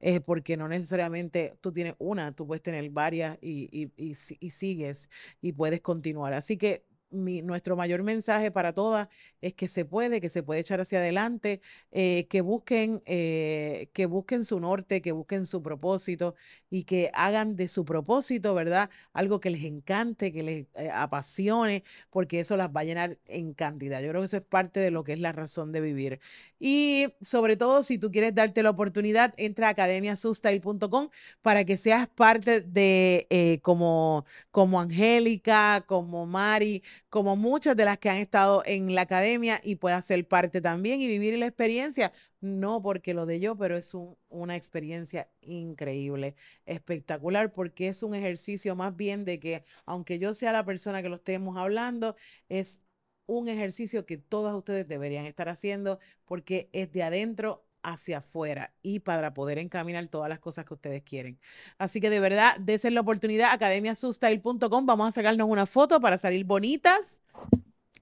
eh, 0.00 0.20
porque 0.20 0.56
no 0.56 0.68
necesariamente 0.68 1.56
tú 1.62 1.72
tienes 1.72 1.94
una, 1.98 2.32
tú 2.34 2.46
puedes 2.46 2.62
tener 2.62 2.90
varias 2.90 3.38
y, 3.40 3.68
y- 3.72 3.92
y 3.96 4.14
y 4.40 4.50
sigues 4.50 5.08
y 5.40 5.52
puedes 5.52 5.80
continuar. 5.80 6.34
Así 6.34 6.56
que 6.58 6.84
mi- 7.14 7.42
nuestro 7.42 7.76
mayor 7.76 8.02
mensaje 8.02 8.50
para 8.50 8.72
todas 8.72 9.08
es 9.40 9.54
que 9.54 9.68
se 9.68 9.84
puede, 9.84 10.20
que 10.20 10.28
se 10.30 10.42
puede 10.42 10.60
echar 10.60 10.80
hacia 10.80 10.98
adelante, 10.98 11.60
eh, 11.92 12.26
que 12.28 12.40
busquen, 12.40 13.02
eh, 13.06 13.88
que 13.92 14.06
busquen 14.06 14.44
su 14.44 14.60
norte, 14.60 15.02
que 15.02 15.12
busquen 15.12 15.46
su 15.46 15.62
propósito 15.62 16.34
y 16.70 16.84
que 16.84 17.10
hagan 17.14 17.56
de 17.56 17.68
su 17.68 17.84
propósito, 17.84 18.54
¿verdad? 18.54 18.90
Algo 19.12 19.40
que 19.40 19.50
les 19.50 19.64
encante, 19.64 20.32
que 20.32 20.42
les 20.42 20.66
eh, 20.74 20.90
apasione, 20.92 21.84
porque 22.10 22.40
eso 22.40 22.56
las 22.56 22.68
va 22.70 22.80
a 22.80 22.84
llenar 22.84 23.18
en 23.26 23.54
cantidad. 23.54 24.00
Yo 24.02 24.08
creo 24.10 24.22
que 24.22 24.26
eso 24.26 24.36
es 24.38 24.42
parte 24.42 24.80
de 24.80 24.90
lo 24.90 25.04
que 25.04 25.12
es 25.12 25.20
la 25.20 25.32
razón 25.32 25.72
de 25.72 25.80
vivir. 25.80 26.20
Y 26.66 27.08
sobre 27.20 27.56
todo, 27.58 27.82
si 27.82 27.98
tú 27.98 28.10
quieres 28.10 28.34
darte 28.34 28.62
la 28.62 28.70
oportunidad, 28.70 29.34
entra 29.36 29.66
a 29.68 29.70
academiasustyle.com 29.72 31.10
para 31.42 31.64
que 31.66 31.76
seas 31.76 32.08
parte 32.08 32.62
de 32.62 33.26
eh, 33.28 33.58
como, 33.62 34.24
como 34.50 34.80
Angélica, 34.80 35.84
como 35.86 36.24
Mari, 36.24 36.82
como 37.10 37.36
muchas 37.36 37.76
de 37.76 37.84
las 37.84 37.98
que 37.98 38.08
han 38.08 38.16
estado 38.16 38.62
en 38.64 38.94
la 38.94 39.02
academia 39.02 39.60
y 39.62 39.76
puedas 39.76 40.06
ser 40.06 40.26
parte 40.26 40.62
también 40.62 41.02
y 41.02 41.06
vivir 41.06 41.38
la 41.38 41.46
experiencia. 41.46 42.12
No 42.40 42.80
porque 42.82 43.12
lo 43.14 43.26
de 43.26 43.40
yo, 43.40 43.56
pero 43.56 43.76
es 43.76 43.92
un- 43.94 44.16
una 44.30 44.56
experiencia 44.56 45.28
increíble, 45.42 46.34
espectacular, 46.66 47.52
porque 47.52 47.88
es 47.88 48.02
un 48.02 48.14
ejercicio 48.14 48.74
más 48.76 48.96
bien 48.96 49.24
de 49.24 49.38
que, 49.40 49.64
aunque 49.86 50.18
yo 50.18 50.32
sea 50.34 50.52
la 50.52 50.64
persona 50.64 51.02
que 51.02 51.08
lo 51.10 51.16
estemos 51.16 51.56
hablando, 51.58 52.16
es 52.48 52.80
un 53.26 53.48
ejercicio 53.48 54.06
que 54.06 54.18
todas 54.18 54.54
ustedes 54.54 54.86
deberían 54.86 55.24
estar 55.26 55.48
haciendo 55.48 55.98
porque 56.24 56.68
es 56.72 56.92
de 56.92 57.02
adentro 57.02 57.64
hacia 57.82 58.18
afuera 58.18 58.72
y 58.82 59.00
para 59.00 59.34
poder 59.34 59.58
encaminar 59.58 60.06
todas 60.08 60.28
las 60.28 60.38
cosas 60.38 60.64
que 60.64 60.74
ustedes 60.74 61.02
quieren. 61.02 61.38
Así 61.78 62.00
que 62.00 62.10
de 62.10 62.20
verdad, 62.20 62.56
desen 62.58 62.94
la 62.94 63.02
oportunidad, 63.02 63.52
academiasustyle.com, 63.52 64.86
vamos 64.86 65.08
a 65.08 65.12
sacarnos 65.12 65.48
una 65.48 65.66
foto 65.66 66.00
para 66.00 66.18
salir 66.18 66.44
bonitas 66.44 67.20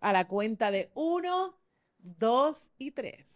a 0.01 0.13
la 0.13 0.27
cuenta 0.27 0.71
de 0.71 0.91
uno, 0.95 1.59
dos 1.99 2.69
y 2.79 2.93
tres. 2.93 3.27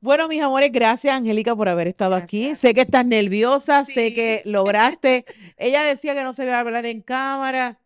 Bueno, 0.00 0.26
mis 0.26 0.42
amores, 0.42 0.72
gracias 0.72 1.14
Angélica 1.14 1.54
por 1.54 1.68
haber 1.68 1.86
estado 1.86 2.16
aquí. 2.16 2.56
Sé 2.56 2.74
que 2.74 2.80
estás 2.80 3.06
nerviosa, 3.06 3.84
sé 3.84 4.12
que 4.12 4.42
lograste. 4.44 5.24
Ella 5.56 5.84
decía 5.84 6.12
que 6.14 6.24
no 6.24 6.32
se 6.32 6.42
iba 6.42 6.56
a 6.56 6.60
hablar 6.60 6.86
en 6.86 7.02
cámara, 7.02 7.78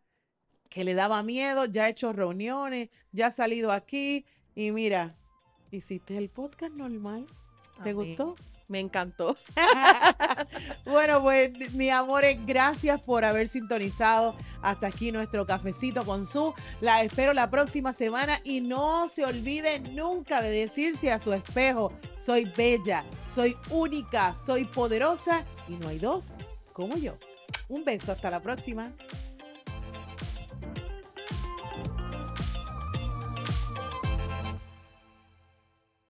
que 0.77 0.85
le 0.85 0.93
daba 0.93 1.23
miedo, 1.23 1.65
ya 1.65 1.85
ha 1.85 1.89
hecho 1.89 2.13
reuniones, 2.13 2.91
ya 3.11 3.29
ha 3.29 3.33
salido 3.33 3.73
aquí 3.73 4.27
y 4.55 4.73
mira, 4.73 5.17
hiciste 5.71 6.19
el 6.19 6.29
podcast 6.29 6.75
normal. 6.75 7.27
¿Te 7.83 7.95
gustó? 7.95 8.37
Me 8.69 8.81
encantó. 8.81 9.39
bueno, 10.85 11.23
pues, 11.23 11.73
mis 11.73 11.91
amores, 11.91 12.37
gracias 12.45 13.01
por 13.01 13.25
haber 13.25 13.49
sintonizado 13.49 14.37
hasta 14.61 14.89
aquí 14.89 15.13
nuestro 15.13 15.47
cafecito 15.47 16.05
con 16.05 16.27
su. 16.27 16.53
La 16.83 17.03
espero 17.03 17.33
la 17.33 17.49
próxima 17.49 17.95
semana 17.95 18.39
y 18.45 18.61
no 18.61 19.09
se 19.09 19.25
olviden 19.25 19.97
nunca 19.97 20.43
de 20.43 20.51
decirse 20.51 21.11
a 21.11 21.19
su 21.19 21.33
espejo, 21.33 21.91
soy 22.23 22.53
bella, 22.55 23.07
soy 23.35 23.57
única, 23.71 24.35
soy 24.35 24.67
poderosa 24.67 25.43
y 25.71 25.73
no 25.77 25.89
hay 25.89 25.99
dos 25.99 26.33
como 26.75 26.99
yo. 26.99 27.17
Un 27.71 27.83
beso, 27.83 28.13
hasta 28.13 28.31
la 28.31 28.43
próxima. 28.43 28.93